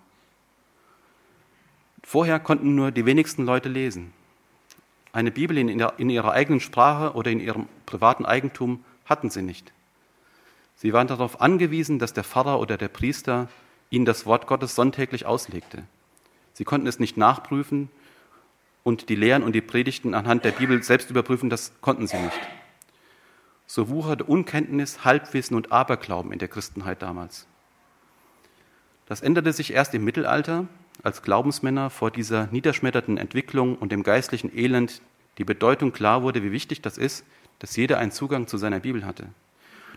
Vorher 2.03 2.41
konnten 2.41 2.75
nur 2.75 2.93
die 2.93 3.05
wenigsten 3.05 3.45
Leute 3.45 3.69
lesen. 3.69 4.13
Eine 5.13 5.33
Bibel 5.33 5.59
in, 5.59 5.69
ihrer 6.11 6.33
eigenen 6.33 6.61
Sprache 6.61 7.15
oder 7.15 7.31
in 7.31 7.41
ihrem 7.41 7.67
privaten 7.85 8.25
Eigentum 8.25 8.85
hatten 9.05 9.29
sie 9.29 9.43
nicht. 9.43 9.73
Sie 10.77 10.93
waren 10.93 11.09
darauf 11.09 11.41
angewiesen, 11.41 11.99
dass 11.99 12.15
der 12.15 12.25
Pfarrer 12.25 12.61
oder 12.61 12.77
der 12.77 12.89
Priester 12.89 13.49
ihnen 13.91 14.05
das 14.05 14.25
Wort 14.25 14.47
Gottes 14.47 14.77
sonntäglich 14.77 15.27
auslegte. 15.27 15.83
Sie 16.53 16.65
konnten 16.65 16.87
es 16.87 17.01
nicht 17.01 17.17
nachprüfen 17.17 17.91
und 18.83 19.09
die 19.09 19.15
Lehren 19.15 19.43
und 19.43 19.55
die 19.55 19.61
Predigten 19.61 20.15
anhand 20.15 20.45
der 20.45 20.53
Bibel 20.53 20.83
selbst 20.83 21.11
überprüfen, 21.11 21.51
das 21.51 21.73
konnten 21.81 22.07
sie 22.07 22.19
nicht. 22.19 22.39
So 23.67 23.89
wucherte 23.89 24.25
Unkenntnis, 24.25 25.05
Halbwissen 25.05 25.57
und 25.57 25.71
Aberglauben 25.71 26.33
in 26.33 26.39
der 26.39 26.49
Christenheit 26.49 27.03
damals. 27.03 27.47
Das 29.07 29.21
änderte 29.21 29.53
sich 29.53 29.73
erst 29.73 29.95
im 29.95 30.05
Mittelalter, 30.05 30.67
als 31.03 31.23
Glaubensmänner 31.23 31.91
vor 31.91 32.11
dieser 32.11 32.49
niederschmetternden 32.51 33.17
Entwicklung 33.17 33.77
und 33.77 33.93
dem 33.93 34.03
geistlichen 34.03 34.57
Elend 34.57 35.01
die 35.39 35.45
Bedeutung 35.45 35.93
klar 35.93 36.23
wurde, 36.23 36.43
wie 36.43 36.53
wichtig 36.53 36.83
das 36.83 36.99
ist, 36.99 37.25
dass 37.59 37.77
jeder 37.77 37.99
einen 37.99 38.13
Zugang 38.13 38.47
zu 38.47 38.59
seiner 38.59 38.81
Bibel 38.81 39.07
hatte 39.07 39.29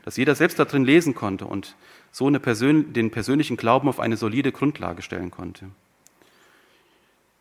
dass 0.04 0.18
jeder 0.18 0.36
selbst 0.36 0.60
darin 0.60 0.86
lesen 0.86 1.16
konnte 1.16 1.46
und 1.46 1.76
so 2.12 2.30
Persön 2.32 2.94
den 2.94 3.10
persönlichen 3.10 3.58
Glauben 3.58 3.88
auf 3.88 4.00
eine 4.00 4.18
solide 4.18 4.52
Grundlage 4.52 5.02
stellen 5.02 5.32
konnte. 5.32 5.66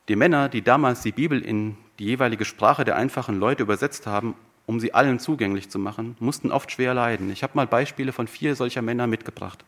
Die 0.08 0.16
Männer, 0.16 0.48
die 0.48 0.62
damals 0.62 1.02
die 1.02 1.12
Bibel 1.12 1.40
in 1.40 1.76
die 1.98 2.06
jeweilige 2.06 2.44
Sprache 2.44 2.84
der 2.84 2.96
einfachen 2.96 3.38
Leute 3.38 3.62
übersetzt 3.62 4.06
haben, 4.06 4.34
um 4.66 4.80
sie 4.80 4.94
allen 4.94 5.18
zugänglich 5.18 5.70
zu 5.70 5.78
machen, 5.78 6.16
mussten 6.18 6.50
oft 6.50 6.72
schwer 6.72 6.94
leiden. 6.94 7.30
Ich 7.30 7.42
habe 7.42 7.52
mal 7.54 7.66
Beispiele 7.66 8.12
von 8.12 8.26
vier 8.26 8.56
solcher 8.56 8.82
Männer 8.82 9.06
mitgebracht. 9.06 9.64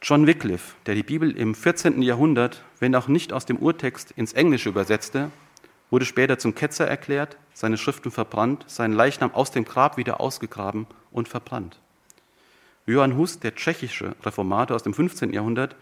John 0.00 0.26
Wycliffe, 0.26 0.74
der 0.86 0.94
die 0.94 1.02
Bibel 1.02 1.30
im 1.36 1.54
14. 1.54 2.02
Jahrhundert, 2.02 2.64
wenn 2.80 2.94
auch 2.96 3.08
nicht 3.08 3.32
aus 3.32 3.46
dem 3.46 3.58
Urtext, 3.58 4.10
ins 4.12 4.32
Englische 4.32 4.68
übersetzte, 4.68 5.30
wurde 5.90 6.06
später 6.06 6.38
zum 6.38 6.54
Ketzer 6.54 6.88
erklärt, 6.88 7.36
seine 7.52 7.76
Schriften 7.76 8.10
verbrannt, 8.10 8.64
seinen 8.66 8.94
Leichnam 8.94 9.34
aus 9.34 9.50
dem 9.50 9.64
Grab 9.64 9.98
wieder 9.98 10.20
ausgegraben 10.20 10.86
und 11.12 11.28
verbrannt. 11.28 11.78
Johann 12.86 13.16
Hus, 13.16 13.38
der 13.38 13.54
tschechische 13.54 14.16
Reformator 14.24 14.74
aus 14.74 14.82
dem 14.82 14.94
15. 14.94 15.32
Jahrhundert, 15.32 15.76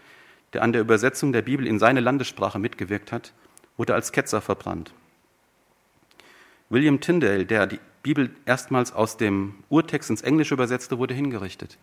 der 0.53 0.63
an 0.63 0.73
der 0.73 0.81
Übersetzung 0.81 1.31
der 1.31 1.41
Bibel 1.41 1.65
in 1.65 1.79
seine 1.79 1.99
Landessprache 1.99 2.59
mitgewirkt 2.59 3.11
hat, 3.11 3.33
wurde 3.77 3.93
als 3.93 4.11
Ketzer 4.11 4.41
verbrannt. 4.41 4.93
William 6.69 7.01
Tyndale, 7.01 7.45
der 7.45 7.67
die 7.67 7.79
Bibel 8.03 8.31
erstmals 8.45 8.93
aus 8.93 9.17
dem 9.17 9.55
Urtext 9.69 10.09
ins 10.09 10.21
Englische 10.21 10.53
übersetzte, 10.53 10.97
wurde 10.97 11.13
hingerichtet. 11.13 11.77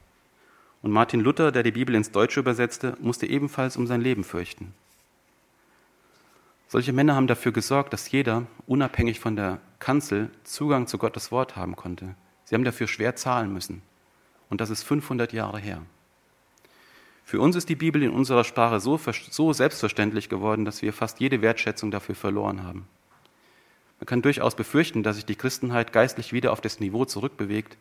Und 0.83 0.93
Martin 0.93 1.21
Luther, 1.21 1.53
der 1.53 1.63
die 1.63 1.73
Bibel 1.73 1.95
ins 1.95 2.11
Deutsche 2.11 2.41
übersetzte, 2.41 2.97
musste 3.01 3.27
ebenfalls 3.27 3.77
um 3.77 3.87
sein 3.87 4.01
Leben 4.01 4.25
fürchten. 4.25 4.75
Solche 6.69 6.93
Männer 6.93 7.15
haben 7.15 7.27
dafür 7.27 7.53
gesorgt, 7.53 7.93
dass 7.93 8.11
jeder, 8.11 8.47
unabhängig 8.67 9.21
von 9.21 9.37
der 9.37 9.59
Kanzel, 9.79 10.31
Zugang 10.45 10.87
zu 10.87 10.99
Gottes 10.99 11.33
Wort 11.33 11.57
haben 11.57 11.77
konnte. 11.77 12.15
Sie 12.45 12.55
haben 12.55 12.65
dafür 12.65 12.89
schwer 12.89 13.17
zahlen 13.17 13.53
müssen. 13.53 13.83
Und 14.51 14.61
das 14.61 14.71
ist 14.71 14.83
500 14.83 15.33
Jahre 15.33 15.59
her. 15.59 15.83
Für 17.29 17.43
uns 17.43 17.57
ist 17.57 17.69
die 17.69 17.77
Bibel 17.77 18.03
in 18.03 18.09
unserer 18.09 18.43
Sprache 18.43 18.81
so, 18.81 18.99
so 19.31 19.53
selbstverständlich 19.53 20.31
geworden, 20.31 20.65
dass 20.65 20.81
wir 20.81 20.95
fast 20.95 21.21
jede 21.21 21.43
Wertschätzung 21.43 21.91
dafür 21.91 22.15
verloren 22.15 22.63
haben. 22.63 22.89
Man 24.01 24.07
kann 24.07 24.23
durchaus 24.23 24.55
befürchten, 24.57 25.03
dass 25.03 25.17
sich 25.17 25.27
die 25.27 25.37
Christenheit 25.37 25.93
geistlich 25.93 26.33
wieder 26.33 26.53
auf 26.53 26.63
das 26.63 26.81
Niveau 26.81 27.05
zurückbewegt, 27.05 27.77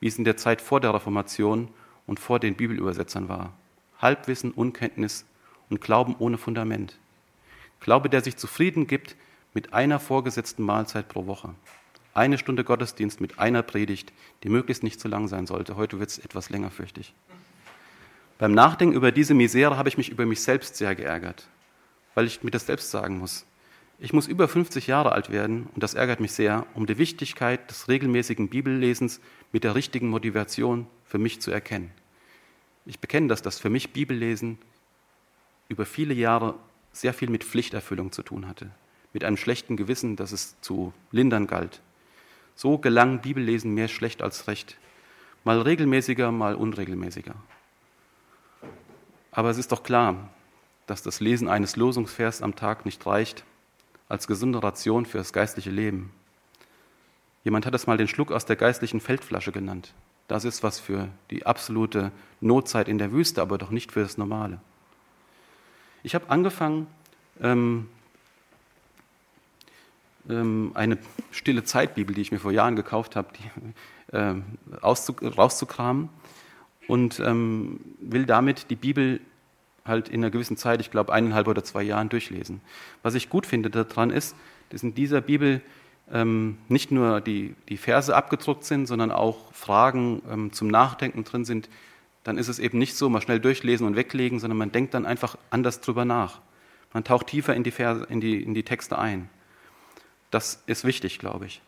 wie 0.00 0.06
es 0.06 0.16
in 0.16 0.24
der 0.24 0.38
Zeit 0.38 0.62
vor 0.62 0.80
der 0.80 0.94
Reformation 0.94 1.68
und 2.06 2.20
vor 2.20 2.40
den 2.40 2.54
Bibelübersetzern 2.54 3.28
war. 3.28 3.52
Halbwissen, 3.98 4.50
Unkenntnis 4.50 5.26
und 5.68 5.82
Glauben 5.82 6.16
ohne 6.18 6.38
Fundament. 6.38 6.96
Glaube, 7.80 8.08
der 8.08 8.22
sich 8.22 8.38
zufrieden 8.38 8.86
gibt 8.86 9.14
mit 9.52 9.74
einer 9.74 10.00
vorgesetzten 10.00 10.62
Mahlzeit 10.62 11.10
pro 11.10 11.26
Woche. 11.26 11.50
Eine 12.14 12.38
Stunde 12.38 12.64
Gottesdienst 12.64 13.20
mit 13.20 13.38
einer 13.38 13.62
Predigt, 13.62 14.14
die 14.42 14.48
möglichst 14.48 14.82
nicht 14.82 15.00
zu 15.00 15.08
lang 15.08 15.28
sein 15.28 15.46
sollte. 15.46 15.76
Heute 15.76 16.00
wird 16.00 16.08
es 16.08 16.18
etwas 16.18 16.48
länger, 16.48 16.70
fürchte 16.70 17.00
ich. 17.00 17.12
Beim 18.38 18.52
Nachdenken 18.52 18.94
über 18.94 19.12
diese 19.12 19.32
Misere 19.32 19.78
habe 19.78 19.88
ich 19.88 19.96
mich 19.96 20.10
über 20.10 20.26
mich 20.26 20.42
selbst 20.42 20.76
sehr 20.76 20.94
geärgert, 20.94 21.48
weil 22.14 22.26
ich 22.26 22.42
mir 22.42 22.50
das 22.50 22.66
selbst 22.66 22.90
sagen 22.90 23.18
muss. 23.18 23.46
Ich 23.98 24.12
muss 24.12 24.26
über 24.26 24.46
50 24.46 24.86
Jahre 24.86 25.12
alt 25.12 25.30
werden, 25.30 25.70
und 25.74 25.82
das 25.82 25.94
ärgert 25.94 26.20
mich 26.20 26.32
sehr, 26.32 26.66
um 26.74 26.84
die 26.84 26.98
Wichtigkeit 26.98 27.70
des 27.70 27.88
regelmäßigen 27.88 28.50
Bibellesens 28.50 29.20
mit 29.52 29.64
der 29.64 29.74
richtigen 29.74 30.10
Motivation 30.10 30.86
für 31.06 31.16
mich 31.16 31.40
zu 31.40 31.50
erkennen. 31.50 31.90
Ich 32.84 32.98
bekenne, 33.00 33.28
dass 33.28 33.40
das 33.40 33.58
für 33.58 33.70
mich 33.70 33.94
Bibellesen 33.94 34.58
über 35.70 35.86
viele 35.86 36.12
Jahre 36.12 36.56
sehr 36.92 37.14
viel 37.14 37.30
mit 37.30 37.42
Pflichterfüllung 37.42 38.12
zu 38.12 38.22
tun 38.22 38.46
hatte, 38.46 38.70
mit 39.14 39.24
einem 39.24 39.38
schlechten 39.38 39.78
Gewissen, 39.78 40.14
das 40.16 40.32
es 40.32 40.60
zu 40.60 40.92
lindern 41.10 41.46
galt. 41.46 41.80
So 42.54 42.76
gelang 42.76 43.22
Bibellesen 43.22 43.72
mehr 43.72 43.88
schlecht 43.88 44.22
als 44.22 44.46
recht, 44.46 44.76
mal 45.42 45.62
regelmäßiger, 45.62 46.30
mal 46.32 46.54
unregelmäßiger. 46.54 47.34
Aber 49.36 49.50
es 49.50 49.58
ist 49.58 49.70
doch 49.70 49.82
klar, 49.82 50.30
dass 50.86 51.02
das 51.02 51.20
Lesen 51.20 51.46
eines 51.46 51.76
Losungsvers 51.76 52.40
am 52.40 52.56
Tag 52.56 52.86
nicht 52.86 53.04
reicht 53.04 53.44
als 54.08 54.26
gesunde 54.26 54.62
Ration 54.62 55.04
für 55.04 55.18
das 55.18 55.34
geistliche 55.34 55.70
Leben. 55.70 56.10
Jemand 57.44 57.66
hat 57.66 57.74
es 57.74 57.86
mal 57.86 57.98
den 57.98 58.08
Schluck 58.08 58.32
aus 58.32 58.46
der 58.46 58.56
geistlichen 58.56 58.98
Feldflasche 58.98 59.52
genannt. 59.52 59.92
Das 60.26 60.46
ist 60.46 60.62
was 60.62 60.80
für 60.80 61.10
die 61.30 61.44
absolute 61.44 62.12
Notzeit 62.40 62.88
in 62.88 62.96
der 62.96 63.12
Wüste, 63.12 63.42
aber 63.42 63.58
doch 63.58 63.68
nicht 63.68 63.92
für 63.92 64.00
das 64.00 64.16
Normale. 64.16 64.58
Ich 66.02 66.14
habe 66.14 66.30
angefangen, 66.30 66.86
ähm, 67.42 67.90
ähm, 70.30 70.70
eine 70.72 70.96
stille 71.30 71.62
Zeitbibel, 71.62 72.14
die 72.14 72.22
ich 72.22 72.32
mir 72.32 72.40
vor 72.40 72.52
Jahren 72.52 72.74
gekauft 72.74 73.16
habe, 73.16 73.28
die, 73.34 74.16
äh, 74.16 74.34
rauszukramen 74.82 76.08
und 76.88 77.20
ähm, 77.20 77.80
will 78.00 78.26
damit 78.26 78.70
die 78.70 78.76
Bibel 78.76 79.20
halt 79.84 80.08
in 80.08 80.22
einer 80.22 80.30
gewissen 80.30 80.56
Zeit, 80.56 80.80
ich 80.80 80.90
glaube 80.90 81.12
eineinhalb 81.12 81.48
oder 81.48 81.62
zwei 81.64 81.82
Jahren 81.82 82.08
durchlesen. 82.08 82.60
Was 83.02 83.14
ich 83.14 83.28
gut 83.28 83.46
finde 83.46 83.70
daran 83.70 84.10
ist, 84.10 84.36
dass 84.70 84.82
in 84.82 84.94
dieser 84.94 85.20
Bibel 85.20 85.62
ähm, 86.12 86.58
nicht 86.68 86.90
nur 86.90 87.20
die, 87.20 87.54
die 87.68 87.76
Verse 87.76 88.14
abgedruckt 88.14 88.64
sind, 88.64 88.86
sondern 88.86 89.10
auch 89.10 89.52
Fragen 89.52 90.22
ähm, 90.30 90.52
zum 90.52 90.68
Nachdenken 90.68 91.24
drin 91.24 91.44
sind, 91.44 91.68
dann 92.24 92.38
ist 92.38 92.48
es 92.48 92.58
eben 92.58 92.78
nicht 92.78 92.96
so, 92.96 93.08
mal 93.08 93.20
schnell 93.20 93.40
durchlesen 93.40 93.86
und 93.86 93.96
weglegen, 93.96 94.40
sondern 94.40 94.58
man 94.58 94.72
denkt 94.72 94.94
dann 94.94 95.06
einfach 95.06 95.36
anders 95.50 95.80
drüber 95.80 96.04
nach. 96.04 96.40
Man 96.92 97.04
taucht 97.04 97.28
tiefer 97.28 97.54
in 97.54 97.62
die, 97.62 97.70
Verse, 97.70 98.04
in 98.08 98.20
die, 98.20 98.42
in 98.42 98.54
die 98.54 98.64
Texte 98.64 98.98
ein. 98.98 99.28
Das 100.30 100.62
ist 100.66 100.84
wichtig, 100.84 101.18
glaube 101.18 101.46
ich. 101.46 101.60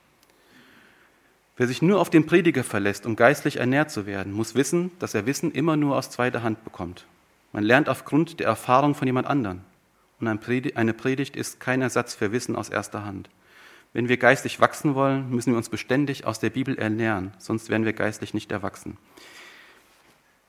Wer 1.58 1.66
sich 1.66 1.82
nur 1.82 2.00
auf 2.00 2.08
den 2.08 2.24
Prediger 2.24 2.62
verlässt, 2.62 3.04
um 3.04 3.16
geistlich 3.16 3.56
ernährt 3.56 3.90
zu 3.90 4.06
werden, 4.06 4.32
muss 4.32 4.54
wissen, 4.54 4.92
dass 5.00 5.14
er 5.14 5.26
Wissen 5.26 5.50
immer 5.50 5.76
nur 5.76 5.96
aus 5.96 6.08
zweiter 6.08 6.44
Hand 6.44 6.62
bekommt. 6.62 7.04
Man 7.52 7.64
lernt 7.64 7.88
aufgrund 7.88 8.38
der 8.38 8.46
Erfahrung 8.46 8.94
von 8.94 9.08
jemand 9.08 9.26
anderen. 9.26 9.62
Und 10.20 10.28
eine 10.28 10.94
Predigt 10.94 11.34
ist 11.34 11.58
kein 11.58 11.82
Ersatz 11.82 12.14
für 12.14 12.30
Wissen 12.30 12.54
aus 12.54 12.68
erster 12.68 13.04
Hand. 13.04 13.28
Wenn 13.92 14.08
wir 14.08 14.18
geistlich 14.18 14.60
wachsen 14.60 14.94
wollen, 14.94 15.30
müssen 15.30 15.52
wir 15.52 15.56
uns 15.56 15.68
beständig 15.68 16.26
aus 16.26 16.38
der 16.38 16.50
Bibel 16.50 16.78
ernähren, 16.78 17.32
sonst 17.38 17.70
werden 17.70 17.84
wir 17.84 17.92
geistlich 17.92 18.34
nicht 18.34 18.52
erwachsen. 18.52 18.96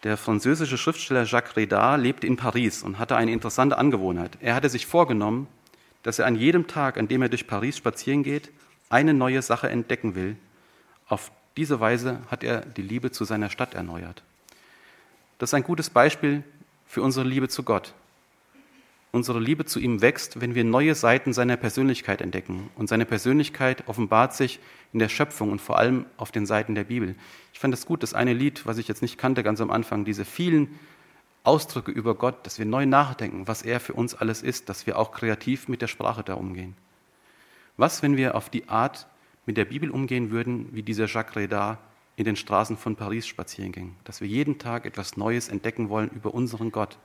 Der 0.03 0.15
französische 0.15 0.77
Schriftsteller 0.77 1.23
Jacques 1.23 1.57
Redard 1.57 2.01
lebte 2.01 2.27
in 2.27 2.37
Paris 2.37 2.83
und 2.83 2.99
hatte 2.99 3.15
eine 3.15 3.31
interessante 3.31 3.79
Angewohnheit. 3.79 4.37
Er 4.41 4.53
hatte 4.53 4.69
sich 4.69 4.85
vorgenommen, 4.85 5.47
dass 6.03 6.19
er 6.19 6.27
an 6.27 6.35
jedem 6.35 6.67
Tag, 6.67 6.99
an 6.99 7.07
dem 7.07 7.23
er 7.23 7.29
durch 7.29 7.47
Paris 7.47 7.77
spazieren 7.77 8.21
geht, 8.21 8.51
eine 8.89 9.15
neue 9.15 9.41
Sache 9.41 9.69
entdecken 9.69 10.13
will. 10.13 10.35
Auf 11.09 11.31
diese 11.57 11.79
Weise 11.79 12.21
hat 12.29 12.43
er 12.43 12.61
die 12.61 12.83
Liebe 12.83 13.11
zu 13.11 13.25
seiner 13.25 13.49
Stadt 13.49 13.73
erneuert. 13.73 14.23
Das 15.39 15.49
ist 15.49 15.53
ein 15.55 15.63
gutes 15.63 15.89
Beispiel 15.89 16.43
für 16.85 17.01
unsere 17.01 17.27
Liebe 17.27 17.49
zu 17.49 17.63
Gott. 17.63 17.93
Unsere 19.11 19.39
Liebe 19.39 19.65
zu 19.65 19.79
ihm 19.79 20.01
wächst, 20.01 20.39
wenn 20.39 20.53
wir 20.53 20.63
neue 20.63 20.93
Seiten 20.93 21.33
seiner 21.33 21.57
Persönlichkeit 21.57 22.21
entdecken. 22.21 22.69
Und 22.75 22.87
seine 22.89 23.05
Persönlichkeit 23.05 23.87
offenbart 23.87 24.35
sich 24.35 24.59
in 24.93 24.99
der 24.99 25.09
Schöpfung 25.09 25.51
und 25.51 25.59
vor 25.59 25.79
allem 25.79 26.05
auf 26.17 26.31
den 26.31 26.45
Seiten 26.45 26.75
der 26.75 26.83
Bibel. 26.83 27.15
Ich 27.51 27.59
fand 27.59 27.73
es 27.73 27.87
gut, 27.87 28.03
das 28.03 28.13
eine 28.13 28.33
Lied, 28.33 28.67
was 28.67 28.77
ich 28.77 28.87
jetzt 28.87 29.01
nicht 29.01 29.17
kannte 29.17 29.41
ganz 29.41 29.61
am 29.61 29.71
Anfang, 29.71 30.05
diese 30.05 30.25
vielen 30.25 30.79
Ausdrücke 31.43 31.89
über 31.89 32.13
Gott, 32.13 32.45
dass 32.45 32.59
wir 32.59 32.65
neu 32.67 32.85
nachdenken, 32.85 33.47
was 33.47 33.63
er 33.63 33.79
für 33.79 33.93
uns 33.93 34.13
alles 34.13 34.43
ist, 34.43 34.69
dass 34.69 34.85
wir 34.85 34.99
auch 34.99 35.11
kreativ 35.11 35.67
mit 35.67 35.81
der 35.81 35.87
Sprache 35.87 36.23
da 36.23 36.35
umgehen. 36.35 36.75
Was, 37.77 38.03
wenn 38.03 38.15
wir 38.15 38.35
auf 38.35 38.49
die 38.49 38.69
Art 38.69 39.07
mit 39.49 39.57
der 39.57 39.65
Bibel 39.65 39.89
umgehen 39.89 40.29
würden, 40.29 40.69
wie 40.73 40.83
dieser 40.83 41.07
Jacques 41.07 41.35
Redard 41.35 41.79
in 42.17 42.25
den 42.25 42.35
Straßen 42.35 42.77
von 42.77 42.95
Paris 42.95 43.25
spazieren 43.25 43.71
ging, 43.71 43.95
dass 44.03 44.21
wir 44.21 44.27
jeden 44.27 44.59
Tag 44.59 44.85
etwas 44.85 45.17
Neues 45.17 45.49
entdecken 45.49 45.89
wollen 45.89 46.11
über 46.11 46.35
unseren 46.35 46.71
Gott, 46.71 46.99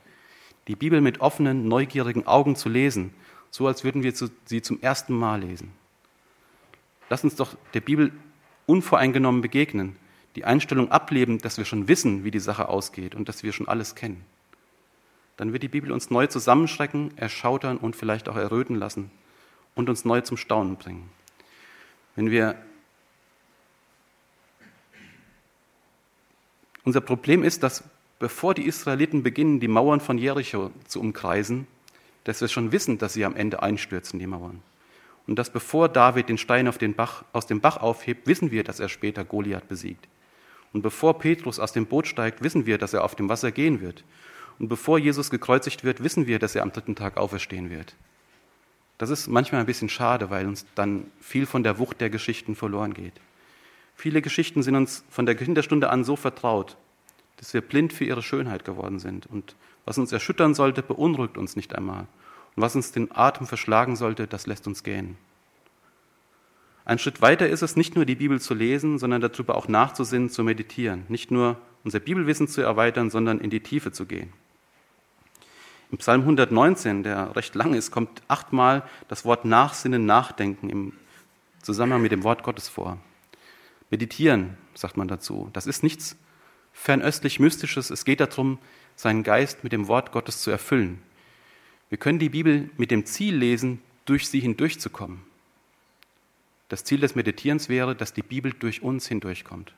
die 0.69 0.77
Bibel 0.77 1.01
mit 1.01 1.23
offenen, 1.23 1.69
neugierigen 1.69 2.27
Augen 2.27 2.55
zu 2.55 2.69
lesen, 2.69 3.15
so 3.51 3.67
als 3.67 3.83
würden 3.83 4.03
wir 4.03 4.13
sie 4.45 4.61
zum 4.61 4.83
ersten 4.83 5.15
Mal 5.15 5.41
lesen. 5.41 5.73
Lass 7.09 7.25
uns 7.25 7.35
doch 7.35 7.57
der 7.73 7.81
Bibel 7.81 8.13
unvoreingenommen 8.67 9.41
begegnen, 9.41 9.97
die 10.37 10.45
Einstellung 10.45 10.91
ableben, 10.91 11.39
dass 11.39 11.57
wir 11.57 11.65
schon 11.65 11.89
wissen, 11.89 12.25
wie 12.25 12.31
die 12.31 12.41
Sache 12.41 12.69
ausgeht 12.69 13.15
und 13.15 13.27
dass 13.27 13.43
wir 13.43 13.55
schon 13.55 13.69
alles 13.69 13.95
kennen. 13.95 14.23
Dann 15.39 15.55
wird 15.55 15.63
die 15.63 15.69
Bibel 15.69 15.91
uns 15.93 16.11
neu 16.11 16.27
zusammenschrecken, 16.27 17.17
erschautern 17.17 17.79
und 17.79 17.97
vielleicht 17.97 18.29
auch 18.29 18.37
erröten 18.37 18.77
lassen 18.77 19.11
und 19.75 19.89
uns 19.89 20.05
neu 20.05 20.21
zum 20.21 20.37
Staunen 20.37 20.77
bringen. 20.77 21.09
Wenn 22.17 22.31
wir 22.31 22.57
Unser 26.85 27.01
Problem 27.01 27.43
ist, 27.43 27.63
dass 27.63 27.83
bevor 28.19 28.55
die 28.55 28.67
Israeliten 28.67 29.23
beginnen, 29.23 29.59
die 29.59 29.69
Mauern 29.69 30.01
von 30.01 30.19
Jericho 30.19 30.71
zu 30.87 31.01
umkreisen, 31.01 31.67
dass 32.25 32.41
wir 32.41 32.49
schon 32.49 32.73
wissen, 32.73 32.99
dass 32.99 33.15
sie 33.15 33.25
am 33.25 33.35
Ende 33.35 33.63
einstürzen, 33.63 34.19
die 34.19 34.27
Mauern. 34.27 34.63
Und 35.27 35.39
dass 35.39 35.49
bevor 35.49 35.89
David 35.89 36.29
den 36.29 36.37
Stein 36.37 36.71
den 36.71 36.95
Bach, 36.95 37.25
aus 37.33 37.47
dem 37.47 37.61
Bach 37.61 37.79
aufhebt, 37.79 38.27
wissen 38.27 38.51
wir, 38.51 38.65
dass 38.65 38.81
er 38.81 38.91
später 38.91 39.25
Goliath 39.25 39.67
besiegt. 39.69 40.07
Und 40.75 40.83
bevor 40.83 41.19
Petrus 41.19 41.59
aus 41.59 41.73
dem 41.73 41.87
Boot 41.87 42.07
steigt, 42.07 42.43
wissen 42.43 42.67
wir, 42.67 42.77
dass 42.77 42.93
er 42.93 43.05
auf 43.05 43.15
dem 43.15 43.31
Wasser 43.31 43.51
gehen 43.51 43.81
wird. 43.81 44.05
Und 44.59 44.69
bevor 44.69 44.99
Jesus 44.99 45.31
gekreuzigt 45.31 45.85
wird, 45.85 46.03
wissen 46.03 46.27
wir, 46.27 46.39
dass 46.39 46.55
er 46.55 46.63
am 46.63 46.73
dritten 46.73 46.97
Tag 46.97 47.17
auferstehen 47.17 47.71
wird. 47.71 47.95
Das 48.99 49.11
ist 49.11 49.27
manchmal 49.27 49.61
ein 49.61 49.67
bisschen 49.67 49.89
schade, 49.89 50.31
weil 50.31 50.47
uns 50.47 50.67
dann 50.75 51.11
viel 51.21 51.47
von 51.47 51.63
der 51.63 51.79
Wucht 51.79 52.01
der 52.01 52.11
Geschichten 52.11 52.55
verloren 52.55 52.95
geht. 52.95 53.15
Viele 53.97 54.23
Geschichten 54.23 54.63
sind 54.63 54.77
uns 54.77 55.05
von 55.11 55.27
der 55.27 55.35
Kinderstunde 55.35 55.91
an 55.91 56.05
so 56.05 56.17
vertraut, 56.17 56.77
dass 57.37 57.55
wir 57.55 57.61
blind 57.61 57.93
für 57.93 58.05
ihre 58.05 58.23
Schönheit 58.23 58.65
geworden 58.65 58.99
sind. 58.99 59.27
Und 59.27 59.57
was 59.85 59.99
uns 59.99 60.13
erschüttern 60.13 60.55
sollte, 60.55 60.83
beunruhigt 60.83 61.37
uns 61.37 61.57
nicht 61.57 61.75
einmal. 61.75 62.07
Und 62.57 62.63
was 62.63 62.77
uns 62.77 62.93
den 62.93 63.11
Atem 63.15 63.47
verschlagen 63.47 63.97
sollte, 63.97 64.27
das 64.27 64.47
lässt 64.47 64.67
uns 64.67 64.83
gehen. 64.83 65.17
Ein 66.85 66.99
Schritt 66.99 67.23
weiter 67.23 67.49
ist 67.49 67.63
es, 67.63 67.77
nicht 67.77 67.97
nur 67.97 68.05
die 68.05 68.15
Bibel 68.15 68.41
zu 68.41 68.55
lesen, 68.55 68.99
sondern 68.99 69.23
darüber 69.23 69.57
auch 69.57 69.69
nachzusinnen, 69.69 70.29
zu 70.29 70.45
meditieren. 70.45 71.05
Nicht 71.09 71.31
nur 71.31 71.57
unser 71.83 71.99
Bibelwissen 71.99 72.47
zu 72.47 72.61
erweitern, 72.61 73.11
sondern 73.11 73.41
in 73.41 73.51
die 73.51 73.61
Tiefe 73.61 73.91
zu 73.91 74.07
gehen. 74.07 74.33
Im 75.95 75.99
Psalm 75.99 76.23
119, 76.23 77.05
der 77.05 77.37
recht 77.37 77.55
lang 77.55 77.73
ist, 77.73 77.93
kommt 77.93 78.21
achtmal 78.27 78.83
das 79.07 79.25
Wort 79.25 79.45
Nachsinnen, 79.45 80.07
Nachdenken 80.07 80.69
im 80.69 80.93
Zusammenhang 81.63 82.03
mit 82.03 82.11
dem 82.11 82.25
Wort 82.25 82.43
Gottes 82.43 82.69
vor. 82.69 82.99
Meditieren, 83.91 84.59
sagt 84.75 84.97
man 84.97 85.07
dazu. 85.07 85.51
Das 85.53 85.69
ist 85.69 85.85
nichts 85.85 86.17
fernöstlich 86.73 87.39
Mystisches. 87.39 87.91
Es 87.91 88.05
geht 88.05 88.19
darum, 88.19 88.59
seinen 88.97 89.23
Geist 89.23 89.63
mit 89.63 89.73
dem 89.73 89.87
Wort 89.87 90.11
Gottes 90.11 90.41
zu 90.41 90.51
erfüllen. 90.51 91.01
Wir 91.91 91.99
können 91.99 92.19
die 92.19 92.31
Bibel 92.31 92.71
mit 92.77 92.91
dem 92.91 93.07
Ziel 93.07 93.37
lesen, 93.37 93.81
durch 94.05 94.29
sie 94.29 94.41
hindurchzukommen. 94.41 95.23
Das 96.71 96.83
Ziel 96.83 96.99
des 96.99 97.15
Meditierens 97.15 97.69
wäre, 97.69 97.95
dass 97.95 98.13
die 98.13 98.25
Bibel 98.25 98.53
durch 98.53 98.83
uns 98.83 99.07
hindurchkommt. 99.07 99.73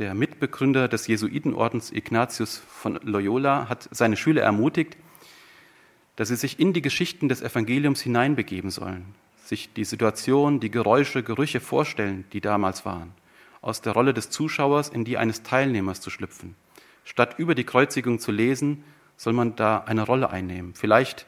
Der 0.00 0.14
Mitbegründer 0.14 0.88
des 0.88 1.08
Jesuitenordens 1.08 1.92
Ignatius 1.92 2.56
von 2.56 2.98
Loyola 3.02 3.68
hat 3.68 3.86
seine 3.90 4.16
Schüler 4.16 4.40
ermutigt, 4.40 4.96
dass 6.16 6.28
sie 6.28 6.36
sich 6.36 6.58
in 6.58 6.72
die 6.72 6.80
Geschichten 6.80 7.28
des 7.28 7.42
Evangeliums 7.42 8.00
hineinbegeben 8.00 8.70
sollen, 8.70 9.04
sich 9.44 9.74
die 9.74 9.84
Situation, 9.84 10.58
die 10.58 10.70
Geräusche, 10.70 11.22
Gerüche 11.22 11.60
vorstellen, 11.60 12.24
die 12.32 12.40
damals 12.40 12.86
waren, 12.86 13.12
aus 13.60 13.82
der 13.82 13.92
Rolle 13.92 14.14
des 14.14 14.30
Zuschauers 14.30 14.88
in 14.88 15.04
die 15.04 15.18
eines 15.18 15.42
Teilnehmers 15.42 16.00
zu 16.00 16.08
schlüpfen. 16.08 16.56
Statt 17.04 17.34
über 17.36 17.54
die 17.54 17.64
Kreuzigung 17.64 18.20
zu 18.20 18.32
lesen, 18.32 18.84
soll 19.18 19.34
man 19.34 19.54
da 19.54 19.80
eine 19.80 20.06
Rolle 20.06 20.30
einnehmen. 20.30 20.72
Vielleicht 20.72 21.26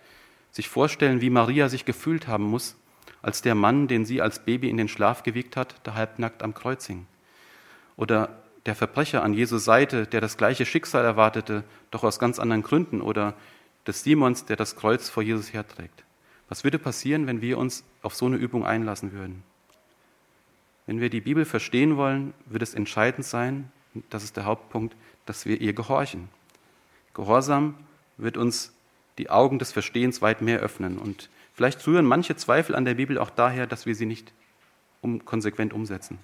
sich 0.51 0.71
vorstellen, 0.71 1.21
wie 1.21 1.29
Maria 1.29 1.69
sich 1.69 1.85
gefühlt 1.85 2.27
haben 2.27 2.45
muss, 2.45 2.77
als 3.21 3.43
der 3.43 3.55
Mann, 3.55 3.87
den 3.87 4.07
sie 4.07 4.23
als 4.23 4.47
Baby 4.47 4.71
in 4.71 4.79
den 4.79 4.89
Schlaf 4.89 5.25
gewiegt 5.25 5.59
hat, 5.59 5.75
da 5.83 5.93
halbnackt 5.93 6.43
am 6.43 6.55
Kreuz 6.55 6.87
hing. 6.87 7.07
Oder 7.99 8.42
der 8.67 8.75
Verbrecher 8.75 9.23
an 9.23 9.35
Jesu 9.35 9.59
Seite, 9.59 10.07
der 10.07 10.21
das 10.21 10.37
gleiche 10.37 10.67
Schicksal 10.67 11.05
erwartete, 11.05 11.65
doch 11.91 12.05
aus 12.05 12.19
ganz 12.19 12.39
anderen 12.39 12.63
Gründen. 12.63 13.01
Oder 13.01 13.35
des 13.87 14.05
Simons, 14.05 14.45
der 14.45 14.57
das 14.57 14.77
Kreuz 14.77 15.09
vor 15.09 15.23
Jesus 15.23 15.53
herträgt. 15.53 16.05
Was 16.49 16.65
würde 16.65 16.79
passieren, 16.79 17.27
wenn 17.27 17.41
wir 17.41 17.59
uns 17.59 17.85
auf 18.03 18.15
so 18.15 18.27
eine 18.27 18.37
Übung 18.37 18.65
einlassen 18.65 19.13
würden? 19.13 19.43
Wenn 20.87 21.01
wir 21.01 21.11
die 21.11 21.21
Bibel 21.21 21.45
verstehen 21.45 21.97
wollen, 21.97 22.35
wird 22.47 22.63
es 22.63 22.75
entscheidend 22.75 23.25
sein, 23.25 23.71
das 24.11 24.25
ist 24.25 24.37
der 24.37 24.45
Hauptpunkt, 24.45 24.97
dass 25.27 25.47
wir 25.47 25.61
ihr 25.61 25.73
gehorchen. 25.73 26.29
Gehorsam 27.15 27.75
wird 28.17 28.37
uns 28.37 28.73
die 29.19 29.31
Augen 29.31 29.59
des 29.59 29.73
Verstehens 29.73 30.23
weit 30.23 30.43
mehr 30.43 30.61
öffnen. 30.61 30.99
Und 30.99 31.29
vielleicht 31.53 31.87
rühren 31.87 32.07
manche 32.07 32.37
Zweifel 32.37 32.75
an 32.75 32.85
der 32.85 32.95
Bibel 32.95 33.19
auch 33.19 33.31
daher, 33.31 33.67
dass 33.67 33.87
wir 33.87 33.95
sie 33.95 34.07
nicht 34.07 34.33
konsequent 35.25 35.73
umsetzen. 35.73 36.19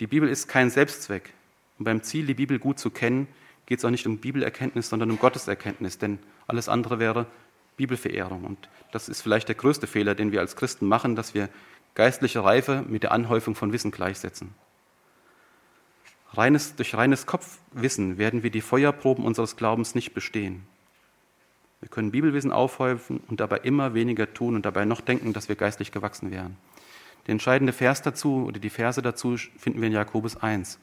Die 0.00 0.06
Bibel 0.06 0.28
ist 0.28 0.48
kein 0.48 0.70
Selbstzweck. 0.70 1.32
Und 1.78 1.84
beim 1.84 2.02
Ziel, 2.02 2.26
die 2.26 2.34
Bibel 2.34 2.58
gut 2.58 2.78
zu 2.78 2.90
kennen, 2.90 3.28
geht 3.66 3.78
es 3.78 3.84
auch 3.84 3.90
nicht 3.90 4.06
um 4.06 4.18
Bibelerkenntnis, 4.18 4.88
sondern 4.88 5.10
um 5.10 5.18
Gotteserkenntnis. 5.18 5.98
Denn 5.98 6.18
alles 6.46 6.68
andere 6.68 6.98
wäre 6.98 7.26
Bibelverehrung. 7.76 8.44
Und 8.44 8.68
das 8.92 9.08
ist 9.08 9.22
vielleicht 9.22 9.48
der 9.48 9.54
größte 9.54 9.86
Fehler, 9.86 10.14
den 10.14 10.32
wir 10.32 10.40
als 10.40 10.56
Christen 10.56 10.86
machen, 10.86 11.16
dass 11.16 11.34
wir 11.34 11.48
geistliche 11.94 12.42
Reife 12.42 12.84
mit 12.88 13.02
der 13.02 13.12
Anhäufung 13.12 13.54
von 13.54 13.72
Wissen 13.72 13.90
gleichsetzen. 13.90 14.54
Reines, 16.32 16.76
durch 16.76 16.94
reines 16.94 17.26
Kopfwissen 17.26 18.16
werden 18.16 18.42
wir 18.42 18.50
die 18.50 18.60
Feuerproben 18.60 19.24
unseres 19.24 19.56
Glaubens 19.56 19.94
nicht 19.94 20.14
bestehen. 20.14 20.64
Wir 21.80 21.88
können 21.88 22.12
Bibelwissen 22.12 22.52
aufhäufen 22.52 23.20
und 23.28 23.40
dabei 23.40 23.58
immer 23.58 23.94
weniger 23.94 24.32
tun 24.32 24.54
und 24.54 24.64
dabei 24.64 24.84
noch 24.84 25.00
denken, 25.00 25.32
dass 25.32 25.48
wir 25.48 25.56
geistlich 25.56 25.92
gewachsen 25.92 26.30
wären. 26.30 26.56
Der 27.26 27.32
entscheidende 27.32 27.72
Vers 27.72 28.02
dazu 28.02 28.44
oder 28.46 28.58
die 28.58 28.70
Verse 28.70 29.02
dazu 29.02 29.36
finden 29.36 29.80
wir 29.80 29.88
in 29.88 29.94
Jakobus 29.94 30.36
1. 30.36 30.78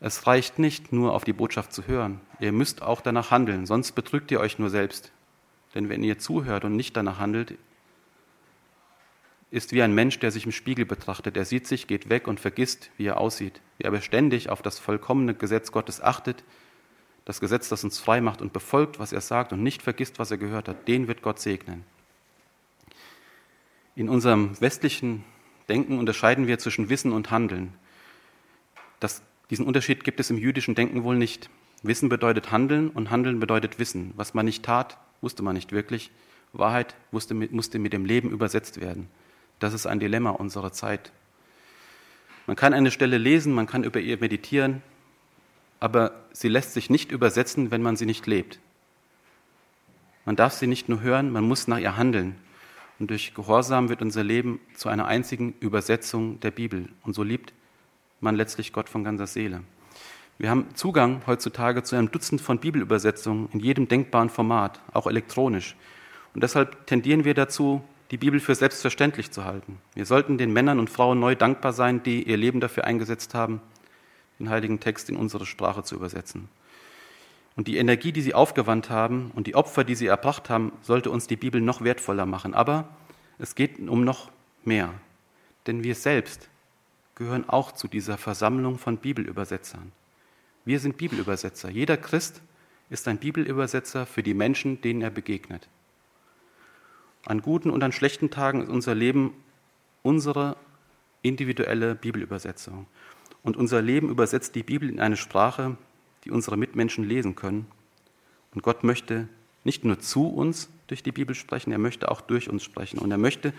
Es 0.00 0.26
reicht 0.26 0.58
nicht 0.58 0.92
nur 0.92 1.14
auf 1.14 1.24
die 1.24 1.32
Botschaft 1.32 1.72
zu 1.72 1.86
hören. 1.86 2.20
Ihr 2.38 2.52
müsst 2.52 2.82
auch 2.82 3.00
danach 3.00 3.30
handeln, 3.30 3.66
sonst 3.66 3.92
betrügt 3.92 4.30
ihr 4.30 4.40
euch 4.40 4.58
nur 4.58 4.70
selbst. 4.70 5.12
Denn 5.74 5.88
wenn 5.88 6.04
ihr 6.04 6.18
zuhört 6.18 6.64
und 6.64 6.76
nicht 6.76 6.96
danach 6.96 7.18
handelt, 7.18 7.56
ist 9.50 9.72
wie 9.72 9.82
ein 9.82 9.94
Mensch, 9.94 10.18
der 10.18 10.30
sich 10.30 10.46
im 10.46 10.52
Spiegel 10.52 10.84
betrachtet. 10.84 11.36
Er 11.36 11.44
sieht 11.44 11.66
sich, 11.66 11.86
geht 11.86 12.08
weg 12.08 12.26
und 12.26 12.40
vergisst, 12.40 12.90
wie 12.96 13.06
er 13.06 13.18
aussieht. 13.18 13.60
Wer 13.78 13.88
aber 13.88 14.00
ständig 14.00 14.50
auf 14.50 14.62
das 14.62 14.78
vollkommene 14.78 15.34
Gesetz 15.34 15.70
Gottes 15.70 16.00
achtet, 16.00 16.42
das 17.24 17.40
Gesetz, 17.40 17.68
das 17.68 17.84
uns 17.84 17.98
frei 17.98 18.20
macht 18.20 18.42
und 18.42 18.52
befolgt, 18.52 18.98
was 18.98 19.12
er 19.12 19.20
sagt 19.20 19.52
und 19.52 19.62
nicht 19.62 19.80
vergisst, 19.80 20.18
was 20.18 20.30
er 20.30 20.38
gehört 20.38 20.68
hat, 20.68 20.88
den 20.88 21.08
wird 21.08 21.22
Gott 21.22 21.40
segnen. 21.40 21.84
In 23.96 24.08
unserem 24.08 24.60
westlichen 24.60 25.24
Denken 25.68 25.98
unterscheiden 25.98 26.46
wir 26.46 26.58
zwischen 26.58 26.88
Wissen 26.88 27.12
und 27.12 27.30
Handeln. 27.30 27.72
Das, 28.98 29.22
diesen 29.50 29.66
Unterschied 29.66 30.02
gibt 30.02 30.18
es 30.18 30.30
im 30.30 30.38
jüdischen 30.38 30.74
Denken 30.74 31.04
wohl 31.04 31.16
nicht. 31.16 31.48
Wissen 31.82 32.08
bedeutet 32.08 32.50
Handeln 32.50 32.90
und 32.90 33.10
Handeln 33.10 33.38
bedeutet 33.38 33.78
Wissen. 33.78 34.12
Was 34.16 34.34
man 34.34 34.46
nicht 34.46 34.64
tat, 34.64 34.98
wusste 35.20 35.42
man 35.42 35.54
nicht 35.54 35.70
wirklich. 35.70 36.10
Wahrheit 36.52 36.96
musste 37.10 37.34
mit 37.34 37.92
dem 37.92 38.04
Leben 38.04 38.30
übersetzt 38.30 38.80
werden. 38.80 39.08
Das 39.58 39.74
ist 39.74 39.86
ein 39.86 40.00
Dilemma 40.00 40.30
unserer 40.30 40.72
Zeit. 40.72 41.12
Man 42.46 42.56
kann 42.56 42.74
eine 42.74 42.90
Stelle 42.90 43.18
lesen, 43.18 43.52
man 43.52 43.66
kann 43.66 43.84
über 43.84 44.00
ihr 44.00 44.18
meditieren, 44.18 44.82
aber 45.80 46.12
sie 46.32 46.48
lässt 46.48 46.74
sich 46.74 46.90
nicht 46.90 47.10
übersetzen, 47.10 47.70
wenn 47.70 47.82
man 47.82 47.96
sie 47.96 48.06
nicht 48.06 48.26
lebt. 48.26 48.58
Man 50.24 50.36
darf 50.36 50.54
sie 50.54 50.66
nicht 50.66 50.88
nur 50.88 51.00
hören, 51.00 51.30
man 51.30 51.44
muss 51.44 51.68
nach 51.68 51.78
ihr 51.78 51.96
handeln. 51.96 52.36
Und 52.98 53.10
durch 53.10 53.34
Gehorsam 53.34 53.88
wird 53.88 54.02
unser 54.02 54.22
Leben 54.22 54.60
zu 54.74 54.88
einer 54.88 55.06
einzigen 55.06 55.54
Übersetzung 55.60 56.40
der 56.40 56.50
Bibel. 56.50 56.88
Und 57.02 57.14
so 57.14 57.22
liebt 57.22 57.52
man 58.20 58.36
letztlich 58.36 58.72
Gott 58.72 58.88
von 58.88 59.04
ganzer 59.04 59.26
Seele. 59.26 59.62
Wir 60.38 60.50
haben 60.50 60.66
Zugang 60.74 61.22
heutzutage 61.26 61.82
zu 61.82 61.96
einem 61.96 62.10
Dutzend 62.10 62.40
von 62.40 62.58
Bibelübersetzungen 62.58 63.48
in 63.52 63.60
jedem 63.60 63.86
denkbaren 63.86 64.30
Format, 64.30 64.80
auch 64.92 65.06
elektronisch. 65.06 65.76
Und 66.34 66.42
deshalb 66.42 66.86
tendieren 66.86 67.24
wir 67.24 67.34
dazu, 67.34 67.84
die 68.10 68.16
Bibel 68.16 68.40
für 68.40 68.54
selbstverständlich 68.54 69.30
zu 69.30 69.44
halten. 69.44 69.78
Wir 69.94 70.06
sollten 70.06 70.36
den 70.36 70.52
Männern 70.52 70.78
und 70.78 70.90
Frauen 70.90 71.20
neu 71.20 71.34
dankbar 71.34 71.72
sein, 71.72 72.02
die 72.02 72.24
ihr 72.24 72.36
Leben 72.36 72.60
dafür 72.60 72.84
eingesetzt 72.84 73.34
haben, 73.34 73.60
den 74.38 74.50
heiligen 74.50 74.80
Text 74.80 75.08
in 75.08 75.16
unsere 75.16 75.46
Sprache 75.46 75.84
zu 75.84 75.94
übersetzen. 75.94 76.48
Und 77.56 77.68
die 77.68 77.76
Energie, 77.76 78.12
die 78.12 78.22
sie 78.22 78.34
aufgewandt 78.34 78.90
haben 78.90 79.30
und 79.34 79.46
die 79.46 79.54
Opfer, 79.54 79.84
die 79.84 79.94
sie 79.94 80.06
erbracht 80.06 80.50
haben, 80.50 80.72
sollte 80.82 81.10
uns 81.10 81.26
die 81.26 81.36
Bibel 81.36 81.60
noch 81.60 81.82
wertvoller 81.82 82.26
machen. 82.26 82.54
Aber 82.54 82.88
es 83.38 83.54
geht 83.54 83.78
um 83.78 84.04
noch 84.04 84.30
mehr. 84.64 84.92
Denn 85.66 85.84
wir 85.84 85.94
selbst 85.94 86.48
gehören 87.14 87.48
auch 87.48 87.72
zu 87.72 87.86
dieser 87.86 88.18
Versammlung 88.18 88.78
von 88.78 88.98
Bibelübersetzern. 88.98 89.92
Wir 90.64 90.80
sind 90.80 90.96
Bibelübersetzer. 90.96 91.70
Jeder 91.70 91.96
Christ 91.96 92.42
ist 92.90 93.06
ein 93.06 93.18
Bibelübersetzer 93.18 94.06
für 94.06 94.22
die 94.22 94.34
Menschen, 94.34 94.80
denen 94.80 95.02
er 95.02 95.10
begegnet. 95.10 95.68
An 97.24 97.40
guten 97.40 97.70
und 97.70 97.82
an 97.82 97.92
schlechten 97.92 98.30
Tagen 98.30 98.62
ist 98.62 98.68
unser 98.68 98.94
Leben 98.94 99.32
unsere 100.02 100.56
individuelle 101.22 101.94
Bibelübersetzung. 101.94 102.86
Und 103.42 103.56
unser 103.56 103.80
Leben 103.80 104.10
übersetzt 104.10 104.54
die 104.54 104.62
Bibel 104.62 104.88
in 104.88 105.00
eine 105.00 105.16
Sprache, 105.16 105.76
die 106.24 106.30
unsere 106.30 106.56
Mitmenschen 106.56 107.04
lesen 107.04 107.34
können. 107.34 107.66
Und 108.54 108.62
Gott 108.62 108.84
möchte 108.84 109.28
nicht 109.64 109.84
nur 109.84 109.98
zu 109.98 110.28
uns 110.28 110.68
durch 110.86 111.02
die 111.02 111.12
Bibel 111.12 111.34
sprechen, 111.34 111.72
er 111.72 111.78
möchte 111.78 112.10
auch 112.10 112.20
durch 112.20 112.48
uns 112.48 112.62
sprechen. 112.62 112.98
Und 112.98 113.10
er 113.10 113.18
möchte 113.18 113.52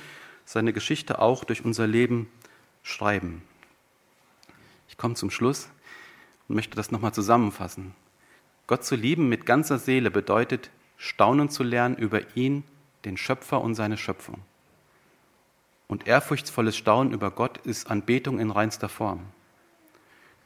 seine 0.45 0.73
Geschichte 0.73 1.19
auch 1.19 1.43
durch 1.43 1.65
unser 1.65 1.87
Leben 1.87 2.27
schreiben. 2.83 3.41
Ich 4.87 4.97
komme 4.97 5.15
zum 5.15 5.31
Schluss 5.31 5.69
und 6.47 6.55
möchte 6.55 6.75
das 6.75 6.91
nochmal 6.91 7.13
zusammenfassen. 7.13 7.93
Gott 8.67 8.83
zu 8.83 8.95
lieben 8.95 9.29
mit 9.29 9.45
ganzer 9.45 9.79
Seele 9.79 10.11
bedeutet, 10.11 10.69
staunen 10.97 11.49
zu 11.49 11.63
lernen 11.63 11.97
über 11.97 12.35
ihn 12.35 12.63
den 13.03 13.17
Schöpfer 13.17 13.61
und 13.61 13.75
seine 13.75 13.97
Schöpfung. 13.97 14.39
Und 15.87 16.07
ehrfurchtsvolles 16.07 16.75
Staunen 16.75 17.13
über 17.13 17.29
Gott 17.29 17.57
ist 17.59 17.91
Anbetung 17.91 18.39
in 18.39 18.49
reinster 18.49 18.89
Form. 18.89 19.21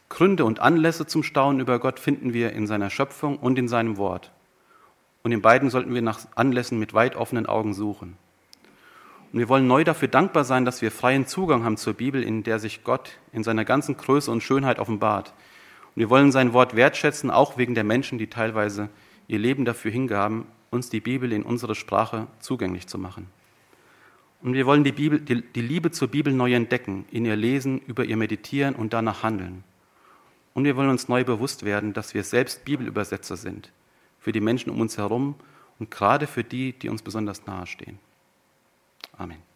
Gründe 0.10 0.44
und 0.44 0.60
Anlässe 0.60 1.06
zum 1.06 1.24
Staunen 1.24 1.62
über 1.62 1.80
Gott 1.80 2.00
finden 2.00 2.34
wir 2.34 2.52
in 2.54 2.68
seiner 2.68 2.90
Schöpfung 2.90 3.38
und 3.38 3.58
in 3.60 3.68
seinem 3.68 3.98
Wort. 3.98 4.32
Und 5.24 5.32
in 5.32 5.42
beiden 5.42 5.70
sollten 5.70 5.94
wir 5.94 6.02
nach 6.02 6.20
Anlässen 6.36 6.80
mit 6.80 6.94
weit 6.94 7.16
offenen 7.16 7.46
Augen 7.46 7.74
suchen. 7.74 8.18
Und 9.32 9.40
wir 9.40 9.50
wollen 9.50 9.68
neu 9.68 9.84
dafür 9.84 10.08
dankbar 10.08 10.44
sein, 10.44 10.66
dass 10.66 10.82
wir 10.82 10.92
freien 10.92 11.28
Zugang 11.28 11.64
haben 11.64 11.78
zur 11.78 11.94
Bibel, 11.94 12.24
in 12.24 12.42
der 12.44 12.58
sich 12.58 12.84
Gott 12.84 13.20
in 13.32 13.44
seiner 13.44 13.64
ganzen 13.64 13.96
Größe 13.96 14.32
und 14.32 14.42
Schönheit 14.42 14.80
offenbart. 14.80 15.34
Und 15.96 16.00
wir 16.00 16.10
wollen 16.10 16.32
sein 16.32 16.54
Wort 16.54 16.76
wertschätzen, 16.76 17.30
auch 17.30 17.58
wegen 17.58 17.76
der 17.76 17.84
Menschen, 17.84 18.18
die 18.18 18.28
teilweise 18.28 18.90
ihr 19.28 19.38
Leben 19.38 19.66
dafür 19.66 19.92
hingaben, 19.92 20.46
uns 20.72 20.90
die 20.90 21.00
Bibel 21.00 21.32
in 21.32 21.44
unsere 21.44 21.76
Sprache 21.76 22.28
zugänglich 22.40 22.88
zu 22.88 22.98
machen. 22.98 23.28
Und 24.42 24.54
wir 24.54 24.66
wollen 24.66 24.84
die, 24.84 24.94
Bibel, 24.94 25.20
die, 25.20 25.42
die 25.42 25.62
Liebe 25.62 25.92
zur 25.92 26.08
Bibel 26.08 26.34
neu 26.34 26.54
entdecken, 26.54 27.06
in 27.12 27.26
ihr 27.26 27.36
lesen, 27.36 27.82
über 27.86 28.06
ihr 28.06 28.18
meditieren 28.18 28.74
und 28.74 28.94
danach 28.94 29.22
handeln. 29.22 29.64
Und 30.60 30.66
wir 30.66 30.76
wollen 30.76 30.90
uns 30.90 31.08
neu 31.08 31.24
bewusst 31.24 31.64
werden, 31.64 31.94
dass 31.94 32.14
wir 32.14 32.22
selbst 32.26 32.66
Bibelübersetzer 32.66 33.38
sind, 33.38 33.72
für 34.20 34.34
die 34.34 34.42
Menschen 34.42 34.70
um 34.70 34.82
uns 34.82 34.98
herum 34.98 35.36
und 35.80 35.90
gerade 35.90 36.28
für 36.28 36.44
die, 36.44 36.74
die 36.74 36.90
uns 36.90 37.02
besonders 37.02 37.46
nahe 37.46 37.66
stehen. 37.66 37.98
Amen. 39.18 39.49